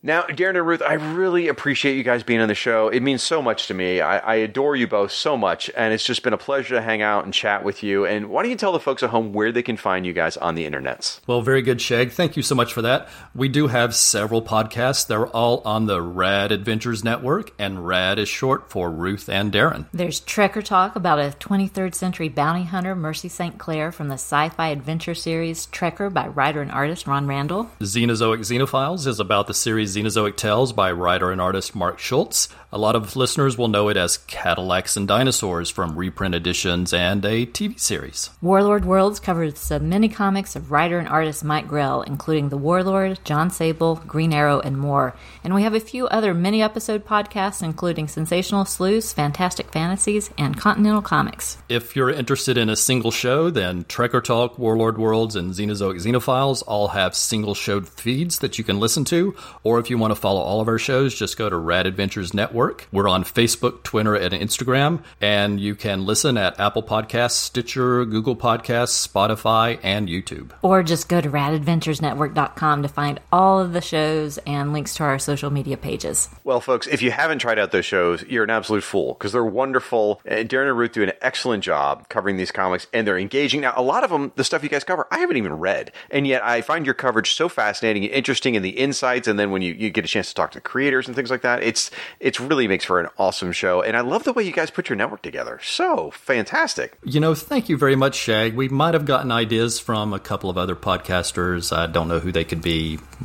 [0.04, 2.88] Now, Darren and Ruth, I really appreciate you guys being on the show.
[2.88, 4.00] It means so much to me.
[4.00, 7.02] I, I, adore you both so much, and it's just been a pleasure to hang
[7.02, 8.04] out and chat with you.
[8.04, 10.36] And why don't you tell the folks at home where they can find you guys
[10.36, 11.20] on the internets?
[11.28, 12.10] Well, very good, Shag.
[12.10, 13.08] Thank you so much for that.
[13.32, 15.06] We do have several podcasts.
[15.06, 19.86] They're all on the Rad Adventures Network, and Rad is short for Ruth and Darren.
[19.92, 23.56] There's Trekker Talk about a 23rd century bounty hunter, Mercy St.
[23.56, 27.70] Clair, from the sci fi adventure series Trekker by writer and artist Ron Randall.
[27.78, 32.48] Xenozoic Xenophiles is about the series Xenozoic Tales by writer and artist Mark Schultz.
[32.74, 37.22] A lot of listeners will know it as Cadillacs and Dinosaurs from reprint editions and
[37.22, 38.30] a TV series.
[38.40, 43.22] Warlord Worlds covers the mini comics of writer and artist Mike Grell, including The Warlord,
[43.26, 45.14] John Sable, Green Arrow, and more.
[45.44, 50.58] And we have a few other mini episode podcasts, including Sensational Sleuths, Fantastic Fantasies, and
[50.58, 51.58] Continental Comics.
[51.68, 56.62] If you're interested in a single show, then Trekker Talk, Warlord Worlds, and Xenozoic Xenophiles
[56.66, 59.36] all have single show feeds that you can listen to.
[59.62, 62.32] Or if you want to follow all of our shows, just go to Rad Adventures
[62.32, 62.61] Network.
[62.92, 68.36] We're on Facebook, Twitter, and Instagram, and you can listen at Apple Podcasts, Stitcher, Google
[68.36, 70.52] Podcasts, Spotify, and YouTube.
[70.62, 75.18] Or just go to radadventuresnetwork.com to find all of the shows and links to our
[75.18, 76.28] social media pages.
[76.44, 79.44] Well, folks, if you haven't tried out those shows, you're an absolute fool because they're
[79.44, 80.20] wonderful.
[80.24, 83.62] And Darren and Ruth do an excellent job covering these comics, and they're engaging.
[83.62, 86.28] Now, a lot of them, the stuff you guys cover, I haven't even read, and
[86.28, 89.26] yet I find your coverage so fascinating and interesting, and the insights.
[89.26, 91.42] And then when you, you get a chance to talk to creators and things like
[91.42, 91.90] that, it's
[92.20, 93.82] it's really makes for an awesome show.
[93.82, 95.58] And I love the way you guys put your network together.
[95.62, 96.98] So fantastic.
[97.04, 98.54] You know, thank you very much, Shag.
[98.54, 101.76] We might have gotten ideas from a couple of other podcasters.
[101.76, 102.98] I don't know who they could be.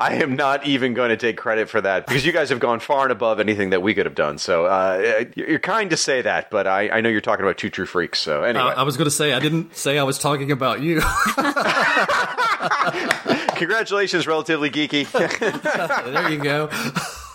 [0.00, 2.80] I am not even going to take credit for that because you guys have gone
[2.80, 4.38] far and above anything that we could have done.
[4.38, 7.68] So uh, you're kind to say that, but I, I, know you're talking about two
[7.68, 8.18] true freaks.
[8.20, 10.80] So anyway, uh, I was going to say I didn't say I was talking about
[10.80, 11.00] you.
[13.58, 15.10] Congratulations, relatively geeky.
[16.12, 16.68] there you go.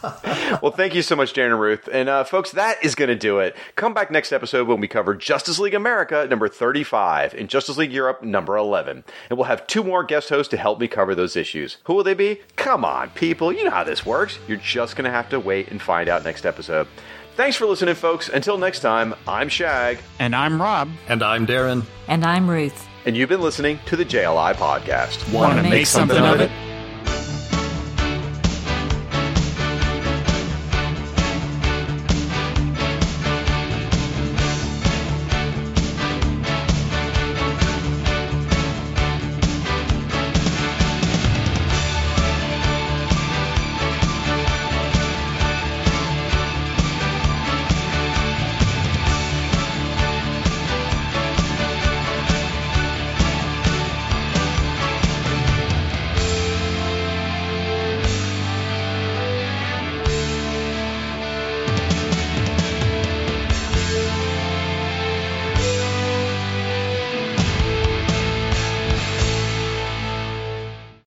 [0.62, 1.88] well, thank you so much, Darren and Ruth.
[1.92, 3.56] And uh, folks, that is going to do it.
[3.76, 7.92] Come back next episode when we cover Justice League America number 35 and Justice League
[7.92, 9.04] Europe number 11.
[9.30, 11.78] And we'll have two more guest hosts to help me cover those issues.
[11.86, 12.42] Who will they be?
[12.56, 13.52] Come on, people.
[13.52, 14.40] You know how this works.
[14.48, 16.88] You're just going to have to wait and find out next episode.
[17.36, 18.30] Thanks for listening, folks.
[18.30, 20.00] Until next time, I'm Shag.
[20.20, 20.90] And I'm Rob.
[21.08, 21.84] And I'm Darren.
[22.08, 22.88] And I'm Ruth.
[23.06, 25.32] And you've been listening to the JLI Podcast.
[25.34, 26.52] Want to make, something, something of it?
[26.52, 26.73] it?